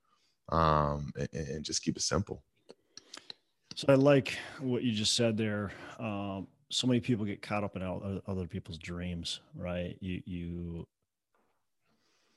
um, 0.50 1.12
and, 1.18 1.30
and 1.34 1.66
just 1.66 1.82
keep 1.82 1.98
it 1.98 2.04
simple. 2.04 2.44
So 3.76 3.86
I 3.90 3.96
like 3.96 4.38
what 4.60 4.84
you 4.84 4.92
just 4.92 5.16
said 5.16 5.38
there. 5.38 5.72
Um, 6.00 6.48
so 6.70 6.88
many 6.88 7.00
people 7.00 7.26
get 7.26 7.42
caught 7.42 7.64
up 7.64 7.76
in 7.76 8.22
other 8.28 8.48
people's 8.48 8.78
dreams, 8.78 9.40
right? 9.56 9.98
You 10.02 10.22
you 10.26 10.88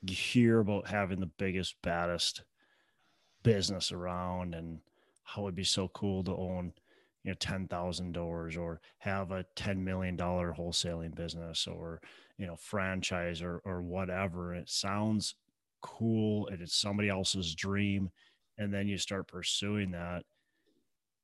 you 0.03 0.15
hear 0.15 0.61
about 0.61 0.87
having 0.87 1.21
the 1.21 1.27
biggest, 1.27 1.75
baddest 1.83 2.43
business 3.43 3.91
around, 3.91 4.55
and 4.55 4.81
how 5.25 5.43
it'd 5.43 5.55
be 5.55 5.65
so 5.65 5.89
cool 5.89 6.23
to 6.25 6.33
own, 6.33 6.73
you 7.25 7.31
know, 7.31 7.37
ten 7.39 7.69
thousand 7.69 8.13
doors, 8.13 8.57
or 8.57 8.81
have 8.99 9.31
a 9.31 9.45
ten 9.57 9.83
million 9.85 10.17
dollar 10.17 10.55
wholesaling 10.57 11.15
business, 11.15 11.67
or 11.67 12.01
you 12.39 12.47
know, 12.47 12.57
franchise, 12.57 13.43
or 13.43 13.61
or 13.65 13.83
whatever. 13.83 14.55
It 14.55 14.69
sounds 14.71 15.35
cool, 15.83 16.49
and 16.49 16.61
it's 16.63 16.75
somebody 16.75 17.09
else's 17.09 17.55
dream, 17.55 18.11
and 18.59 18.73
then 18.73 18.89
you 18.89 18.99
start 18.99 19.29
pursuing 19.29 19.91
that 19.93 20.25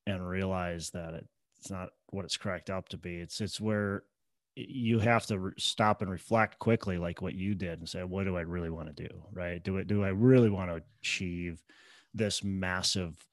and 0.07 0.27
realize 0.27 0.91
that 0.91 1.15
it's 1.59 1.71
not 1.71 1.91
what 2.11 2.25
it's 2.25 2.37
cracked 2.37 2.71
up 2.71 2.89
to 2.91 2.97
be. 2.97 3.17
It's 3.17 3.41
it's 3.41 3.61
where 3.61 4.05
you 4.55 4.99
have 4.99 5.27
to 5.27 5.39
re- 5.39 5.53
stop 5.59 6.01
and 6.01 6.11
reflect 6.11 6.59
quickly, 6.59 6.97
like 6.99 7.21
what 7.21 7.35
you 7.35 7.55
did, 7.55 7.79
and 7.79 7.89
say, 7.89 8.03
"What 8.05 8.25
do 8.25 8.37
I 8.37 8.43
really 8.43 8.71
want 8.71 8.95
to 8.95 9.09
do? 9.09 9.23
Right? 9.33 9.63
Do 9.63 9.77
it? 9.79 9.87
Do 9.87 10.05
I 10.05 10.09
really 10.09 10.51
want 10.51 10.71
to 10.71 10.83
achieve 11.01 11.63
this 12.15 12.43
massive 12.45 13.27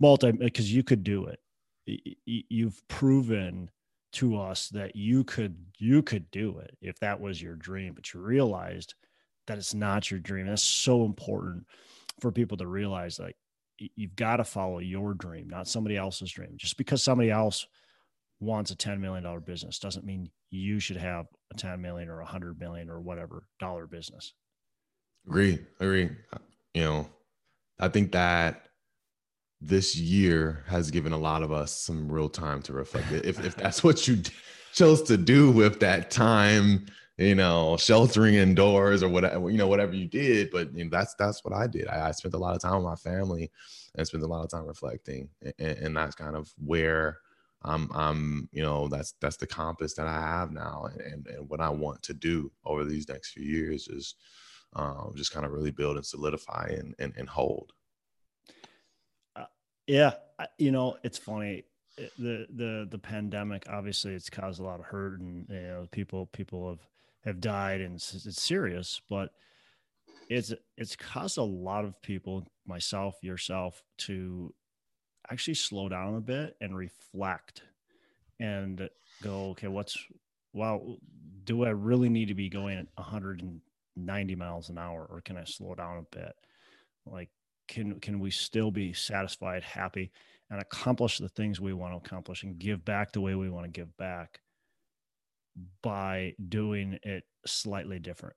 multi? 0.00 0.32
Because 0.32 0.72
you 0.72 0.82
could 0.82 1.04
do 1.04 1.26
it. 1.26 1.40
You've 2.24 2.86
proven 2.88 3.70
to 4.12 4.38
us 4.38 4.68
that 4.70 4.96
you 4.96 5.24
could 5.24 5.56
you 5.78 6.02
could 6.02 6.30
do 6.30 6.58
it 6.58 6.76
if 6.80 6.98
that 7.00 7.20
was 7.20 7.40
your 7.42 7.56
dream, 7.56 7.94
but 7.94 8.12
you 8.12 8.20
realized 8.20 8.94
that 9.46 9.58
it's 9.58 9.74
not 9.74 10.10
your 10.10 10.20
dream. 10.20 10.46
That's 10.46 10.62
so 10.62 11.04
important 11.04 11.66
for 12.20 12.32
people 12.32 12.56
to 12.58 12.66
realize. 12.66 13.18
Like 13.18 13.36
you've 13.78 14.16
got 14.16 14.36
to 14.36 14.44
follow 14.44 14.78
your 14.78 15.14
dream, 15.14 15.48
not 15.48 15.68
somebody 15.68 15.96
else's 15.96 16.30
dream. 16.30 16.54
Just 16.56 16.76
because 16.76 17.02
somebody 17.02 17.30
else 17.30 17.66
wants 18.40 18.70
a 18.70 18.76
$10 18.76 19.00
million 19.00 19.40
business 19.40 19.78
doesn't 19.78 20.04
mean 20.04 20.30
you 20.50 20.80
should 20.80 20.96
have 20.96 21.26
a 21.52 21.56
10 21.56 21.80
million 21.80 22.08
or 22.08 22.20
a 22.20 22.26
hundred 22.26 22.58
million 22.58 22.88
or 22.88 23.00
whatever 23.00 23.44
dollar 23.58 23.86
business. 23.86 24.32
Agree. 25.26 25.58
Agree. 25.80 26.10
Uh, 26.32 26.38
you 26.74 26.82
know, 26.82 27.08
I 27.78 27.88
think 27.88 28.12
that 28.12 28.67
this 29.60 29.96
year 29.96 30.64
has 30.68 30.90
given 30.90 31.12
a 31.12 31.18
lot 31.18 31.42
of 31.42 31.52
us 31.52 31.72
some 31.72 32.10
real 32.10 32.28
time 32.28 32.62
to 32.62 32.72
reflect. 32.72 33.10
If, 33.12 33.44
if 33.44 33.56
that's 33.56 33.82
what 33.82 34.06
you 34.06 34.22
chose 34.72 35.02
to 35.02 35.16
do 35.16 35.50
with 35.50 35.80
that 35.80 36.10
time, 36.10 36.86
you 37.16 37.34
know, 37.34 37.76
sheltering 37.76 38.34
indoors 38.34 39.02
or 39.02 39.08
whatever, 39.08 39.50
you 39.50 39.58
know, 39.58 39.66
whatever 39.66 39.94
you 39.94 40.06
did. 40.06 40.50
But 40.50 40.72
you 40.74 40.84
know, 40.84 40.90
that's 40.90 41.14
that's 41.14 41.44
what 41.44 41.52
I 41.52 41.66
did. 41.66 41.88
I, 41.88 42.08
I, 42.08 42.10
spent 42.12 42.34
a 42.34 42.38
lot 42.38 42.54
of 42.54 42.62
time 42.62 42.76
with 42.76 42.84
my 42.84 42.94
family 42.94 43.50
and 43.96 44.06
spent 44.06 44.22
a 44.22 44.28
lot 44.28 44.44
of 44.44 44.50
time 44.50 44.66
reflecting, 44.66 45.28
and, 45.42 45.54
and 45.58 45.96
that's 45.96 46.14
kind 46.14 46.36
of 46.36 46.52
where 46.64 47.18
I'm. 47.62 47.90
I'm, 47.92 48.48
you 48.52 48.62
know, 48.62 48.86
that's 48.86 49.14
that's 49.20 49.36
the 49.36 49.48
compass 49.48 49.94
that 49.94 50.06
I 50.06 50.20
have 50.20 50.52
now, 50.52 50.88
and 50.94 51.26
and 51.26 51.48
what 51.48 51.60
I 51.60 51.70
want 51.70 52.02
to 52.04 52.14
do 52.14 52.52
over 52.64 52.84
these 52.84 53.08
next 53.08 53.32
few 53.32 53.42
years 53.42 53.88
is 53.88 54.14
um, 54.76 55.12
just 55.16 55.32
kind 55.32 55.44
of 55.44 55.50
really 55.50 55.72
build 55.72 55.96
and 55.96 56.06
solidify 56.06 56.68
and 56.78 56.94
and, 57.00 57.12
and 57.16 57.28
hold. 57.28 57.72
Yeah, 59.88 60.12
you 60.58 60.70
know, 60.70 60.98
it's 61.02 61.18
funny 61.18 61.64
the 62.16 62.46
the 62.54 62.86
the 62.88 62.98
pandemic 62.98 63.64
obviously 63.68 64.14
it's 64.14 64.30
caused 64.30 64.60
a 64.60 64.62
lot 64.62 64.78
of 64.78 64.86
hurt 64.86 65.18
and 65.18 65.48
you 65.48 65.60
know 65.60 65.88
people 65.90 66.26
people 66.26 66.68
have 66.68 66.86
have 67.24 67.40
died 67.40 67.80
and 67.80 67.96
it's, 67.96 68.26
it's 68.26 68.40
serious, 68.42 69.00
but 69.08 69.32
it's 70.28 70.52
it's 70.76 70.94
caused 70.94 71.38
a 71.38 71.42
lot 71.42 71.86
of 71.86 72.00
people, 72.02 72.46
myself, 72.66 73.16
yourself, 73.22 73.82
to 73.98 74.54
actually 75.30 75.54
slow 75.54 75.88
down 75.88 76.16
a 76.16 76.20
bit 76.20 76.54
and 76.60 76.76
reflect 76.76 77.62
and 78.40 78.90
go, 79.22 79.50
okay, 79.50 79.68
what's 79.68 79.96
well, 80.52 80.98
do 81.44 81.64
I 81.64 81.70
really 81.70 82.10
need 82.10 82.28
to 82.28 82.34
be 82.34 82.50
going 82.50 82.78
at 82.78 82.86
190 82.96 84.34
miles 84.36 84.68
an 84.68 84.78
hour 84.78 85.06
or 85.10 85.22
can 85.22 85.38
I 85.38 85.44
slow 85.44 85.74
down 85.74 85.98
a 85.98 86.16
bit? 86.16 86.34
Like, 87.06 87.30
can 87.68 88.00
can 88.00 88.18
we 88.20 88.30
still 88.30 88.70
be 88.70 88.92
satisfied, 88.92 89.62
happy, 89.62 90.10
and 90.50 90.60
accomplish 90.60 91.18
the 91.18 91.28
things 91.28 91.60
we 91.60 91.72
want 91.72 91.92
to 91.92 91.98
accomplish 91.98 92.42
and 92.42 92.58
give 92.58 92.84
back 92.84 93.12
the 93.12 93.20
way 93.20 93.34
we 93.34 93.50
want 93.50 93.66
to 93.66 93.70
give 93.70 93.96
back? 93.96 94.40
by 95.82 96.34
doing 96.48 96.98
it 97.02 97.24
slightly 97.46 97.98
different. 97.98 98.36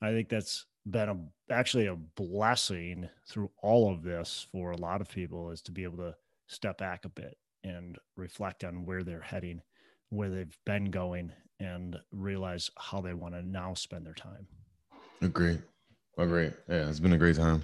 I 0.00 0.10
think 0.10 0.28
that's 0.28 0.66
been 0.88 1.08
a, 1.08 1.52
actually 1.52 1.86
a 1.86 1.94
blessing 1.94 3.08
through 3.28 3.50
all 3.62 3.92
of 3.92 4.02
this 4.02 4.46
for 4.50 4.72
a 4.72 4.76
lot 4.76 5.00
of 5.00 5.08
people 5.08 5.50
is 5.50 5.62
to 5.62 5.72
be 5.72 5.84
able 5.84 5.98
to 5.98 6.16
step 6.48 6.78
back 6.78 7.04
a 7.04 7.08
bit 7.08 7.36
and 7.64 7.98
reflect 8.16 8.64
on 8.64 8.84
where 8.84 9.04
they're 9.04 9.20
heading, 9.20 9.62
where 10.10 10.30
they've 10.30 10.58
been 10.66 10.86
going, 10.86 11.32
and 11.60 11.96
realize 12.10 12.70
how 12.76 13.00
they 13.00 13.14
want 13.14 13.34
to 13.34 13.42
now 13.42 13.72
spend 13.74 14.04
their 14.04 14.14
time. 14.14 14.46
Agree. 15.20 15.58
Agree. 16.18 16.50
Yeah, 16.68 16.88
it's 16.88 16.98
been 16.98 17.12
a 17.12 17.18
great 17.18 17.36
time. 17.36 17.62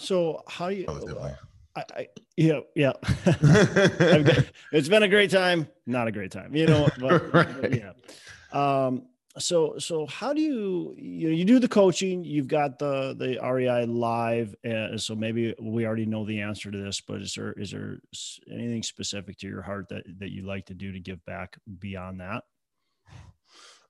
So 0.00 0.42
how 0.48 0.68
you? 0.68 0.86
I, 1.76 1.84
I, 1.94 2.08
yeah, 2.36 2.60
yeah. 2.74 2.92
it's 4.72 4.88
been 4.88 5.04
a 5.04 5.08
great 5.08 5.30
time, 5.30 5.68
not 5.86 6.08
a 6.08 6.12
great 6.12 6.32
time, 6.32 6.54
you 6.54 6.66
know. 6.66 6.88
But, 6.98 7.32
right. 7.32 7.72
yeah. 7.72 7.92
Um, 8.52 9.06
so 9.38 9.78
so 9.78 10.06
how 10.06 10.32
do 10.32 10.40
you 10.40 10.94
you 10.98 11.28
know, 11.28 11.34
you 11.34 11.44
do 11.44 11.60
the 11.60 11.68
coaching 11.68 12.24
you've 12.24 12.48
got 12.48 12.78
the 12.78 13.14
the 13.16 13.38
rei 13.48 13.84
live 13.86 14.54
and 14.64 15.00
so 15.00 15.14
maybe 15.14 15.54
we 15.60 15.86
already 15.86 16.04
know 16.04 16.24
the 16.24 16.40
answer 16.40 16.70
to 16.70 16.78
this 16.78 17.00
but 17.00 17.22
is 17.22 17.34
there 17.34 17.52
is 17.52 17.70
there 17.70 17.98
anything 18.52 18.82
specific 18.82 19.38
to 19.38 19.46
your 19.46 19.62
heart 19.62 19.88
that 19.88 20.02
that 20.18 20.30
you 20.30 20.42
like 20.42 20.66
to 20.66 20.74
do 20.74 20.90
to 20.90 20.98
give 20.98 21.24
back 21.26 21.56
beyond 21.78 22.20
that 22.20 22.42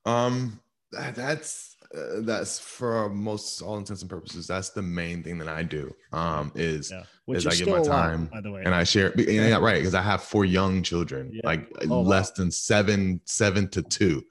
um 0.05 0.61
that's 0.93 1.77
uh, 1.97 2.21
that's 2.21 2.59
for 2.59 3.09
most 3.09 3.63
all 3.63 3.77
intents 3.77 4.03
and 4.03 4.11
purposes 4.11 4.47
that's 4.47 4.71
the 4.71 4.83
main 4.83 5.23
thing 5.23 5.39
that 5.39 5.49
i 5.49 5.63
do 5.63 5.93
um 6.13 6.53
is 6.55 6.91
yeah. 6.91 7.03
is 7.35 7.47
i 7.47 7.55
give 7.55 7.69
my 7.69 7.83
time 7.83 8.27
by 8.27 8.41
the 8.41 8.51
way 8.51 8.63
and 8.65 8.75
i 8.75 8.85
share 8.85 9.13
yeah 9.19 9.57
right 9.57 9.77
because 9.77 9.95
i 9.95 10.03
have 10.03 10.23
four 10.23 10.45
young 10.45 10.83
children 10.83 11.31
yeah. 11.33 11.41
like 11.45 11.69
oh, 11.91 12.01
less 12.01 12.31
wow. 12.31 12.35
than 12.37 12.51
seven 12.51 13.21
seven 13.25 13.69
to 13.69 13.83
two 13.83 14.23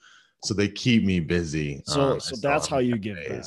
so 0.44 0.54
they 0.54 0.68
keep 0.68 1.04
me 1.04 1.20
busy. 1.20 1.82
So, 1.86 2.02
um, 2.02 2.20
so 2.20 2.36
that's 2.38 2.68
how 2.68 2.80
you 2.80 2.98
give 2.98 3.18
back. 3.18 3.46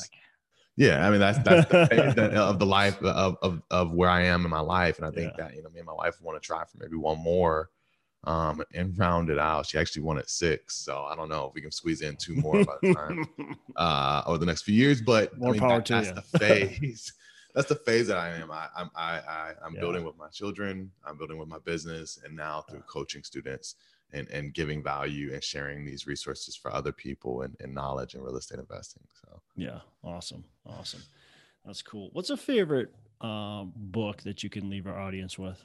Yeah, 0.76 1.06
I 1.06 1.10
mean 1.10 1.20
that's 1.20 1.38
that's 1.38 1.68
the 1.68 2.32
of 2.40 2.58
the 2.58 2.66
life 2.66 3.02
of, 3.02 3.36
of 3.42 3.62
of 3.70 3.92
where 3.92 4.08
I 4.08 4.22
am 4.22 4.44
in 4.44 4.50
my 4.50 4.60
life, 4.60 4.98
and 4.98 5.06
I 5.06 5.10
think 5.10 5.32
yeah. 5.36 5.44
that 5.46 5.56
you 5.56 5.62
know 5.62 5.70
me 5.70 5.80
and 5.80 5.86
my 5.86 5.92
wife 5.92 6.20
want 6.20 6.40
to 6.40 6.46
try 6.46 6.64
for 6.64 6.78
maybe 6.78 6.96
one 6.96 7.18
more, 7.18 7.70
um, 8.24 8.62
and 8.74 8.96
round 8.98 9.30
it 9.30 9.38
out. 9.38 9.66
She 9.66 9.78
actually 9.78 10.02
wanted 10.02 10.28
six, 10.28 10.76
so 10.76 11.04
I 11.04 11.16
don't 11.16 11.28
know 11.28 11.46
if 11.46 11.54
we 11.54 11.60
can 11.60 11.70
squeeze 11.70 12.02
in 12.02 12.16
two 12.16 12.34
more 12.36 12.64
by 12.64 12.74
the 12.82 12.94
time 12.94 13.26
uh, 13.76 14.22
over 14.26 14.38
the 14.38 14.46
next 14.46 14.62
few 14.62 14.74
years. 14.74 15.00
But 15.00 15.36
more 15.38 15.50
I 15.50 15.52
mean, 15.52 15.60
power 15.60 15.78
that, 15.78 15.86
to 15.86 15.92
that's 15.94 16.08
you. 16.08 16.14
the 16.14 16.38
phase. 16.38 17.12
that's 17.54 17.68
the 17.68 17.76
phase 17.76 18.06
that 18.08 18.18
I 18.18 18.30
am. 18.30 18.50
I, 18.50 18.68
I'm 18.76 18.90
I, 18.94 19.12
I 19.18 19.52
I'm 19.64 19.74
yeah. 19.74 19.80
building 19.80 20.04
with 20.04 20.16
my 20.16 20.28
children. 20.28 20.90
I'm 21.06 21.16
building 21.16 21.38
with 21.38 21.48
my 21.48 21.58
business, 21.64 22.20
and 22.24 22.36
now 22.36 22.62
through 22.62 22.82
coaching 22.82 23.24
students 23.24 23.74
and, 24.12 24.28
and 24.28 24.54
giving 24.54 24.82
value 24.82 25.32
and 25.32 25.42
sharing 25.42 25.84
these 25.84 26.06
resources 26.06 26.54
for 26.54 26.72
other 26.72 26.92
people 26.92 27.42
and, 27.42 27.56
and 27.60 27.74
knowledge 27.74 28.14
and 28.14 28.22
real 28.22 28.36
estate 28.36 28.58
investing. 28.58 29.02
So 29.20 29.40
yeah, 29.56 29.80
awesome, 30.04 30.44
awesome. 30.66 31.02
That's 31.64 31.82
cool. 31.82 32.10
What's 32.12 32.30
a 32.30 32.36
favorite 32.36 32.94
um, 33.20 33.72
book 33.74 34.22
that 34.22 34.42
you 34.42 34.50
can 34.50 34.68
leave 34.68 34.86
our 34.86 34.98
audience 34.98 35.38
with? 35.38 35.62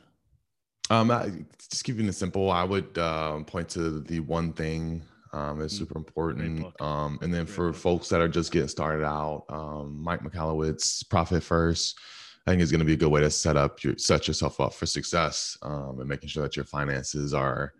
Um, 0.90 1.12
I, 1.12 1.32
just 1.70 1.84
keeping 1.84 2.08
it 2.08 2.14
simple, 2.14 2.50
I 2.50 2.64
would 2.64 2.98
um, 2.98 3.46
point 3.46 3.70
to 3.70 4.02
the 4.02 4.22
one 4.22 4.54
thing 4.54 5.04
um, 5.34 5.62
is 5.62 5.74
mm, 5.74 5.78
super 5.80 5.98
important. 5.98 6.66
Um, 6.82 7.20
and 7.22 7.34
then 7.34 7.46
Great 7.46 7.56
for 7.56 7.72
book. 7.72 7.82
folks 7.82 8.10
that 8.10 8.22
are 8.22 8.30
just 8.30 8.52
getting 8.52 8.70
started 8.70 9.06
out, 9.06 9.46
um, 9.50 10.02
Mike 10.02 10.22
Michalowicz, 10.22 11.08
Profit 11.10 11.44
First, 11.44 12.00
I 12.46 12.52
think 12.52 12.62
is 12.62 12.72
going 12.72 12.80
to 12.80 12.86
be 12.86 12.94
a 12.94 12.98
good 12.98 13.12
way 13.12 13.22
to 13.22 13.30
set 13.30 13.58
up 13.58 13.84
your 13.84 13.98
set 13.98 14.28
yourself 14.28 14.62
up 14.62 14.74
for 14.74 14.86
success 14.86 15.58
um, 15.62 16.00
and 16.00 16.08
making 16.08 16.30
sure 16.30 16.44
that 16.44 16.56
your 16.56 16.66
finances 16.66 17.34
are 17.34 17.74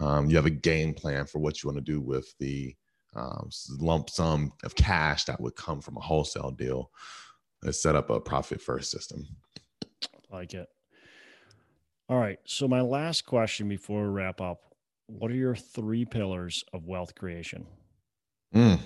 um, 0.00 0.28
you 0.28 0.36
have 0.36 0.46
a 0.46 0.50
game 0.50 0.94
plan 0.94 1.26
for 1.26 1.38
what 1.38 1.62
you 1.62 1.68
want 1.68 1.84
to 1.84 1.92
do 1.92 2.00
with 2.00 2.34
the 2.38 2.74
um, 3.14 3.50
lump 3.78 4.08
sum 4.08 4.52
of 4.64 4.74
cash 4.74 5.24
that 5.24 5.40
would 5.40 5.54
come 5.56 5.80
from 5.80 5.96
a 5.96 6.00
wholesale 6.00 6.50
deal. 6.50 6.90
Let's 7.62 7.82
set 7.82 7.94
up 7.94 8.10
a 8.10 8.20
profit 8.20 8.60
first 8.60 8.90
system. 8.90 9.26
Like 10.30 10.54
it. 10.54 10.68
All 12.08 12.18
right. 12.18 12.38
So, 12.44 12.68
my 12.68 12.80
last 12.80 13.26
question 13.26 13.68
before 13.68 14.02
we 14.02 14.08
wrap 14.08 14.40
up 14.40 14.74
what 15.06 15.30
are 15.30 15.34
your 15.34 15.54
three 15.54 16.04
pillars 16.04 16.64
of 16.72 16.86
wealth 16.86 17.14
creation? 17.14 17.66
Mm. 18.54 18.78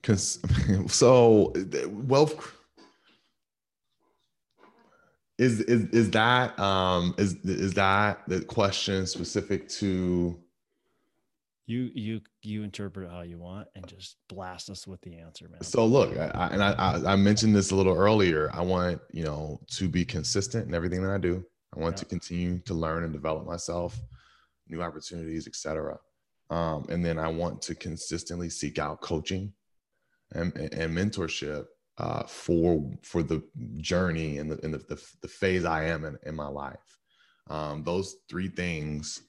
Because, 0.00 0.40
so, 0.92 1.52
wealth 1.88 2.56
is 5.38 5.60
is 5.62 5.88
is 5.88 6.10
that 6.10 6.58
um 6.60 7.14
is 7.16 7.34
is 7.44 7.72
that 7.72 8.20
the 8.28 8.42
question 8.42 9.06
specific 9.06 9.68
to 9.68 10.38
you 11.70 11.90
you 11.94 12.20
you 12.42 12.62
interpret 12.64 13.06
it 13.06 13.12
how 13.12 13.22
you 13.22 13.38
want 13.38 13.68
and 13.76 13.86
just 13.86 14.16
blast 14.28 14.68
us 14.68 14.86
with 14.86 15.00
the 15.02 15.16
answer 15.16 15.48
man 15.48 15.62
so 15.62 15.86
look 15.86 16.16
I, 16.18 16.26
I 16.34 16.46
and 16.48 16.62
I, 16.62 17.12
I 17.12 17.16
mentioned 17.16 17.54
this 17.54 17.70
a 17.70 17.76
little 17.76 17.96
earlier 17.96 18.50
i 18.52 18.60
want 18.60 19.00
you 19.12 19.24
know 19.24 19.60
to 19.76 19.88
be 19.88 20.04
consistent 20.04 20.66
in 20.68 20.74
everything 20.74 21.02
that 21.02 21.12
i 21.12 21.18
do 21.18 21.44
i 21.76 21.80
want 21.80 21.94
yeah. 21.94 22.00
to 22.00 22.04
continue 22.06 22.58
to 22.60 22.74
learn 22.74 23.04
and 23.04 23.12
develop 23.12 23.46
myself 23.46 23.98
new 24.68 24.82
opportunities 24.82 25.46
etc 25.46 25.98
um, 26.50 26.86
and 26.88 27.04
then 27.04 27.18
i 27.18 27.28
want 27.28 27.62
to 27.62 27.74
consistently 27.74 28.50
seek 28.50 28.78
out 28.78 29.00
coaching 29.00 29.52
and, 30.32 30.56
and 30.56 30.96
mentorship 30.96 31.66
uh, 31.98 32.22
for 32.24 32.82
for 33.02 33.22
the 33.22 33.42
journey 33.76 34.38
and 34.38 34.50
the, 34.50 34.58
and 34.64 34.72
the, 34.72 34.78
the, 34.78 35.02
the, 35.20 35.28
phase 35.28 35.66
I 35.66 35.84
am 35.84 36.06
in, 36.06 36.16
in 36.24 36.34
my 36.34 36.46
life. 36.46 36.98
Um, 37.50 37.82
those 37.82 38.16
three 38.30 38.48
things, 38.48 39.20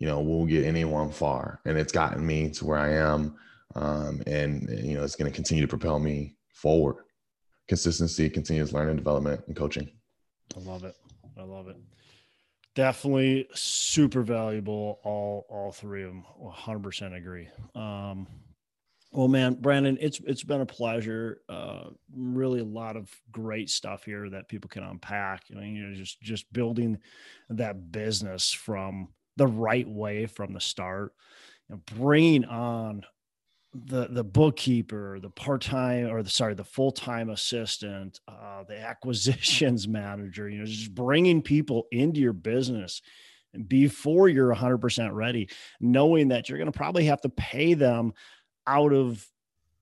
you 0.00 0.06
know, 0.06 0.20
will 0.20 0.46
get 0.46 0.64
anyone 0.64 1.12
far, 1.12 1.60
and 1.66 1.78
it's 1.78 1.92
gotten 1.92 2.26
me 2.26 2.50
to 2.50 2.64
where 2.64 2.78
I 2.78 2.94
am, 2.94 3.36
um, 3.76 4.22
and 4.26 4.68
you 4.82 4.94
know, 4.96 5.04
it's 5.04 5.14
going 5.14 5.30
to 5.30 5.34
continue 5.34 5.62
to 5.62 5.68
propel 5.68 6.00
me 6.00 6.34
forward. 6.52 6.96
Consistency, 7.68 8.28
continuous 8.28 8.72
learning, 8.72 8.96
development, 8.96 9.42
and 9.46 9.54
coaching. 9.54 9.88
I 10.56 10.60
love 10.60 10.84
it. 10.84 10.96
I 11.38 11.42
love 11.42 11.68
it. 11.68 11.76
Definitely 12.74 13.46
super 13.54 14.22
valuable. 14.22 15.00
All 15.04 15.46
all 15.50 15.70
three 15.70 16.02
of 16.02 16.10
them. 16.10 16.24
100% 16.42 17.16
agree. 17.16 17.48
Um, 17.74 18.26
well, 19.12 19.28
man, 19.28 19.54
Brandon, 19.54 19.98
it's 20.00 20.20
it's 20.20 20.44
been 20.44 20.62
a 20.62 20.66
pleasure. 20.66 21.42
Uh, 21.48 21.90
really, 22.16 22.60
a 22.60 22.64
lot 22.64 22.96
of 22.96 23.10
great 23.30 23.68
stuff 23.68 24.04
here 24.04 24.30
that 24.30 24.48
people 24.48 24.70
can 24.70 24.82
unpack. 24.82 25.42
I 25.50 25.60
mean, 25.60 25.74
you 25.74 25.82
know, 25.86 25.94
just 25.94 26.22
just 26.22 26.50
building 26.52 26.98
that 27.50 27.92
business 27.92 28.50
from 28.50 29.08
the 29.40 29.46
right 29.46 29.88
way 29.88 30.26
from 30.26 30.52
the 30.52 30.60
start. 30.60 31.14
You 31.68 31.76
know, 31.76 31.82
bringing 31.96 32.44
on 32.44 33.04
the 33.72 34.08
the 34.10 34.22
bookkeeper, 34.22 35.18
the 35.18 35.30
part 35.30 35.62
time 35.62 36.10
or 36.10 36.22
the 36.22 36.28
sorry, 36.28 36.54
the 36.54 36.62
full 36.62 36.92
time 36.92 37.30
assistant, 37.30 38.20
uh, 38.28 38.64
the 38.68 38.78
acquisitions 38.78 39.88
manager. 39.88 40.48
You 40.48 40.58
know, 40.58 40.66
just 40.66 40.94
bringing 40.94 41.40
people 41.40 41.86
into 41.90 42.20
your 42.20 42.34
business 42.34 43.00
before 43.66 44.28
you're 44.28 44.54
100% 44.54 45.12
ready, 45.12 45.48
knowing 45.80 46.28
that 46.28 46.48
you're 46.48 46.58
going 46.58 46.70
to 46.70 46.76
probably 46.76 47.06
have 47.06 47.20
to 47.22 47.28
pay 47.30 47.74
them 47.74 48.12
out 48.66 48.92
of 48.92 49.26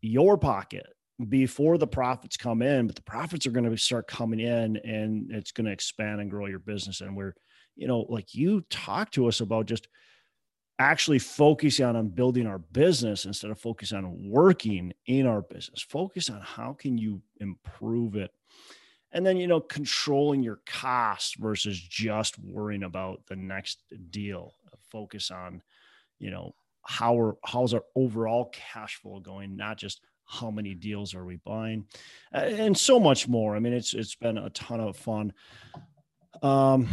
your 0.01 0.39
pocket 0.39 0.87
before 1.29 1.77
the 1.77 1.87
profits 1.87 2.37
come 2.37 2.63
in, 2.63 2.87
but 2.87 2.97
the 2.97 3.03
profits 3.03 3.47
are 3.47 3.51
going 3.51 3.69
to 3.69 3.77
start 3.77 4.07
coming 4.07 4.41
in 4.41 4.77
and 4.79 5.31
it's 5.33 5.53
going 5.53 5.67
to 5.67 5.73
expand 5.73 6.21
and 6.21 6.31
grow 6.31 6.47
your 6.47 6.61
business. 6.61 7.01
And 7.03 7.15
we're, 7.15 7.35
you 7.79 7.87
know, 7.87 8.01
like 8.09 8.35
you 8.35 8.61
talk 8.69 9.11
to 9.13 9.29
us 9.29 9.41
about 9.41 9.67
just 9.67 9.89
actually 10.81 11.19
focusing 11.19 11.87
on, 11.87 12.09
building 12.09 12.47
our 12.47 12.59
business 12.59 13.25
instead 13.25 13.51
of 13.51 13.59
focusing 13.59 13.99
on 13.99 14.29
working 14.29 14.93
in 15.07 15.27
our 15.27 15.43
business. 15.43 15.81
Focus 15.81 16.29
on 16.29 16.41
how 16.41 16.73
can 16.73 16.99
you 16.99 17.23
improve 17.41 18.17
it. 18.17 18.33
And 19.13 19.25
then, 19.25 19.39
you 19.39 19.47
know, 19.47 19.61
controlling 19.61 20.43
your 20.43 20.61
costs 20.67 21.35
versus 21.39 21.81
just 21.81 22.39
worrying 22.39 22.83
about 22.83 23.23
the 23.27 23.37
next 23.37 23.85
deal. 24.11 24.55
Focus 24.91 25.31
on, 25.31 25.63
you 26.19 26.31
know, 26.31 26.55
how 26.89 27.19
are 27.21 27.37
how's 27.45 27.75
our 27.75 27.85
overall 27.95 28.47
cash 28.47 28.97
flow 28.97 29.21
going 29.21 29.55
not 29.55 29.77
just 29.77 30.01
how 30.25 30.51
many 30.51 30.75
deals 30.75 31.15
are 31.15 31.27
we 31.27 31.37
buying 31.45 31.85
and 32.33 32.77
so 32.77 32.99
much 32.99 33.29
more 33.29 33.55
i 33.55 33.59
mean 33.59 33.75
it's 33.75 33.93
it's 33.93 34.15
been 34.15 34.39
a 34.39 34.49
ton 34.51 34.81
of 34.81 34.97
fun 34.97 35.31
um 36.43 36.89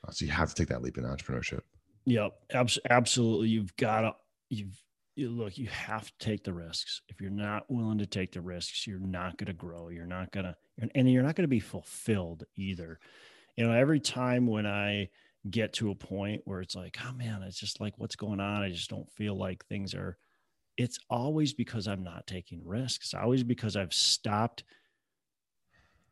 Uh, 0.07 0.11
so 0.11 0.23
you 0.23 0.31
have 0.31 0.47
to 0.47 0.55
take 0.55 0.69
that 0.69 0.81
leap 0.81 0.97
in 0.97 1.03
entrepreneurship. 1.03 1.59
Yep. 2.05 2.31
Abs- 2.53 2.79
absolutely. 2.89 3.49
You've 3.49 3.75
got 3.75 4.01
to, 4.01 4.15
you've, 4.49 4.81
you 5.17 5.29
look, 5.29 5.57
you 5.57 5.67
have 5.67 6.05
to 6.05 6.25
take 6.25 6.45
the 6.45 6.53
risks. 6.53 7.01
If 7.09 7.19
you're 7.19 7.29
not 7.29 7.69
willing 7.69 7.97
to 7.97 8.05
take 8.05 8.31
the 8.31 8.39
risks, 8.39 8.88
you're 8.88 8.97
not 8.97 9.38
going 9.38 9.47
to 9.47 9.53
grow. 9.53 9.89
You're 9.89 10.05
not 10.05 10.31
going 10.31 10.45
to, 10.45 10.55
and 10.95 11.11
you're 11.11 11.21
not 11.21 11.36
going 11.36 11.43
to 11.43 11.49
be 11.49 11.59
fulfilled 11.59 12.45
either. 12.55 12.97
You 13.57 13.67
know, 13.67 13.73
every 13.73 13.99
time 13.99 14.47
when 14.47 14.65
I 14.65 15.09
get 15.49 15.73
to 15.73 15.91
a 15.91 15.95
point 15.95 16.43
where 16.45 16.61
it's 16.61 16.77
like, 16.77 16.97
oh 17.05 17.11
man, 17.11 17.43
it's 17.43 17.59
just 17.59 17.81
like 17.81 17.95
what's 17.97 18.15
going 18.15 18.39
on. 18.39 18.63
I 18.63 18.69
just 18.69 18.89
don't 18.89 19.11
feel 19.11 19.38
like 19.38 19.65
things 19.65 19.93
are, 19.93 20.17
it's 20.78 20.97
always 21.09 21.53
because 21.53 21.88
I'm 21.88 22.03
not 22.03 22.28
taking 22.28 22.61
risks. 22.65 23.13
Always 23.13 23.43
because 23.43 23.76
I've 23.76 23.93
stopped 23.93 24.63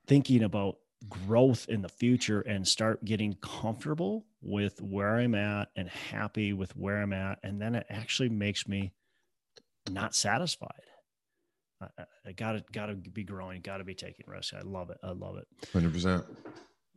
thinking 0.07 0.43
about 0.43 0.75
growth 1.09 1.67
in 1.67 1.81
the 1.81 1.89
future 1.89 2.41
and 2.41 2.67
start 2.67 3.03
getting 3.03 3.35
comfortable 3.41 4.25
with 4.41 4.79
where 4.81 5.17
I'm 5.17 5.35
at 5.35 5.69
and 5.75 5.89
happy 5.89 6.53
with 6.53 6.75
where 6.75 7.01
I'm 7.01 7.13
at. 7.13 7.39
And 7.43 7.61
then 7.61 7.75
it 7.75 7.85
actually 7.89 8.29
makes 8.29 8.67
me 8.67 8.93
not 9.89 10.13
satisfied. 10.13 10.69
I, 11.81 12.03
I 12.27 12.31
gotta 12.33 12.63
gotta 12.71 12.93
be 12.93 13.23
growing, 13.23 13.61
gotta 13.61 13.83
be 13.83 13.95
taking 13.95 14.25
risks. 14.27 14.53
I 14.55 14.61
love 14.61 14.91
it. 14.91 14.97
I 15.03 15.11
love 15.11 15.37
it. 15.37 15.47
Hundred 15.73 15.93
percent. 15.93 16.23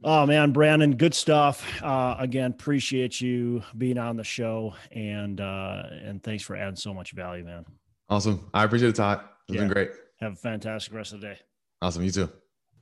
Oh 0.06 0.26
man, 0.26 0.52
Brandon, 0.52 0.96
good 0.96 1.14
stuff. 1.14 1.82
Uh, 1.82 2.14
again, 2.18 2.50
appreciate 2.50 3.22
you 3.22 3.62
being 3.78 3.96
on 3.96 4.18
the 4.18 4.24
show, 4.24 4.74
and 4.92 5.40
uh, 5.40 5.84
and 6.02 6.22
thanks 6.22 6.44
for 6.44 6.54
adding 6.56 6.76
so 6.76 6.92
much 6.92 7.12
value, 7.12 7.42
man. 7.42 7.64
Awesome. 8.10 8.50
I 8.52 8.64
appreciate 8.64 8.90
it, 8.90 8.96
Todd. 8.96 9.22
It's 9.48 9.56
yeah. 9.56 9.62
been 9.62 9.72
great. 9.72 9.92
Have 10.20 10.34
a 10.34 10.36
fantastic 10.36 10.92
rest 10.92 11.14
of 11.14 11.22
the 11.22 11.28
day. 11.28 11.38
Awesome. 11.80 12.02
You 12.02 12.10
too. 12.10 12.30